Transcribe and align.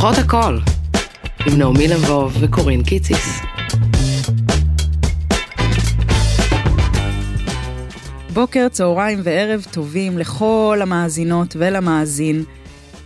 פותחות 0.00 0.24
הכל, 0.24 0.58
עם 1.46 1.58
נעמי 1.58 1.88
לבוב 1.88 2.36
וקורין 2.40 2.82
קיציס. 2.82 3.40
בוקר, 8.32 8.68
צהריים 8.68 9.20
וערב 9.22 9.66
טובים 9.72 10.18
לכל 10.18 10.78
המאזינות 10.82 11.56
ולמאזין. 11.58 12.44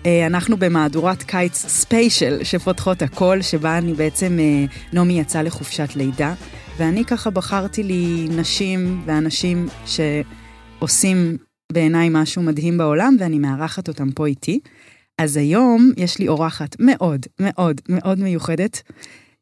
אה, 0.07 0.27
אנחנו 0.27 0.57
במהדורת 0.57 1.23
קיץ 1.23 1.57
ספיישל 1.57 2.45
שפותחות 2.45 3.03
הכל, 3.03 3.43
שבה 3.43 3.79
אני 3.79 3.93
בעצם, 3.93 4.39
אה, 4.41 4.65
נעמי 4.93 5.21
יצאה 5.21 5.43
לחופשת 5.43 5.97
לידה, 5.97 6.35
ואני 6.79 7.05
ככה 7.05 7.31
בחרתי 7.31 7.83
לי 7.83 8.29
נשים 8.31 9.03
ואנשים 9.07 9.69
שעושים 9.87 11.37
בעיניי 11.73 12.09
משהו 12.11 12.43
מדהים 12.43 12.79
בעולם, 12.79 13.17
ואני 13.21 13.39
מארחת 13.39 13.89
אותם 13.89 14.11
פה 14.11 14.27
איתי. 14.27 14.61
אז 15.23 15.37
היום 15.37 15.93
יש 15.97 16.19
לי 16.19 16.29
אורחת 16.29 16.77
מאוד 16.79 17.27
מאוד 17.41 17.81
מאוד 17.89 18.19
מיוחדת, 18.19 18.83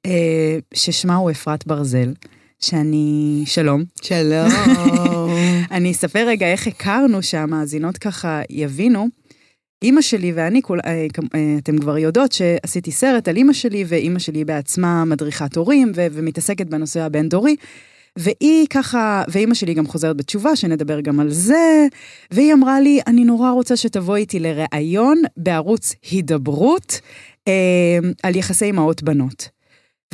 אה, 0.07 0.59
ששמה 0.75 1.17
הוא 1.17 1.31
אפרת 1.31 1.67
ברזל, 1.67 2.13
שאני... 2.59 3.43
שלום. 3.47 3.85
שלום. 4.03 4.49
אני 5.77 5.91
אספר 5.91 6.27
רגע 6.27 6.47
איך 6.47 6.67
הכרנו, 6.67 7.23
שהמאזינות 7.23 7.99
ככה 7.99 8.41
יבינו. 8.51 9.09
אימא 9.83 10.01
שלי 10.01 10.33
ואני, 10.33 10.63
כול, 10.63 10.81
אה, 10.85 11.07
אה, 11.35 11.57
אתם 11.59 11.79
כבר 11.79 11.99
יודעות 11.99 12.33
שעשיתי 12.33 12.93
סרט 12.93 13.29
על 13.29 13.37
אימא 13.37 13.53
שלי, 13.53 13.85
ואימא 13.89 14.19
שלי 14.19 14.45
בעצמה 14.45 15.05
מדריכת 15.05 15.57
הורים 15.57 15.93
ו- 15.95 16.07
ומתעסקת 16.13 16.67
בנושא 16.67 17.01
הבין-דורי. 17.01 17.57
והיא 18.19 18.67
ככה, 18.71 19.23
ואימא 19.29 19.55
שלי 19.55 19.75
גם 19.75 19.87
חוזרת 19.87 20.17
בתשובה, 20.17 20.57
שנדבר 20.57 21.01
גם 21.01 21.21
על 21.21 21.31
זה, 21.31 21.87
והיא 22.31 22.53
אמרה 22.53 22.81
לי, 22.81 23.01
אני 23.07 23.25
נורא 23.25 23.51
רוצה 23.51 23.77
שתבואי 23.77 24.21
איתי 24.21 24.41
לראיון 24.41 25.23
בערוץ 25.37 25.95
הידברות 26.11 27.01
אה, 27.49 27.99
על 28.23 28.37
יחסי 28.37 28.71
אמהות 28.71 29.03
בנות. 29.03 29.49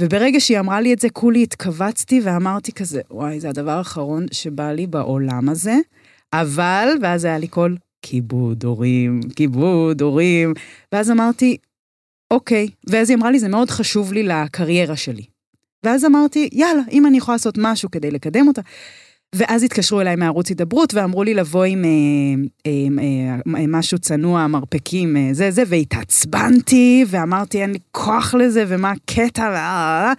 וברגע 0.01 0.41
שהיא 0.41 0.59
אמרה 0.59 0.81
לי 0.81 0.93
את 0.93 0.99
זה, 0.99 1.11
כולי 1.11 1.43
התכווצתי 1.43 2.21
ואמרתי 2.25 2.73
כזה, 2.73 3.01
וואי, 3.11 3.41
זה 3.41 3.49
הדבר 3.49 3.71
האחרון 3.71 4.27
שבא 4.33 4.73
לי 4.73 4.87
בעולם 4.87 5.49
הזה, 5.49 5.77
אבל, 6.33 6.89
ואז 7.03 7.25
היה 7.25 7.39
לי 7.39 7.49
קול, 7.49 7.77
כיבוד 8.03 8.65
הורים, 8.65 9.21
כיבוד 9.37 10.01
הורים, 10.01 10.55
ואז 10.93 11.11
אמרתי, 11.11 11.57
אוקיי, 12.31 12.69
ואז 12.91 13.11
היא 13.11 13.17
אמרה 13.17 13.31
לי, 13.31 13.39
זה 13.39 13.49
מאוד 13.49 13.71
חשוב 13.71 14.13
לי 14.13 14.23
לקריירה 14.23 14.97
שלי. 14.97 15.36
ואז 15.87 16.05
אמרתי, 16.05 16.49
יאללה, 16.53 16.83
אם 16.93 17.07
אני 17.07 17.19
יכולה 17.19 17.35
לעשות 17.35 17.55
משהו 17.59 17.91
כדי 17.91 18.11
לקדם 18.11 18.49
אותה. 18.49 18.61
ואז 19.35 19.63
התקשרו 19.63 20.01
אליי 20.01 20.17
מערוץ 20.17 20.49
הידברות 20.49 20.95
ואמרו 20.95 21.23
לי 21.23 21.35
לבוא 21.35 21.65
עם 21.65 21.85
אה, 21.85 21.91
אה, 22.67 22.73
אה, 22.99 23.61
אה, 23.61 23.65
משהו 23.69 23.99
צנוע, 23.99 24.47
מרפקים, 24.47 25.17
אה, 25.17 25.29
זה 25.33 25.51
זה, 25.51 25.63
והתעצבנתי, 25.67 27.05
ואמרתי, 27.09 27.63
אין 27.63 27.73
לי 27.73 27.79
כוח 27.91 28.35
לזה, 28.35 28.65
ומה 28.69 28.91
הקטע, 28.91 30.13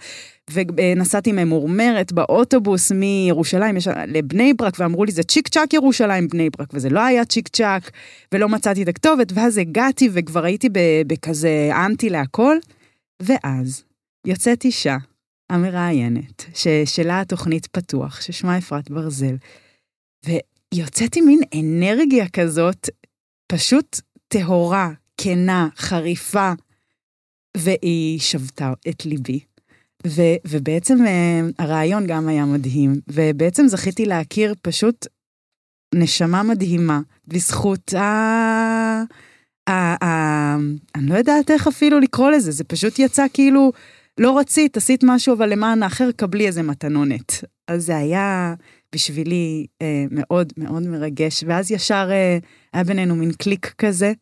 ונסעתי 0.50 1.32
ממורמרת 1.32 2.12
באוטובוס 2.12 2.92
מירושלים 2.92 3.76
יש, 3.76 3.88
לבני 4.06 4.54
ברק, 4.54 4.74
ואמרו 4.78 5.04
לי, 5.04 5.12
זה 5.12 5.22
צ'יק 5.22 5.48
צ'אק 5.48 5.74
ירושלים 5.74 6.28
בני 6.28 6.50
ברק, 6.58 6.68
וזה 6.72 6.90
לא 6.90 7.00
היה 7.00 7.24
צ'יק 7.24 7.48
צ'אק, 7.48 7.90
ולא 8.32 8.48
מצאתי 8.48 8.82
את 8.82 8.88
הכתובת, 8.88 9.32
ואז 9.34 9.58
הגעתי 9.58 10.08
וכבר 10.12 10.44
הייתי 10.44 10.68
בכזה 11.06 11.70
אנטי 11.86 12.10
להכל, 12.10 12.56
ואז 13.22 13.82
יוצאת 14.26 14.64
אישה 14.64 14.96
המראיינת, 15.50 16.44
ששלה 16.54 17.20
התוכנית 17.20 17.66
פתוח, 17.66 18.20
ששמה 18.20 18.58
אפרת 18.58 18.90
ברזל, 18.90 19.36
ויוצאתי 20.26 21.20
מין 21.20 21.40
אנרגיה 21.60 22.28
כזאת, 22.28 22.88
פשוט 23.46 24.00
טהורה, 24.28 24.90
כנה, 25.16 25.68
חריפה, 25.76 26.52
והיא 27.56 28.20
שבתה 28.20 28.72
את 28.88 29.06
ליבי. 29.06 29.40
ו, 30.06 30.22
ובעצם 30.46 31.06
אה, 31.06 31.40
הרעיון 31.58 32.06
גם 32.06 32.28
היה 32.28 32.44
מדהים, 32.44 33.00
ובעצם 33.08 33.68
זכיתי 33.68 34.06
להכיר 34.06 34.54
פשוט 34.62 35.06
נשמה 35.94 36.42
מדהימה, 36.42 37.00
בזכות. 37.26 37.94
ה... 37.94 39.04
אני 40.94 41.06
לא 41.06 41.14
יודעת 41.14 41.50
איך 41.50 41.66
אפילו 41.66 42.00
לקרוא 42.00 42.30
לזה, 42.30 42.50
זה 42.50 42.64
פשוט 42.64 42.98
יצא 42.98 43.26
כאילו, 43.32 43.72
לא 44.18 44.38
רצית, 44.38 44.76
עשית 44.76 45.04
משהו, 45.04 45.34
אבל 45.34 45.52
למען 45.52 45.82
האחר 45.82 46.10
קבלי 46.16 46.46
איזה 46.46 46.62
מתנונת. 46.62 47.44
אז 47.68 47.84
זה 47.86 47.96
היה 47.96 48.54
בשבילי 48.94 49.66
אה, 49.82 50.04
מאוד 50.10 50.52
מאוד 50.56 50.82
מרגש, 50.82 51.44
ואז 51.46 51.70
ישר 51.70 52.08
אה, 52.10 52.38
היה 52.72 52.84
בינינו 52.84 53.16
מין 53.16 53.32
קליק 53.32 53.74
כזה, 53.78 54.12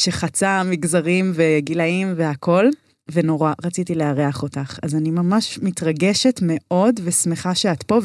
שחצה 0.00 0.62
מגזרים 0.62 1.32
וגילאים 1.34 2.12
והכול. 2.16 2.70
ונורא 3.12 3.52
רציתי 3.64 3.94
לארח 3.94 4.42
אותך. 4.42 4.78
אז 4.82 4.94
אני 4.94 5.10
ממש 5.10 5.58
מתרגשת 5.62 6.40
מאוד 6.42 7.00
ושמחה 7.04 7.54
שאת 7.54 7.82
פה, 7.82 8.00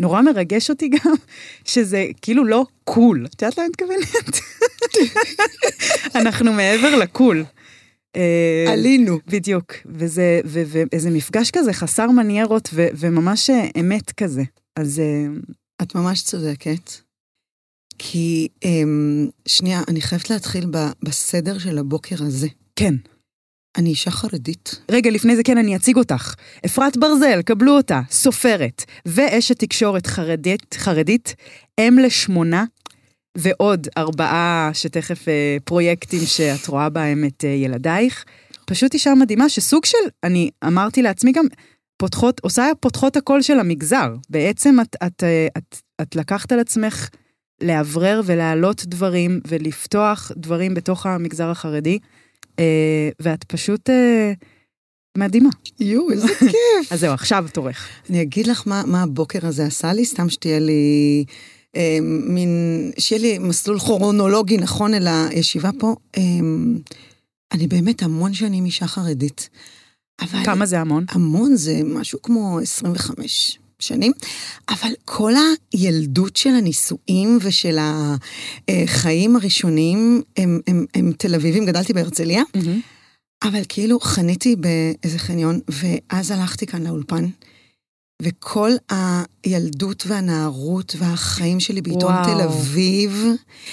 ונורא 0.00 0.22
מרגש 0.22 0.70
אותי 0.70 0.88
גם 0.96 1.14
שזה 1.64 2.06
כאילו 2.22 2.44
לא 2.44 2.64
קול. 2.84 3.26
את 3.26 3.42
יודעת 3.42 3.58
למה 3.58 3.66
אני 3.66 3.70
מתכוונת? 3.70 4.40
אנחנו 6.20 6.52
מעבר 6.52 6.96
לקול. 6.96 7.44
אה, 8.16 8.72
עלינו. 8.72 9.18
בדיוק, 9.26 9.72
וזה, 9.86 10.40
ואיזה 10.44 11.10
מפגש 11.10 11.50
כזה 11.50 11.72
חסר 11.72 12.10
מניירות 12.10 12.68
וממש 12.72 13.50
אה, 13.50 13.66
אמת 13.80 14.10
כזה. 14.10 14.42
אז... 14.76 15.00
אה, 15.00 15.26
את 15.82 15.94
ממש 15.94 16.22
צודקת. 16.22 16.90
כי, 17.98 18.48
אמ, 18.64 19.28
שנייה, 19.46 19.82
אני 19.88 20.00
חייבת 20.00 20.30
להתחיל 20.30 20.66
בסדר 21.02 21.58
של 21.58 21.78
הבוקר 21.78 22.16
הזה. 22.22 22.48
כן. 22.76 22.94
אני 23.76 23.90
אישה 23.90 24.10
חרדית. 24.10 24.80
רגע, 24.90 25.10
לפני 25.10 25.36
זה 25.36 25.42
כן, 25.42 25.58
אני 25.58 25.76
אציג 25.76 25.96
אותך. 25.96 26.34
אפרת 26.66 26.96
ברזל, 26.96 27.42
קבלו 27.42 27.76
אותה, 27.76 28.00
סופרת, 28.10 28.84
ואשת 29.06 29.58
תקשורת 29.58 30.06
חרדית, 30.06 30.74
חרדית, 30.78 31.34
אם 31.80 31.98
לשמונה, 32.02 32.64
ועוד 33.38 33.88
ארבעה 33.98 34.70
שתכף 34.72 35.28
אה, 35.28 35.56
פרויקטים 35.64 36.20
שאת 36.26 36.66
רואה 36.66 36.88
בהם 36.88 37.24
את 37.24 37.44
אה, 37.44 37.48
ילדייך. 37.48 38.24
פשוט 38.66 38.94
אישה 38.94 39.14
מדהימה, 39.14 39.48
שסוג 39.48 39.84
של, 39.84 39.98
אני 40.24 40.50
אמרתי 40.64 41.02
לעצמי 41.02 41.32
גם, 41.32 41.44
פותחות, 41.96 42.40
עושה 42.40 42.70
פותחות 42.80 43.16
הקול 43.16 43.42
של 43.42 43.58
המגזר. 43.58 44.14
בעצם 44.30 44.76
את, 44.80 44.96
את, 45.06 45.24
אה, 45.24 45.46
את, 45.58 45.62
את, 45.68 45.80
את 46.02 46.16
לקחת 46.16 46.52
על 46.52 46.60
עצמך 46.60 47.08
לאוורר 47.62 48.20
ולהעלות 48.24 48.84
דברים 48.86 49.40
ולפתוח 49.48 50.32
דברים 50.36 50.74
בתוך 50.74 51.06
המגזר 51.06 51.50
החרדי. 51.50 51.98
אה, 52.58 53.08
ואת 53.20 53.44
פשוט 53.44 53.90
אה, 53.90 54.32
מדהימה. 55.18 55.50
יואו, 55.80 56.10
איזה 56.10 56.28
כיף. 56.38 56.92
אז 56.92 57.00
זהו, 57.00 57.12
עכשיו 57.12 57.44
תורך. 57.52 57.88
אני 58.10 58.22
אגיד 58.22 58.46
לך 58.46 58.62
מה, 58.66 58.82
מה 58.86 59.02
הבוקר 59.02 59.46
הזה 59.46 59.64
עשה 59.64 59.92
לי, 59.92 60.04
סתם 60.04 60.28
שתהיה 60.28 60.58
לי... 60.58 61.24
אה, 61.76 61.98
מין, 62.02 62.50
שיהיה 62.98 63.22
לי 63.22 63.38
מסלול 63.38 63.78
כרונולוגי 63.78 64.56
נכון 64.56 64.94
אל 64.94 65.06
הישיבה 65.06 65.70
פה. 65.78 65.96
אה, 66.16 66.22
אני 67.52 67.66
באמת 67.66 68.02
המון 68.02 68.34
שנים 68.34 68.64
אישה 68.64 68.86
חרדית. 68.86 69.48
אבל... 70.20 70.44
כמה 70.44 70.66
זה 70.66 70.80
המון? 70.80 71.04
המון 71.08 71.56
זה 71.56 71.80
משהו 71.84 72.22
כמו 72.22 72.58
25. 72.62 73.58
שנים, 73.82 74.12
אבל 74.68 74.90
כל 75.04 75.32
הילדות 75.72 76.36
של 76.36 76.50
הנישואים 76.50 77.38
ושל 77.42 77.78
החיים 78.68 79.36
הראשונים 79.36 80.22
הם, 80.36 80.60
הם, 80.66 80.86
הם 80.94 81.12
תל 81.18 81.34
אביבים, 81.34 81.66
גדלתי 81.66 81.92
בהרצליה, 81.92 82.42
mm-hmm. 82.42 83.48
אבל 83.48 83.62
כאילו 83.68 84.00
חניתי 84.00 84.56
באיזה 84.56 85.18
חניון, 85.18 85.60
ואז 85.68 86.30
הלכתי 86.30 86.66
כאן 86.66 86.86
לאולפן. 86.86 87.24
וכל 88.20 88.70
הילדות 88.90 90.04
והנערות 90.06 90.96
והחיים 90.98 91.60
שלי 91.60 91.82
בעיתון 91.82 92.12
וואו. 92.12 92.24
תל 92.24 92.40
אביב, 92.40 93.24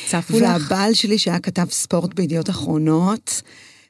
צפו 0.08 0.38
לך. 0.38 0.42
והבעל 0.42 0.94
שלי 0.94 1.18
שהיה 1.18 1.40
כתב 1.40 1.66
ספורט 1.72 2.14
בידיעות 2.14 2.50
אחרונות, 2.50 3.42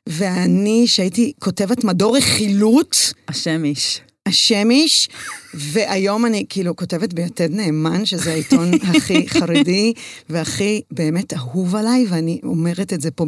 ואני 0.10 0.88
שהייתי 0.88 1.34
כותבת 1.40 1.84
מדור 1.84 2.18
רכילות. 2.18 3.14
השם 3.28 3.66
איש. 3.66 4.02
השמיש, 4.28 5.10
והיום 5.54 6.26
אני 6.26 6.46
כאילו 6.50 6.76
כותבת 6.76 7.14
ביתד 7.14 7.52
נאמן, 7.52 8.06
שזה 8.06 8.32
העיתון 8.32 8.72
הכי 8.90 9.30
חרדי 9.30 9.94
והכי 10.30 10.82
באמת 10.92 11.34
אהוב 11.34 11.76
עליי, 11.76 12.06
ואני 12.10 12.40
אומרת 12.44 12.94
את 12.94 13.02
זה 13.02 13.12
פה 13.12 13.26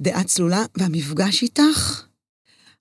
בדעה 0.00 0.24
צלולה, 0.24 0.64
והמפגש 0.76 1.42
איתך, 1.42 2.02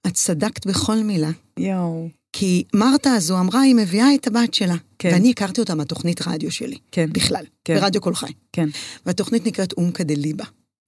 את 0.07 0.13
צדקת 0.13 0.67
בכל 0.67 0.95
מילה. 0.95 1.29
יואו. 1.59 2.20
כי 2.41 2.63
מרתה 2.73 3.13
הזו 3.13 3.39
אמרה, 3.39 3.61
היא 3.61 3.75
מביאה 3.75 4.15
את 4.15 4.27
הבת 4.27 4.53
שלה. 4.53 4.75
כן. 4.99 5.09
ואני 5.13 5.29
הכרתי 5.29 5.61
אותה 5.61 5.75
מהתוכנית 5.75 6.27
רדיו 6.27 6.51
שלי. 6.51 6.77
כן. 6.91 7.09
בכלל. 7.13 7.45
כן. 7.65 7.75
ברדיו 7.79 8.01
קול 8.01 8.15
חי. 8.15 8.31
כן. 8.53 8.69
והתוכנית 9.05 9.45
נקראת 9.45 9.73
אומקה 9.73 10.03
דליבה. 10.03 10.43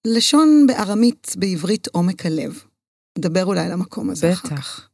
לשון 0.07 0.65
בארמית, 0.67 1.33
בעברית 1.37 1.87
עומק 1.87 2.25
הלב. 2.25 2.63
נדבר 3.17 3.45
אולי 3.45 3.59
על 3.59 3.71
המקום 3.71 4.09
הזה 4.09 4.31
בטח. 4.31 4.45
אחר 4.45 4.55
כך. 4.55 4.87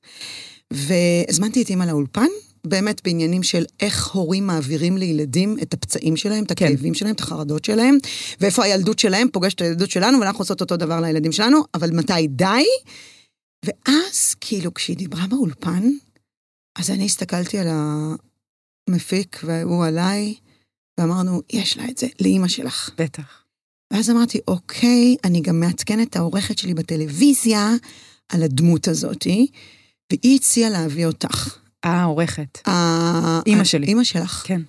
והזמנתי 0.73 1.61
את 1.61 1.69
אימא 1.69 1.83
לאולפן, 1.83 2.27
באמת 2.67 3.01
בעניינים 3.03 3.43
של 3.43 3.65
איך 3.79 4.07
הורים 4.07 4.47
מעבירים 4.47 4.97
לילדים 4.97 5.57
את 5.61 5.73
הפצעים 5.73 6.17
שלהם, 6.17 6.43
את 6.43 6.51
כן. 6.51 6.65
הכאבים 6.65 6.93
כן. 6.93 6.99
שלהם, 6.99 7.15
את 7.15 7.19
החרדות 7.19 7.65
שלהם, 7.65 7.97
ואיפה 8.41 8.63
הילדות 8.63 8.99
שלהם 8.99 9.27
פוגשת 9.33 9.55
את 9.55 9.61
הילדות 9.61 9.91
שלנו, 9.91 10.19
ואנחנו 10.19 10.39
עושות 10.41 10.61
אותו 10.61 10.77
דבר 10.77 11.01
לילדים 11.01 11.31
שלנו, 11.31 11.61
אבל 11.73 11.91
מתי 11.91 12.27
די? 12.27 12.63
ואז, 13.65 14.35
כאילו, 14.41 14.73
כשהיא 14.73 14.97
דיברה 14.97 15.27
באולפן, 15.27 15.89
אז 16.79 16.89
אני 16.89 17.05
הסתכלתי 17.05 17.57
על 17.59 17.67
המפיק 18.89 19.39
והוא 19.43 19.85
עליי, 19.85 20.33
ואמרנו, 20.99 21.41
יש 21.53 21.77
לה 21.77 21.85
את 21.89 21.97
זה, 21.97 22.07
לאימא 22.21 22.47
שלך. 22.47 22.89
בטח. 22.97 23.43
ואז 23.93 24.09
אמרתי, 24.09 24.39
אוקיי, 24.47 25.15
אני 25.23 25.41
גם 25.41 25.59
מעדכנת 25.59 26.07
את 26.09 26.15
העורכת 26.15 26.57
שלי 26.57 26.73
בטלוויזיה 26.73 27.69
על 28.29 28.43
הדמות 28.43 28.87
הזאתי, 28.87 29.47
והיא 30.11 30.35
הציעה 30.35 30.69
להביא 30.69 31.05
אותך. 31.05 31.57
אה, 31.85 32.03
עורכת. 32.03 32.67
ה- 32.67 33.39
אימא 33.45 33.63
שלי. 33.63 33.87
אימא 33.87 34.03
שלך. 34.03 34.43
כן. 34.47 34.61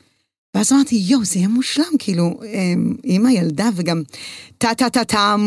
ואז 0.57 0.73
אמרתי, 0.73 0.97
יואו, 0.97 1.25
זה 1.25 1.39
יהיה 1.39 1.49
מושלם, 1.49 1.85
כאילו, 1.99 2.41
אמ, 2.55 2.97
אימא 3.05 3.29
ילדה 3.29 3.69
וגם 3.77 4.03
טה-טה-טה-טם. 4.59 5.41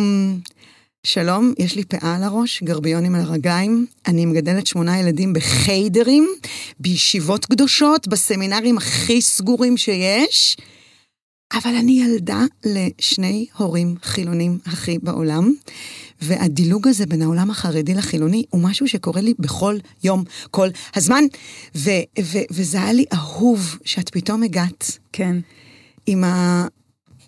שלום, 1.06 1.54
יש 1.60 1.76
לי 1.76 1.84
פאה 1.84 2.16
על 2.16 2.24
הראש, 2.24 2.64
גרביונים 2.64 3.16
על 3.16 3.22
הרגליים, 3.22 3.86
אני 4.08 4.26
מגדלת 4.26 4.68
שמונה 4.68 5.00
ילדים 5.00 5.34
בחיידרים, 5.34 6.28
בישיבות 6.80 7.46
קדושות, 7.46 8.08
בסמינרים 8.08 8.78
הכי 8.78 9.22
סגורים 9.22 9.78
שיש, 9.78 10.58
אבל 11.54 11.76
אני 11.76 12.04
ילדה 12.04 12.42
לשני 12.66 13.46
הורים 13.58 13.96
חילונים 14.04 14.58
הכי 14.66 15.00
בעולם, 15.00 15.54
והדילוג 16.22 16.88
הזה 16.88 17.06
בין 17.06 17.22
העולם 17.22 17.52
החרדי 17.52 17.94
לחילוני 17.94 18.44
הוא 18.50 18.62
משהו 18.62 18.88
שקורה 18.88 19.22
לי 19.22 19.34
בכל 19.40 19.78
יום, 20.04 20.24
כל 20.52 20.68
הזמן, 20.96 21.24
ו- 21.76 21.90
ו- 22.22 22.48
וזה 22.52 22.82
היה 22.84 22.94
לי 22.94 23.06
אהוב 23.14 23.78
שאת 23.86 24.10
פתאום 24.10 24.44
הגעת 24.44 24.98
כן. 25.12 25.36
עם 26.06 26.24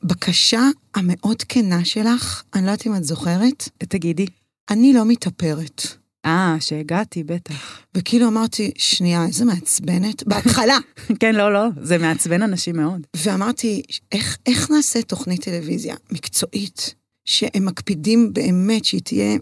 הבקשה 0.04 0.62
המאוד 0.96 1.44
כנה 1.50 1.86
שלך, 1.86 2.44
אני 2.54 2.66
לא 2.66 2.72
יודעת 2.72 2.88
אם 2.88 2.96
את 2.96 3.04
זוכרת, 3.04 3.70
תגידי. 3.78 4.26
אני 4.70 4.94
לא 4.94 5.06
מתאפרת. 5.06 5.88
אה, 6.26 6.56
שהגעתי, 6.60 7.24
בטח. 7.24 7.82
וכאילו 7.96 8.28
אמרתי, 8.28 8.72
שנייה, 8.78 9.26
איזה 9.26 9.46
מעצבנת, 9.46 10.28
בהתחלה. 10.28 10.78
כן, 11.20 11.36
לא, 11.36 11.54
לא, 11.54 11.64
זה 11.82 11.98
מעצבן 11.98 12.42
אנשים 12.42 12.76
מאוד. 12.76 13.08
ואמרתי, 13.16 13.82
איך, 14.12 14.38
איך 14.46 14.72
נעשה 14.72 15.02
תוכנית 15.02 15.44
טלוויזיה 15.44 15.96
מקצועית, 16.12 16.96
שהם 17.26 17.66
מקפידים 17.66 18.34
באמת 18.34 18.86
שהיא 18.86 19.02
תהיה, 19.02 19.38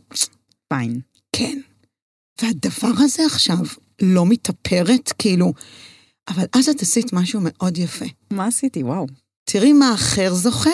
פיין. 0.68 1.00
כן. 1.36 1.60
והדבר 2.42 3.04
הזה 3.04 3.24
עכשיו 3.26 3.58
לא 4.02 4.26
מתאפרת, 4.26 5.14
כאילו, 5.18 5.54
אבל 6.28 6.46
אז 6.54 6.70
את 6.70 6.82
עשית 6.82 7.14
משהו 7.14 7.42
מאוד 7.44 7.78
יפה. 7.78 8.06
מה 8.32 8.46
עשיתי? 8.46 8.84
וואו. 8.84 9.08
תראי 9.44 9.74
מה 9.74 9.94
אחר 9.94 10.34
זוכר, 10.34 10.70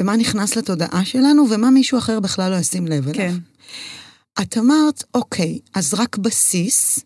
ומה 0.00 0.16
נכנס 0.16 0.56
לתודעה 0.56 1.04
שלנו, 1.04 1.46
ומה 1.50 1.70
מישהו 1.70 1.98
אחר 1.98 2.20
בכלל 2.20 2.50
לא 2.50 2.56
ישים 2.56 2.86
לב 2.86 3.08
אליו. 3.08 3.14
כן. 3.14 3.34
את 4.42 4.58
אמרת, 4.58 5.04
אוקיי, 5.14 5.58
אז 5.74 5.94
רק 5.94 6.16
בסיס, 6.18 6.98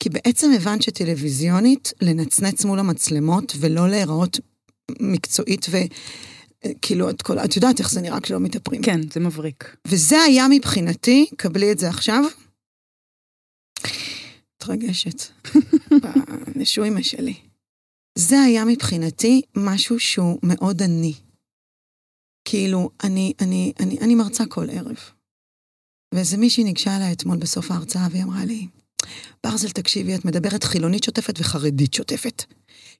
כי 0.00 0.08
בעצם 0.08 0.50
הבנת 0.56 0.82
שטלוויזיונית, 0.82 1.92
לנצנץ 2.00 2.64
מול 2.64 2.78
המצלמות 2.78 3.52
ולא 3.60 3.88
להיראות 3.88 4.40
מקצועית 5.00 5.66
ו... 5.70 5.76
כאילו, 6.82 7.10
את, 7.10 7.22
כל, 7.22 7.38
את 7.38 7.56
יודעת 7.56 7.78
איך 7.78 7.90
זה 7.90 8.00
נראה 8.00 8.20
כשלא 8.20 8.40
מתאפרים. 8.40 8.82
כן, 8.82 9.00
זה 9.12 9.20
מבריק. 9.20 9.76
וזה 9.88 10.20
היה 10.20 10.46
מבחינתי, 10.50 11.26
קבלי 11.36 11.72
את 11.72 11.78
זה 11.78 11.88
עכשיו. 11.88 12.24
מתרגשת. 14.56 15.22
בנשואים 16.54 17.02
שלי. 17.02 17.34
זה 18.18 18.40
היה 18.40 18.64
מבחינתי 18.64 19.42
משהו 19.56 20.00
שהוא 20.00 20.38
מאוד 20.42 20.82
עני. 20.82 21.14
כאילו, 22.44 22.90
אני, 23.04 23.32
אני, 23.40 23.72
אני, 23.80 23.98
אני 24.00 24.14
מרצה 24.14 24.46
כל 24.46 24.70
ערב. 24.70 24.96
ואיזה 26.14 26.36
מישהי 26.36 26.64
ניגשה 26.64 26.96
אליי 26.96 27.12
אתמול 27.12 27.36
בסוף 27.36 27.70
ההרצאה 27.70 28.08
והיא 28.10 28.22
אמרה 28.22 28.44
לי, 28.44 28.66
ברזל, 29.44 29.68
תקשיבי, 29.68 30.14
את 30.14 30.24
מדברת 30.24 30.64
חילונית 30.64 31.04
שוטפת 31.04 31.40
וחרדית 31.40 31.94
שוטפת. 31.94 32.44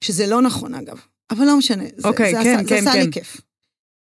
שזה 0.01 0.27
לא 0.27 0.41
נכון, 0.41 0.73
אגב. 0.73 0.99
אבל 1.31 1.45
לא 1.45 1.57
משנה. 1.57 1.83
זה, 1.97 2.07
אוקיי, 2.07 2.35
זה 2.35 2.43
כן, 2.43 2.57
עשה, 2.57 2.69
כן, 2.69 2.83
זה 2.83 2.89
עשה 2.89 2.99
כן. 2.99 3.05
לי 3.05 3.11
כיף. 3.11 3.41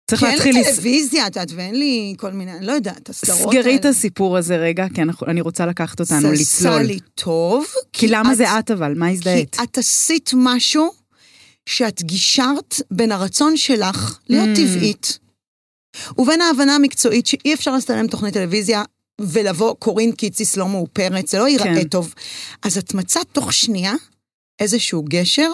צריך 0.09 0.19
כי 0.21 0.25
אין 0.25 0.33
להתחיל... 0.35 0.55
לי 0.55 0.63
טלוויזיה, 0.63 1.27
את 1.27 1.35
יודעת, 1.35 1.51
ואין 1.55 1.75
לי 1.75 2.13
כל 2.17 2.31
מיני, 2.31 2.51
אני 2.53 2.65
לא 2.65 2.71
יודעת, 2.71 3.09
הסדרות 3.09 3.39
האלה. 3.39 3.51
סגרי 3.51 3.75
את 3.75 3.85
הסיפור 3.85 4.37
הזה 4.37 4.57
רגע, 4.57 4.85
כי 4.93 5.01
אנחנו- 5.01 5.27
אני 5.27 5.41
רוצה 5.41 5.65
לקחת 5.65 5.99
אותנו, 5.99 6.21
זה 6.21 6.27
לצלול. 6.41 6.73
עשה 6.73 6.83
לי 6.83 6.99
טוב. 7.15 7.65
כי 7.93 8.07
למה 8.07 8.35
זה 8.35 8.59
את 8.59 8.71
אבל? 8.71 8.93
מה 8.97 9.09
הזדהית? 9.09 9.55
כי 9.55 9.63
את 9.63 9.77
עשית 9.77 10.29
משהו 10.35 10.91
שאת 11.69 12.01
גישרת 12.03 12.75
בין 12.91 13.11
הרצון 13.11 13.57
שלך 13.57 14.19
להיות 14.29 14.49
Mm. 14.49 14.55
טבעית, 14.59 15.19
ובין 16.17 16.41
ההבנה 16.41 16.75
המקצועית 16.75 17.25
שאי 17.27 17.53
אפשר 17.53 17.75
לצלם 17.75 18.07
תוכנית 18.07 18.33
טלוויזיה 18.33 18.83
ולבוא 19.21 19.73
קורין 19.79 20.11
קיציס 20.11 20.57
לא 20.57 20.67
מאופרת, 20.67 21.27
זה 21.27 21.37
לא 21.39 21.47
ייראה 21.47 21.65
כן. 21.81 21.87
טוב. 21.87 22.13
אז 22.63 22.77
את 22.77 22.93
מצאת 22.93 23.25
תוך 23.31 23.53
שנייה 23.53 23.93
איזשהו 24.59 25.03
גשר, 25.09 25.51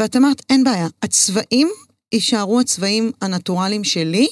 ואת 0.00 0.16
אמרת, 0.16 0.42
אין 0.50 0.64
בעיה, 0.64 0.86
הצבעים 1.02 1.68
יישארו 2.12 2.60
הצבעים 2.60 3.10
הנטורליים 3.22 3.84
שלי, 3.84 4.26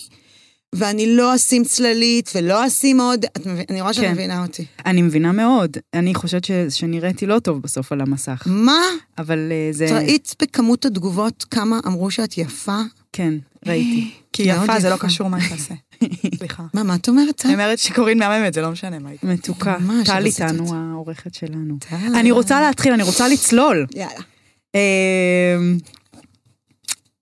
ואני 0.75 1.17
לא 1.17 1.34
אשים 1.34 1.64
צללית 1.64 2.31
ולא 2.34 2.67
אשים 2.67 3.00
עוד, 3.00 3.25
את 3.25 3.46
מבין, 3.46 3.64
אני 3.70 3.81
רואה 3.81 3.93
שאת 3.93 4.05
כן. 4.05 4.12
מבינה 4.12 4.43
אותי. 4.43 4.64
אני 4.87 5.02
מבינה 5.02 5.32
מאוד. 5.32 5.76
אני 5.94 6.14
חושבת 6.14 6.44
ש- 6.44 6.50
שנראיתי 6.70 7.26
לא 7.26 7.38
טוב 7.38 7.62
בסוף 7.62 7.93
על 7.93 8.00
המסך. 8.00 8.43
מה? 8.46 8.81
אבל 9.19 9.52
אה, 9.52 9.69
זה... 9.73 9.96
ראית 9.96 10.34
בכמות 10.43 10.84
התגובות 10.84 11.44
כמה 11.50 11.81
אמרו 11.87 12.11
שאת 12.11 12.38
יפה? 12.38 12.78
כן, 13.12 13.34
ראיתי. 13.67 14.11
כי 14.32 14.43
יפה 14.43 14.81
זה 14.81 14.90
לא. 14.90 14.96
קשור 14.96 15.28
מה 15.28 15.38
תעשה. 15.49 15.75
סליחה. 16.38 16.62
מה, 16.75 16.82
מה 16.82 16.94
את 16.94 17.08
אומרת? 17.08 17.43
אני 17.46 17.55
אומרת 17.55 17.78
שקורין 17.78 18.19
מהממת, 18.19 18.55
זה 18.55 18.61
לא 18.61 18.70
משנה 18.70 18.99
מה 18.99 19.08
היא. 19.08 19.19
מתוקה. 19.23 19.76
טל 20.05 20.26
איתנו, 20.26 20.75
העורכת 20.75 21.34
שלנו. 21.34 21.76
אני 22.14 22.31
רוצה 22.31 22.61
להתחיל, 22.61 22.93
אני 22.93 23.02
רוצה 23.02 23.28
לצלול. 23.28 23.87
יאללה. 23.94 24.20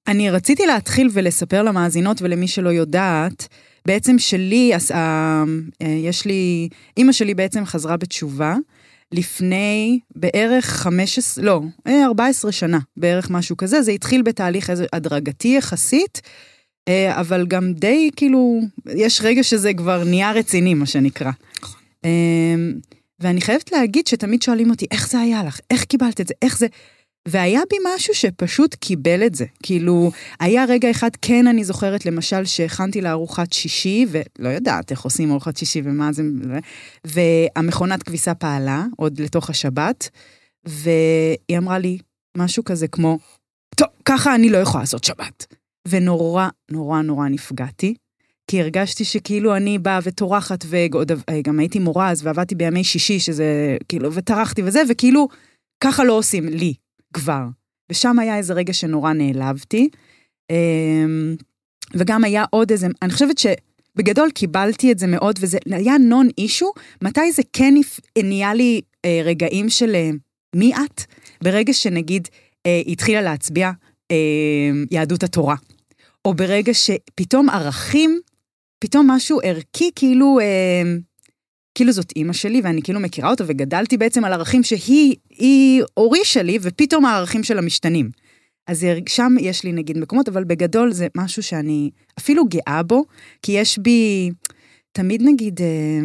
אמ, 0.09 0.13
אני 0.13 0.31
רציתי 0.31 0.67
להתחיל 0.67 1.09
ולספר 1.13 1.63
למאזינות 1.63 2.23
ולמי 2.23 2.49
שלא 2.49 2.71
יודעת, 2.71 3.49
בעצם 3.87 4.19
שלי, 4.19 4.75
אז, 4.75 4.91
אה, 4.91 5.45
אה, 5.83 5.87
יש 5.89 6.25
לי, 6.25 6.69
אימא 6.97 7.13
שלי 7.13 7.35
בעצם 7.35 7.65
חזרה 7.65 7.97
בתשובה 7.97 8.57
לפני 9.13 9.99
בערך 10.17 10.67
15, 10.67 11.45
לא, 11.45 11.61
אה, 11.87 12.05
14 12.07 12.53
שנה, 12.53 12.79
בערך 12.97 13.31
משהו 13.31 13.57
כזה, 13.57 13.83
זה 13.83 13.93
התחיל 13.93 14.23
בתהליך 14.23 14.73
הדרגתי 14.93 15.55
יחסית, 15.59 16.21
אה, 16.89 17.21
אבל 17.21 17.47
גם 17.47 17.73
די 17.73 18.11
כאילו, 18.17 18.61
יש 18.95 19.21
רגע 19.25 19.43
שזה 19.43 19.75
כבר 19.75 20.05
נהיה 20.05 20.33
רציני, 20.33 20.75
מה 20.75 20.87
שנקרא. 20.87 21.31
אה, 22.05 22.11
ואני 23.21 23.41
חייבת 23.41 23.73
להגיד 23.73 24.07
שתמיד 24.07 24.43
שואלים 24.43 24.71
אותי, 24.71 24.87
איך 24.91 25.09
זה 25.09 25.21
היה 25.21 25.45
לך? 25.45 25.61
איך 25.71 25.85
קיבלת 25.85 26.21
את 26.21 26.29
זה? 26.29 26.35
איך 26.43 26.59
זה? 26.59 26.67
והיה 27.29 27.61
בי 27.71 27.77
משהו 27.95 28.15
שפשוט 28.15 28.75
קיבל 28.75 29.27
את 29.27 29.35
זה. 29.35 29.45
כאילו, 29.63 30.11
היה 30.41 30.65
רגע 30.65 30.91
אחד, 30.91 31.11
כן, 31.23 31.47
אני 31.47 31.65
זוכרת, 31.65 32.07
למשל, 32.07 32.45
שהכנתי 32.45 33.01
לארוחת 33.01 33.53
שישי, 33.53 34.07
ולא 34.09 34.49
יודעת 34.49 34.91
איך 34.91 35.03
עושים 35.03 35.31
ארוחת 35.31 35.57
שישי 35.57 35.83
ומה 35.85 36.13
זה, 36.13 36.23
והמכונת 37.05 38.03
כביסה 38.03 38.35
פעלה, 38.35 38.85
עוד 38.97 39.21
לתוך 39.21 39.51
השבת, 39.51 40.09
והיא 40.65 41.59
אמרה 41.59 41.79
לי 41.79 41.99
משהו 42.37 42.65
כזה 42.65 42.89
כמו, 42.89 43.19
טוב, 43.77 43.89
ככה 44.05 44.35
אני 44.35 44.51
לא 44.51 44.59
יכולה 44.59 44.83
לעשות 44.83 45.05
שבת. 45.05 45.47
ונורא, 45.89 46.49
נורא, 46.71 47.03
נורא 47.03 47.29
נפגעתי. 47.29 47.95
כי 48.51 48.61
הרגשתי 48.61 49.05
שכאילו 49.05 49.57
אני 49.57 49.79
באה 49.79 49.99
וטורחת, 50.03 50.65
וגם 50.69 51.59
הייתי 51.59 51.79
מורה 51.79 52.11
אז, 52.11 52.27
ועבדתי 52.27 52.55
בימי 52.55 52.85
שישי, 52.85 53.21
שזה 53.21 53.77
כאילו, 53.89 54.13
וטרחתי 54.13 54.63
וזה, 54.63 54.83
וכאילו, 54.89 55.29
ככה 55.81 56.05
לא 56.05 56.13
עושים 56.13 56.49
לי 56.49 56.75
כבר. 57.15 57.45
ושם 57.91 58.19
היה 58.19 58.37
איזה 58.37 58.55
רגע 58.55 58.73
שנורא 58.73 59.13
נעלבתי. 59.13 59.89
אמ, 60.51 61.37
וגם 61.95 62.25
היה 62.25 62.45
עוד 62.51 62.71
איזה, 62.71 62.87
אני 63.03 63.13
חושבת 63.13 63.39
שבגדול 63.39 64.31
קיבלתי 64.31 64.93
את 64.93 64.99
זה 64.99 65.07
מאוד, 65.07 65.39
וזה 65.41 65.59
היה 65.71 65.99
נון 65.99 66.29
אישו, 66.39 66.73
מתי 67.03 67.33
זה 67.33 67.43
כן 67.53 67.75
נהיה 68.23 68.55
לי 68.55 68.81
אה, 69.05 69.21
רגעים 69.25 69.69
של 69.69 69.95
אה, 69.95 70.11
מי 70.57 70.73
את? 70.75 71.05
ברגע 71.43 71.73
שנגיד 71.73 72.29
אה, 72.67 72.83
התחילה 72.87 73.23
להצביע 73.23 73.71
יהדות 74.91 75.23
התורה. 75.23 75.57
או 76.25 76.35
ברגע 76.35 76.75
שפתאום 76.75 77.51
ערכים, 77.51 78.21
פתאום 78.79 79.11
משהו 79.11 79.41
ערכי, 79.45 79.91
כאילו, 79.97 80.39
כאילו 81.75 81.93
זאת 81.93 82.13
אימא 82.17 82.33
שלי, 82.33 82.61
ואני 82.65 82.83
כאילו 82.83 83.01
מכירה 83.01 83.31
אותה, 83.31 83.45
וגדלתי 83.47 83.97
בעצם 83.97 84.25
על 84.25 84.33
ערכים 84.33 84.63
שהיא, 84.63 85.15
היא 85.31 85.83
הורישה 85.95 86.43
לי, 86.43 86.59
ופתאום 86.63 87.05
הערכים 87.05 87.43
שלה 87.43 87.61
משתנים. 87.61 88.11
אז 88.67 88.81
זה- 88.81 88.99
שם 89.09 89.35
יש 89.41 89.65
לי 89.65 89.73
נגיד 89.73 89.99
מקומות, 89.99 90.29
אבל 90.29 90.45
בגדול 90.45 90.93
זה 90.93 91.07
משהו 91.17 91.43
שאני 91.43 91.91
אפילו 92.19 92.45
גאה 92.45 92.83
בו, 92.83 93.05
כי 93.43 93.53
יש 93.53 93.79
בי, 93.79 94.31
תמיד 94.93 95.23
נגיד, 95.25 95.61
אה, 95.63 96.01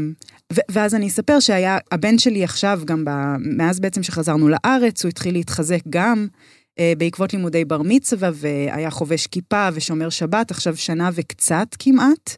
ואז 0.71 0.95
אני 0.95 1.07
אספר 1.07 1.39
שהיה, 1.39 1.77
הבן 1.91 2.17
שלי 2.17 2.43
עכשיו, 2.43 2.81
גם 2.85 3.05
ב, 3.05 3.09
מאז 3.39 3.79
בעצם 3.79 4.03
שחזרנו 4.03 4.49
לארץ, 4.49 5.03
הוא 5.03 5.09
התחיל 5.09 5.33
להתחזק 5.33 5.79
גם 5.89 6.27
אה, 6.79 6.93
בעקבות 6.97 7.33
לימודי 7.33 7.65
בר 7.65 7.81
מצווה, 7.81 8.29
והיה 8.33 8.89
חובש 8.89 9.27
כיפה 9.27 9.69
ושומר 9.73 10.09
שבת, 10.09 10.51
עכשיו 10.51 10.77
שנה 10.77 11.09
וקצת 11.13 11.67
כמעט. 11.79 12.35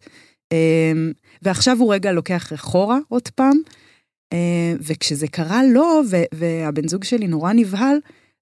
אה, 1.46 1.52
ועכשיו 1.52 1.78
הוא 1.80 1.94
רגע 1.94 2.12
לוקח 2.12 2.54
אחורה 2.54 2.98
עוד 3.08 3.28
פעם. 3.28 3.58
אה, 4.34 4.74
וכשזה 4.80 5.28
קרה 5.28 5.62
לו, 5.64 6.02
והבן 6.34 6.88
זוג 6.88 7.04
שלי 7.04 7.28
נורא 7.28 7.54
נבהל, 7.54 7.98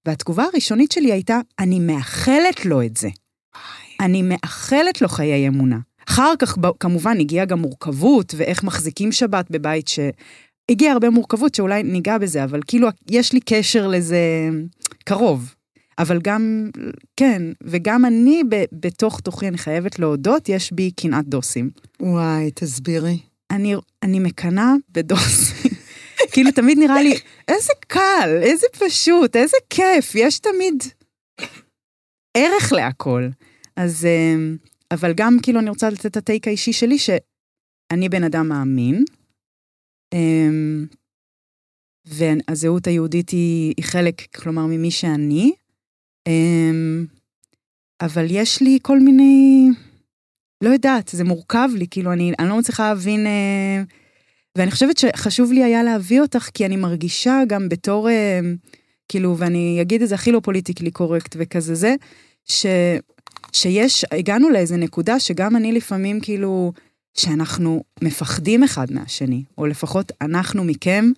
והתגובה 0.05 0.43
הראשונית 0.43 0.91
שלי 0.91 1.11
הייתה, 1.11 1.39
אני 1.59 1.79
מאחלת 1.79 2.65
לו 2.65 2.81
את 2.81 2.97
זה. 2.97 3.09
אני 3.99 4.21
מאחלת 4.21 5.01
לו 5.01 5.07
חיי 5.07 5.47
אמונה. 5.47 5.77
אחר 6.09 6.33
כך 6.39 6.57
כמובן 6.79 7.19
הגיעה 7.19 7.45
גם 7.45 7.59
מורכבות, 7.59 8.33
ואיך 8.37 8.63
מחזיקים 8.63 9.11
שבת 9.11 9.51
בבית 9.51 9.87
ש... 9.87 9.99
הגיעה 10.71 10.93
הרבה 10.93 11.09
מורכבות 11.09 11.55
שאולי 11.55 11.83
ניגע 11.83 12.17
בזה, 12.17 12.43
אבל 12.43 12.61
כאילו 12.67 12.87
יש 13.09 13.33
לי 13.33 13.39
קשר 13.39 13.87
לזה 13.87 14.49
קרוב. 15.05 15.55
אבל 15.99 16.19
גם, 16.23 16.69
כן, 17.17 17.41
וגם 17.63 18.05
אני 18.05 18.43
ב- 18.49 18.65
בתוך 18.85 19.19
תוכי, 19.19 19.47
אני 19.47 19.57
חייבת 19.57 19.99
להודות, 19.99 20.49
יש 20.49 20.71
בי 20.73 20.91
קנאת 20.91 21.27
דוסים. 21.27 21.69
וואי, 21.99 22.51
תסבירי. 22.51 23.19
אני, 23.51 23.75
אני 24.03 24.19
מקנאה 24.19 24.73
בדוסים. 24.89 25.71
כאילו, 26.31 26.51
תמיד 26.51 26.77
נראה 26.77 27.01
לי, 27.01 27.13
איזה 27.47 27.73
קל, 27.87 28.39
איזה 28.41 28.67
פשוט, 28.79 29.35
איזה 29.35 29.57
כיף, 29.69 30.15
יש 30.15 30.39
תמיד 30.39 30.83
ערך 32.37 32.73
להכל. 32.73 33.27
אז, 33.75 34.05
אמ, 34.05 34.57
אבל 34.91 35.13
גם, 35.15 35.37
כאילו, 35.43 35.59
אני 35.59 35.69
רוצה 35.69 35.89
לתת 35.89 36.05
את 36.05 36.17
הטייק 36.17 36.47
האישי 36.47 36.73
שלי, 36.73 36.97
שאני 36.97 38.09
בן 38.09 38.23
אדם 38.23 38.49
מאמין, 38.49 39.03
אמ, 40.13 40.85
והזהות 42.05 42.87
היהודית 42.87 43.29
היא, 43.29 43.73
היא 43.77 43.85
חלק, 43.85 44.35
כלומר, 44.35 44.65
ממי 44.65 44.91
שאני, 44.91 45.51
אבל 48.01 48.25
יש 48.29 48.61
לי 48.61 48.79
כל 48.81 48.99
מיני, 48.99 49.67
לא 50.63 50.69
יודעת, 50.69 51.07
זה 51.13 51.23
מורכב 51.23 51.69
לי, 51.75 51.87
כאילו, 51.91 52.13
אני, 52.13 52.33
אני 52.39 52.49
לא 52.49 52.57
מצליחה 52.57 52.89
להבין... 52.89 53.27
אה, 53.27 53.83
ואני 54.57 54.71
חושבת 54.71 54.97
שחשוב 54.97 55.51
לי 55.51 55.63
היה 55.63 55.83
להביא 55.83 56.21
אותך, 56.21 56.49
כי 56.53 56.65
אני 56.65 56.75
מרגישה 56.75 57.41
גם 57.47 57.69
בתור, 57.69 58.09
אה, 58.09 58.39
כאילו, 59.07 59.35
ואני 59.37 59.77
אגיד 59.81 60.01
את 60.01 60.09
זה 60.09 60.15
הכי 60.15 60.31
לא 60.31 60.39
פוליטיקלי 60.39 60.91
קורקט 60.91 61.35
וכזה 61.39 61.75
זה, 61.75 61.95
ש, 62.45 62.65
שיש, 63.53 64.05
הגענו 64.11 64.49
לאיזה 64.49 64.77
נקודה 64.77 65.19
שגם 65.19 65.55
אני 65.55 65.71
לפעמים, 65.71 66.19
כאילו, 66.21 66.73
שאנחנו 67.17 67.83
מפחדים 68.01 68.63
אחד 68.63 68.91
מהשני, 68.91 69.43
או 69.57 69.65
לפחות 69.65 70.11
אנחנו 70.21 70.63
מכם, 70.63 71.11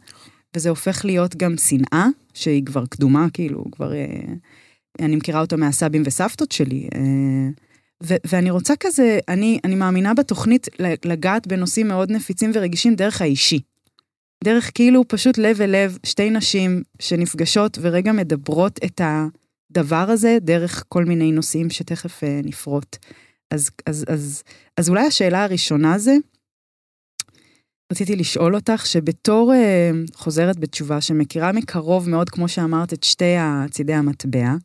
וזה 0.55 0.69
הופך 0.69 1.05
להיות 1.05 1.35
גם 1.35 1.57
שנאה, 1.57 2.07
שהיא 2.33 2.65
כבר 2.65 2.85
קדומה, 2.85 3.27
כאילו, 3.33 3.65
כבר... 3.71 3.91
אני 4.99 5.15
מכירה 5.15 5.41
אותו 5.41 5.57
מהסבים 5.57 6.03
וסבתות 6.05 6.51
שלי. 6.51 6.87
אה, 6.95 7.49
ו- 8.03 8.21
ואני 8.27 8.49
רוצה 8.49 8.73
כזה, 8.79 9.19
אני, 9.27 9.59
אני 9.63 9.75
מאמינה 9.75 10.13
בתוכנית 10.13 10.67
לגעת 11.05 11.47
בנושאים 11.47 11.87
מאוד 11.87 12.11
נפיצים 12.11 12.51
ורגישים 12.53 12.95
דרך 12.95 13.21
האישי. 13.21 13.59
דרך 14.43 14.71
כאילו 14.73 15.07
פשוט 15.07 15.37
לב 15.37 15.61
אל 15.61 15.71
לב, 15.71 15.97
שתי 16.05 16.29
נשים 16.29 16.83
שנפגשות 16.99 17.77
ורגע 17.81 18.11
מדברות 18.11 18.79
את 18.85 19.01
הדבר 19.03 20.05
הזה 20.09 20.37
דרך 20.41 20.83
כל 20.87 21.05
מיני 21.05 21.31
נושאים 21.31 21.69
שתכף 21.69 22.23
אה, 22.23 22.39
נפרוט. 22.43 22.97
אז, 23.51 23.69
אז, 23.85 24.05
אז, 24.07 24.43
אז 24.77 24.89
אולי 24.89 25.07
השאלה 25.07 25.43
הראשונה 25.43 25.97
זה, 25.97 26.15
רציתי 27.91 28.15
לשאול 28.15 28.55
אותך, 28.55 28.85
שבתור 28.85 29.53
אה, 29.53 29.91
חוזרת 30.13 30.59
בתשובה 30.59 31.01
שמכירה 31.01 31.51
מקרוב 31.51 32.09
מאוד, 32.09 32.29
כמו 32.29 32.47
שאמרת, 32.47 32.93
את 32.93 33.03
שתי 33.03 33.35
צידי 33.71 33.93
המטבע, 33.93 34.55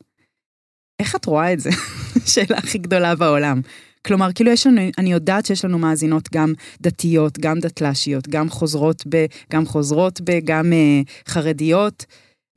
איך 1.00 1.16
את 1.16 1.24
רואה 1.24 1.52
את 1.52 1.60
זה? 1.60 1.70
שאלה 2.32 2.58
הכי 2.58 2.78
גדולה 2.78 3.14
בעולם. 3.14 3.60
כלומר, 4.06 4.32
כאילו 4.34 4.50
יש 4.50 4.66
לנו, 4.66 4.80
אני 4.98 5.12
יודעת 5.12 5.46
שיש 5.46 5.64
לנו 5.64 5.78
מאזינות 5.78 6.28
גם 6.32 6.52
דתיות, 6.80 7.38
גם 7.38 7.58
דתל"שיות, 7.60 8.28
גם 8.28 8.48
חוזרות 8.48 9.02
ב... 9.08 9.26
גם 9.52 9.66
חוזרות 9.66 10.20
ב... 10.24 10.38
גם 10.44 10.72
uh, 10.72 11.30
חרדיות, 11.30 12.04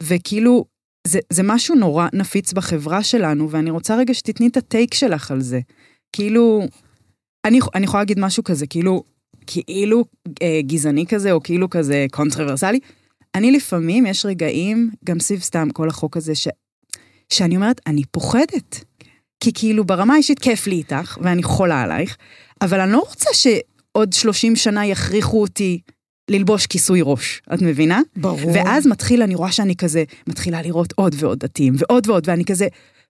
וכאילו, 0.03 0.65
זה, 1.07 1.19
זה 1.33 1.43
משהו 1.43 1.75
נורא 1.75 2.07
נפיץ 2.13 2.53
בחברה 2.53 3.03
שלנו, 3.03 3.51
ואני 3.51 3.71
רוצה 3.71 3.95
רגע 3.95 4.13
שתתני 4.13 4.47
את 4.47 4.57
הטייק 4.57 4.93
שלך 4.93 5.31
על 5.31 5.41
זה. 5.41 5.59
כאילו, 6.15 6.63
אני, 7.45 7.59
אני 7.75 7.85
יכולה 7.85 8.01
להגיד 8.01 8.19
משהו 8.19 8.43
כזה, 8.43 8.67
כאילו, 8.67 9.03
כאילו 9.47 10.05
אה, 10.41 10.59
גזעני 10.61 11.05
כזה, 11.05 11.31
או 11.31 11.43
כאילו 11.43 11.69
כזה 11.69 12.05
קונטרוברסלי. 12.11 12.79
אני 13.35 13.51
לפעמים, 13.51 14.05
יש 14.05 14.25
רגעים, 14.25 14.89
גם 15.05 15.19
סביב 15.19 15.39
סתם 15.39 15.67
כל 15.73 15.89
החוק 15.89 16.17
הזה, 16.17 16.35
ש, 16.35 16.47
שאני 17.33 17.55
אומרת, 17.55 17.81
אני 17.87 18.01
פוחדת. 18.11 18.83
כי 19.43 19.51
כאילו 19.53 19.83
ברמה 19.83 20.13
האישית 20.13 20.39
כיף 20.39 20.67
לי 20.67 20.75
איתך, 20.75 21.17
ואני 21.21 21.43
חולה 21.43 21.81
עלייך, 21.81 22.17
אבל 22.61 22.79
אני 22.79 22.91
לא 22.91 23.03
רוצה 23.09 23.29
שעוד 23.33 24.13
30 24.13 24.55
שנה 24.55 24.85
יכריחו 24.85 25.41
אותי 25.41 25.79
ללבוש 26.29 26.67
כיסוי 26.67 26.99
ראש, 27.03 27.41
את 27.53 27.61
מבינה? 27.61 28.01
ברור. 28.15 28.51
ואז 28.53 28.87
מתחיל, 28.87 29.21
אני 29.21 29.35
רואה 29.35 29.51
שאני 29.51 29.75
כזה, 29.75 30.03
מתחילה 30.27 30.61
לראות 30.61 30.93
עוד 30.95 31.15
ועוד 31.17 31.39
דתיים, 31.39 31.73
ועוד 31.77 32.09
ועוד, 32.09 32.29
ואני 32.29 32.45
כזה, 32.45 32.67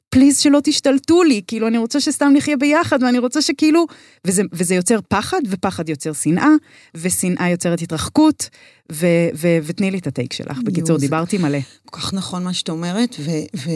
פליז 0.09 0.39
שלא 0.39 0.59
תשתלטו 0.63 1.23
לי, 1.23 1.41
כאילו, 1.47 1.67
אני 1.67 1.77
רוצה 1.77 1.99
שסתם 1.99 2.31
נחיה 2.35 2.57
ביחד, 2.57 3.03
ואני 3.03 3.19
רוצה 3.19 3.41
שכאילו... 3.41 3.85
וזה, 4.25 4.41
וזה 4.53 4.75
יוצר 4.75 4.99
פחד, 5.07 5.39
ופחד 5.49 5.89
יוצר 5.89 6.13
שנאה, 6.13 6.49
ושנאה 6.95 7.49
יוצרת 7.49 7.81
התרחקות, 7.81 8.49
ו, 8.91 9.05
ו, 9.35 9.47
ותני 9.63 9.91
לי 9.91 9.97
את 9.97 10.07
הטייק 10.07 10.33
שלך. 10.33 10.57
בקיצור, 10.63 10.97
זה- 10.99 11.05
דיברתי 11.05 11.37
מלא. 11.37 11.57
כל 11.85 11.99
כך 11.99 12.13
נכון 12.13 12.43
מה 12.43 12.53
שאת 12.53 12.69
אומרת, 12.69 13.15
ו- 13.19 13.31
ו- 13.57 13.69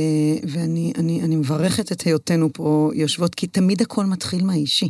ואני 0.48 0.94
אני, 0.98 1.22
אני 1.22 1.36
מברכת 1.36 1.92
את 1.92 2.02
היותנו 2.02 2.50
פה 2.54 2.92
יושבות, 2.96 3.36
כי 3.36 3.48
תמיד 3.48 3.82
הכל 3.82 4.06
מתחיל 4.06 4.44
מהאישי. 4.44 4.90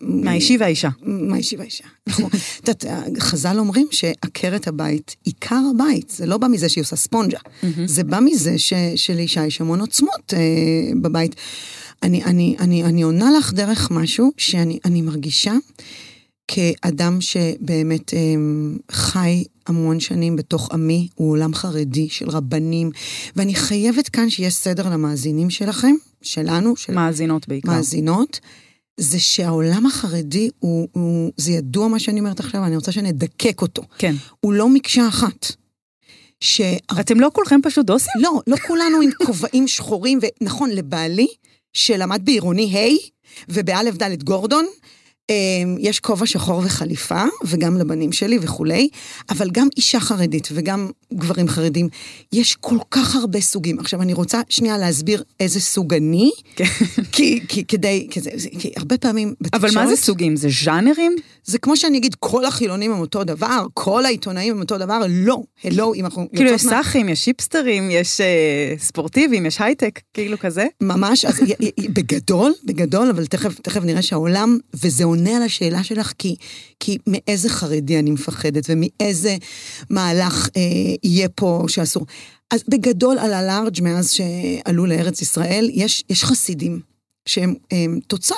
מהאישי 0.00 0.56
והאישה. 0.56 0.88
מהאישי 1.02 1.56
והאישה. 1.56 1.84
נכון. 2.06 2.30
את 2.60 2.68
יודעת, 2.68 2.84
חז"ל 3.18 3.58
אומרים 3.58 3.86
שעקרת 3.90 4.68
הבית, 4.68 5.16
עיקר 5.24 5.60
הבית, 5.74 6.10
זה 6.10 6.26
לא 6.26 6.36
בא 6.36 6.46
מזה 6.48 6.68
שהיא 6.68 6.82
עושה 6.82 6.96
ספונג'ה, 6.96 7.38
זה 7.86 8.04
בא 8.04 8.20
מזה 8.20 8.54
שלאישה 8.96 9.46
יש 9.46 9.60
המון 9.60 9.80
עוצמות 9.80 10.34
אה, 10.34 10.38
בבית. 11.02 11.34
אני, 12.02 12.24
אני, 12.24 12.56
אני, 12.60 12.84
אני 12.84 13.02
עונה 13.02 13.30
לך 13.38 13.52
דרך 13.52 13.90
משהו 13.90 14.32
שאני 14.36 14.78
אני 14.84 15.02
מרגישה 15.02 15.52
כאדם 16.48 17.20
שבאמת 17.20 18.14
אה, 18.14 18.18
חי 18.90 19.44
המון 19.66 20.00
שנים 20.00 20.36
בתוך 20.36 20.70
עמי, 20.72 21.08
הוא 21.14 21.30
עולם 21.30 21.54
חרדי 21.54 22.08
של 22.08 22.28
רבנים, 22.28 22.90
ואני 23.36 23.54
חייבת 23.54 24.08
כאן 24.08 24.30
שיש 24.30 24.54
סדר 24.54 24.90
למאזינים 24.90 25.50
שלכם, 25.50 25.94
שלנו, 26.22 26.76
של 26.76 26.94
מאזינות 26.94 27.48
בעיקר. 27.48 27.72
מאזינות, 27.72 28.40
זה 28.98 29.18
שהעולם 29.18 29.86
החרדי 29.86 30.50
הוא, 30.58 30.88
הוא, 30.92 31.32
זה 31.36 31.52
ידוע 31.52 31.88
מה 31.88 31.98
שאני 31.98 32.20
אומרת 32.20 32.40
עכשיו, 32.40 32.64
אני 32.64 32.76
רוצה 32.76 32.92
שנדקק 32.92 33.62
אותו. 33.62 33.82
כן. 33.98 34.14
הוא 34.40 34.52
לא 34.52 34.68
מקשה 34.68 35.08
אחת. 35.08 35.52
ש... 36.40 36.60
אתם 37.00 37.20
לא 37.20 37.30
כולכם 37.32 37.60
פשוט 37.62 37.86
דוסים? 37.86 38.12
לא, 38.20 38.40
לא 38.46 38.56
כולנו 38.56 39.00
עם 39.00 39.10
כובעים 39.26 39.68
שחורים, 39.68 40.18
ונכון, 40.40 40.70
לבעלי, 40.70 41.26
שלמד 41.72 42.24
בעירוני 42.24 42.76
ה' 42.78 42.96
ובאלף 43.48 43.94
ד' 44.02 44.22
גורדון, 44.22 44.66
יש 45.78 46.00
כובע 46.00 46.26
שחור 46.26 46.62
וחליפה, 46.64 47.22
וגם 47.44 47.78
לבנים 47.78 48.12
שלי 48.12 48.38
וכולי, 48.42 48.88
אבל 49.30 49.50
גם 49.52 49.68
אישה 49.76 50.00
חרדית 50.00 50.48
וגם 50.52 50.90
גברים 51.14 51.48
חרדים, 51.48 51.88
יש 52.32 52.56
כל 52.60 52.76
כך 52.90 53.16
הרבה 53.16 53.40
סוגים. 53.40 53.78
עכשיו, 53.78 54.02
אני 54.02 54.12
רוצה 54.12 54.40
שנייה 54.48 54.78
להסביר 54.78 55.22
איזה 55.40 55.60
סוג 55.60 55.94
אני, 55.94 56.30
כי, 57.12 57.40
כי 57.48 57.64
כדי, 57.64 58.06
כי, 58.10 58.20
זה, 58.20 58.30
כי 58.58 58.72
הרבה 58.76 58.98
פעמים 58.98 59.34
בתקשורת... 59.40 59.64
אבל 59.64 59.82
מה 59.82 59.86
זה 59.88 59.96
סוגים? 59.96 60.36
זה 60.36 60.48
ז'אנרים? 60.64 61.16
זה 61.44 61.58
כמו 61.58 61.76
שאני 61.76 61.98
אגיד, 61.98 62.14
כל 62.18 62.44
החילונים 62.44 62.92
הם 62.92 63.00
אותו 63.00 63.24
דבר, 63.24 63.66
כל 63.74 64.04
העיתונאים 64.04 64.54
הם 64.54 64.60
אותו 64.60 64.78
דבר, 64.78 65.00
לא, 65.08 65.42
הלו, 65.64 65.94
אם 65.94 66.04
אנחנו... 66.04 66.28
כאילו 66.34 66.50
יש 66.50 66.52
יוצאות 66.52 66.72
מה- 66.72 66.82
סאחים, 66.82 67.08
יש 67.08 67.26
היפסטרים, 67.26 67.90
יש 67.90 68.20
אה, 68.20 68.74
ספורטיביים, 68.78 69.46
יש 69.46 69.60
הייטק, 69.60 70.00
כאילו 70.14 70.38
כזה? 70.38 70.66
ממש, 70.82 71.24
אז 71.24 71.40
בגדול, 71.88 72.52
בגדול, 72.64 73.08
אבל 73.08 73.26
תכף, 73.26 73.60
תכף 73.60 73.82
נראה 73.84 74.02
שהעולם, 74.02 74.58
וזה 74.74 75.04
עונה 75.18 75.36
על 75.36 75.42
השאלה 75.42 75.84
שלך, 75.84 76.12
כי, 76.18 76.36
כי 76.80 76.98
מאיזה 77.06 77.48
חרדי 77.48 77.98
אני 77.98 78.10
מפחדת, 78.10 78.64
ומאיזה 78.68 79.36
מהלך 79.90 80.48
אה, 80.56 80.62
יהיה 81.02 81.28
פה 81.28 81.64
שאסור. 81.68 82.06
אז 82.50 82.62
בגדול, 82.68 83.18
על 83.18 83.32
הלארג' 83.32 83.82
מאז 83.82 84.10
שעלו 84.10 84.86
לארץ 84.86 85.22
ישראל, 85.22 85.70
יש, 85.72 86.04
יש 86.10 86.24
חסידים. 86.24 86.80
שהם 87.26 87.54
הם, 87.70 88.00
תוצר 88.06 88.34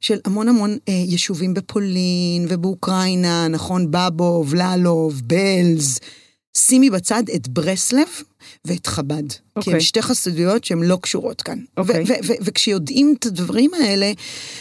של 0.00 0.18
המון 0.24 0.48
המון 0.48 0.76
אה, 0.88 0.92
יישובים 0.92 1.54
בפולין 1.54 2.46
ובאוקראינה, 2.48 3.48
נכון, 3.48 3.90
בבוב, 3.90 4.54
ללוב, 4.54 5.22
בלז. 5.24 5.98
שימי 6.56 6.90
בצד 6.90 7.22
את 7.34 7.48
ברסלב 7.48 8.08
ואת 8.64 8.86
חב"ד. 8.86 9.32
כי 9.32 9.38
אוקיי. 9.56 9.74
הן 9.74 9.80
שתי 9.80 10.02
חסידויות 10.02 10.64
שהן 10.64 10.82
לא 10.82 10.98
קשורות 11.02 11.42
כאן. 11.42 11.58
אוקיי. 11.76 12.02
ו- 12.02 12.26
ו- 12.26 12.44
וכשיודעים 12.44 13.14
את 13.18 13.26
הדברים 13.26 13.70
האלה, 13.74 14.12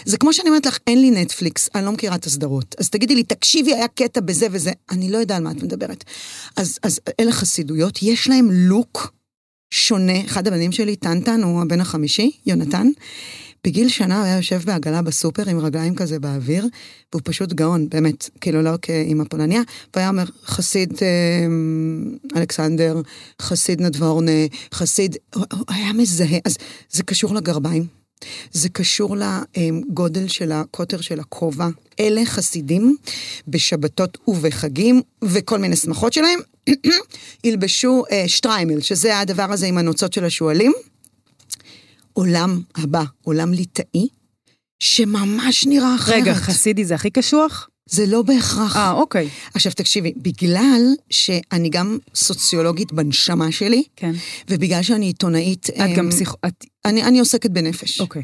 זה 0.05 0.17
כמו 0.17 0.33
שאני 0.33 0.49
אומרת 0.49 0.65
לך, 0.65 0.77
אין 0.87 1.01
לי 1.01 1.11
נטפליקס, 1.11 1.69
אני 1.75 1.85
לא 1.85 1.91
מכירה 1.91 2.15
את 2.15 2.25
הסדרות. 2.25 2.75
אז 2.79 2.89
תגידי 2.89 3.15
לי, 3.15 3.23
תקשיבי, 3.23 3.73
היה 3.73 3.87
קטע 3.87 4.21
בזה 4.21 4.47
וזה, 4.51 4.71
אני 4.91 5.11
לא 5.11 5.17
יודעה 5.17 5.37
על 5.37 5.43
מה 5.43 5.51
את 5.51 5.63
מדברת. 5.63 6.03
אז, 6.57 6.79
אז 6.83 6.99
אלה 7.19 7.31
חסידויות, 7.31 7.99
יש 8.01 8.29
להם 8.29 8.47
לוק 8.51 9.13
שונה. 9.73 10.25
אחד 10.25 10.47
הבנים 10.47 10.71
שלי, 10.71 10.95
טנטן, 10.95 11.43
הוא 11.43 11.61
הבן 11.61 11.81
החמישי, 11.81 12.31
יונתן. 12.45 12.87
בגיל 13.63 13.89
שנה 13.89 14.17
הוא 14.17 14.25
היה 14.25 14.35
יושב 14.35 14.61
בעגלה 14.65 15.01
בסופר 15.01 15.49
עם 15.49 15.59
רגליים 15.59 15.95
כזה 15.95 16.19
באוויר, 16.19 16.67
והוא 17.13 17.21
פשוט 17.25 17.53
גאון, 17.53 17.89
באמת, 17.89 18.29
כאילו 18.41 18.61
לא 18.61 18.71
כאימא 18.81 19.23
פולניה, 19.29 19.61
והיה 19.95 20.09
אומר, 20.09 20.23
חסיד 20.45 20.93
אה, 21.01 22.39
אלכסנדר, 22.39 23.01
חסיד 23.41 23.81
נדבורנה, 23.81 24.31
חסיד, 24.73 25.15
הוא 25.35 25.45
היה 25.67 25.93
מזהה, 25.93 26.39
אז 26.45 26.57
זה 26.89 27.03
קשור 27.03 27.35
לגרביים. 27.35 28.01
זה 28.51 28.69
קשור 28.69 29.15
לגודל 29.17 30.27
של 30.27 30.51
הקוטר 30.51 31.01
של 31.01 31.19
הכובע. 31.19 31.67
אלה 31.99 32.25
חסידים 32.25 32.95
בשבתות 33.47 34.17
ובחגים 34.27 35.01
וכל 35.23 35.59
מיני 35.59 35.75
שמחות 35.75 36.13
שלהם, 36.13 36.39
ילבשו 37.43 38.03
אה, 38.11 38.23
שטריימל, 38.27 38.81
שזה 38.81 39.19
הדבר 39.19 39.51
הזה 39.51 39.65
עם 39.65 39.77
הנוצות 39.77 40.13
של 40.13 40.25
השועלים. 40.25 40.73
עולם 42.13 42.61
הבא, 42.75 43.03
עולם 43.21 43.53
ליטאי, 43.53 44.07
שממש 44.79 45.65
נראה 45.65 45.95
אחרת. 45.95 46.15
רגע, 46.15 46.33
חסידי 46.33 46.85
זה 46.85 46.95
הכי 46.95 47.09
קשוח? 47.09 47.69
זה 47.89 48.05
לא 48.05 48.21
בהכרח. 48.21 48.75
אה, 48.75 48.91
אוקיי. 48.91 49.29
עכשיו 49.53 49.71
תקשיבי, 49.71 50.13
בגלל 50.17 50.81
שאני 51.09 51.69
גם 51.69 51.97
סוציולוגית 52.15 52.93
בנשמה 52.93 53.51
שלי, 53.51 53.83
כן. 53.95 54.11
ובגלל 54.49 54.81
שאני 54.81 55.05
עיתונאית... 55.05 55.69
את 55.69 55.97
גם 55.97 56.05
אמ, 56.05 56.11
פסיכ... 56.11 56.33
את... 56.47 56.65
אני, 56.85 57.03
אני 57.03 57.19
עוסקת 57.19 57.49
בנפש. 57.49 58.01
אוקיי. 58.01 58.21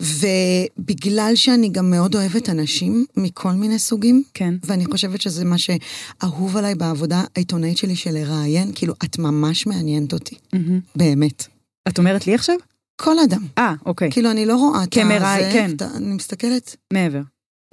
ובגלל 0.00 1.32
שאני 1.34 1.68
גם 1.68 1.90
מאוד 1.90 2.14
אוהבת 2.14 2.48
אנשים 2.48 3.04
מכל 3.16 3.52
מיני 3.52 3.78
סוגים, 3.78 4.22
כן. 4.34 4.54
ואני 4.64 4.86
חושבת 4.86 5.20
שזה 5.20 5.44
מה 5.44 5.56
שאהוב 5.58 6.56
עליי 6.56 6.74
בעבודה 6.74 7.22
העיתונאית 7.36 7.78
שלי 7.78 7.96
של 7.96 8.10
לראיין, 8.10 8.72
כאילו, 8.74 8.94
את 9.04 9.18
ממש 9.18 9.66
מעניינת 9.66 10.12
אותי, 10.12 10.34
מהמם. 10.52 10.80
באמת. 10.96 11.46
את 11.88 11.98
אומרת 11.98 12.26
לי 12.26 12.34
עכשיו? 12.34 12.56
כל 13.00 13.18
אדם. 13.18 13.46
אה, 13.58 13.74
אוקיי. 13.86 14.10
כאילו, 14.12 14.30
אני 14.30 14.46
לא 14.46 14.56
רואה 14.56 14.84
את 14.84 14.88
כמראי- 14.94 15.24
הזה, 15.44 15.50
כן. 15.52 15.70
את 15.76 15.82
ה- 15.82 15.96
אני 15.96 16.06
מסתכלת 16.14 16.76
מעבר. 16.92 17.20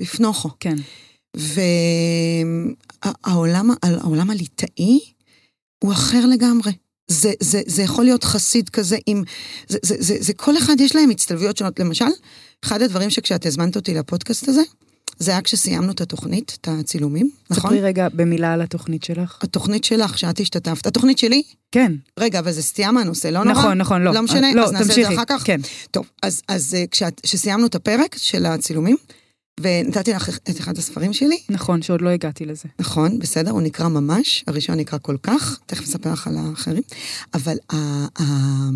בפנוכו. 0.01 0.49
כן. 0.59 0.75
והעולם 3.25 3.69
העולם 3.83 4.29
הליטאי 4.29 4.99
הוא 5.83 5.91
אחר 5.91 6.25
לגמרי. 6.25 6.71
זה, 7.11 7.31
זה, 7.39 7.61
זה 7.65 7.81
יכול 7.83 8.05
להיות 8.05 8.23
חסיד 8.23 8.69
כזה 8.69 8.97
עם... 9.05 9.23
זה, 9.67 9.77
זה, 9.83 9.95
זה, 9.99 10.15
זה 10.19 10.33
כל 10.33 10.57
אחד 10.57 10.75
יש 10.79 10.95
להם 10.95 11.09
הצטלבויות 11.09 11.57
שונות. 11.57 11.79
למשל, 11.79 12.05
אחד 12.65 12.81
הדברים 12.81 13.09
שכשאת 13.09 13.45
הזמנת 13.45 13.75
אותי 13.75 13.93
לפודקאסט 13.93 14.47
הזה, 14.49 14.61
זה 15.19 15.31
היה 15.31 15.41
כשסיימנו 15.41 15.91
את 15.91 16.01
התוכנית, 16.01 16.57
את 16.61 16.67
הצילומים, 16.71 17.29
נכון? 17.49 17.71
ספרי 17.71 17.81
רגע 17.81 18.07
במילה 18.13 18.53
על 18.53 18.61
התוכנית 18.61 19.03
שלך. 19.03 19.37
התוכנית 19.41 19.83
שלך, 19.83 20.17
שאת 20.17 20.39
השתתפת. 20.39 20.87
התוכנית 20.87 21.17
שלי? 21.17 21.43
כן. 21.71 21.91
רגע, 22.19 22.39
אבל 22.39 22.51
זה 22.51 22.61
סטייה 22.63 22.91
מהנושא, 22.91 23.27
לא 23.27 23.43
נורא? 23.43 23.59
נכון, 23.59 23.77
נכון, 23.77 24.01
לא. 24.01 24.13
לא 24.13 24.21
משנה, 24.21 24.53
לא, 24.53 24.65
אז 24.65 24.71
נעשה 24.71 24.83
את 24.83 24.87
זה 24.87 24.93
תמשיכי. 24.95 25.15
אחר 25.15 25.23
כך? 25.27 25.43
כן. 25.45 25.61
טוב, 25.91 26.05
אז, 26.23 26.41
אז 26.47 26.75
אה, 26.75 27.07
כשסיימנו 27.23 27.65
את 27.65 27.75
הפרק 27.75 28.15
של 28.17 28.45
הצילומים, 28.45 28.97
ונתתי 29.59 30.11
לך 30.13 30.29
את 30.49 30.59
אחד 30.59 30.77
הספרים 30.77 31.13
שלי, 31.13 31.39
נכון, 31.49 31.81
שעוד 31.81 32.01
לא 32.01 32.09
הגעתי 32.09 32.45
לזה. 32.45 32.63
נכון, 32.79 33.19
בסדר, 33.19 33.51
הוא 33.51 33.61
נקרא 33.61 33.87
ממש, 33.87 34.43
הראשון 34.47 34.77
נקרא 34.77 34.99
כל 35.01 35.15
כך, 35.23 35.59
תכף 35.65 35.83
אספר 35.83 36.13
לך 36.13 36.27
על 36.27 36.35
האחרים, 36.37 36.81
אבל 37.33 37.57
ה- 37.73 38.05
ה- 38.21 38.69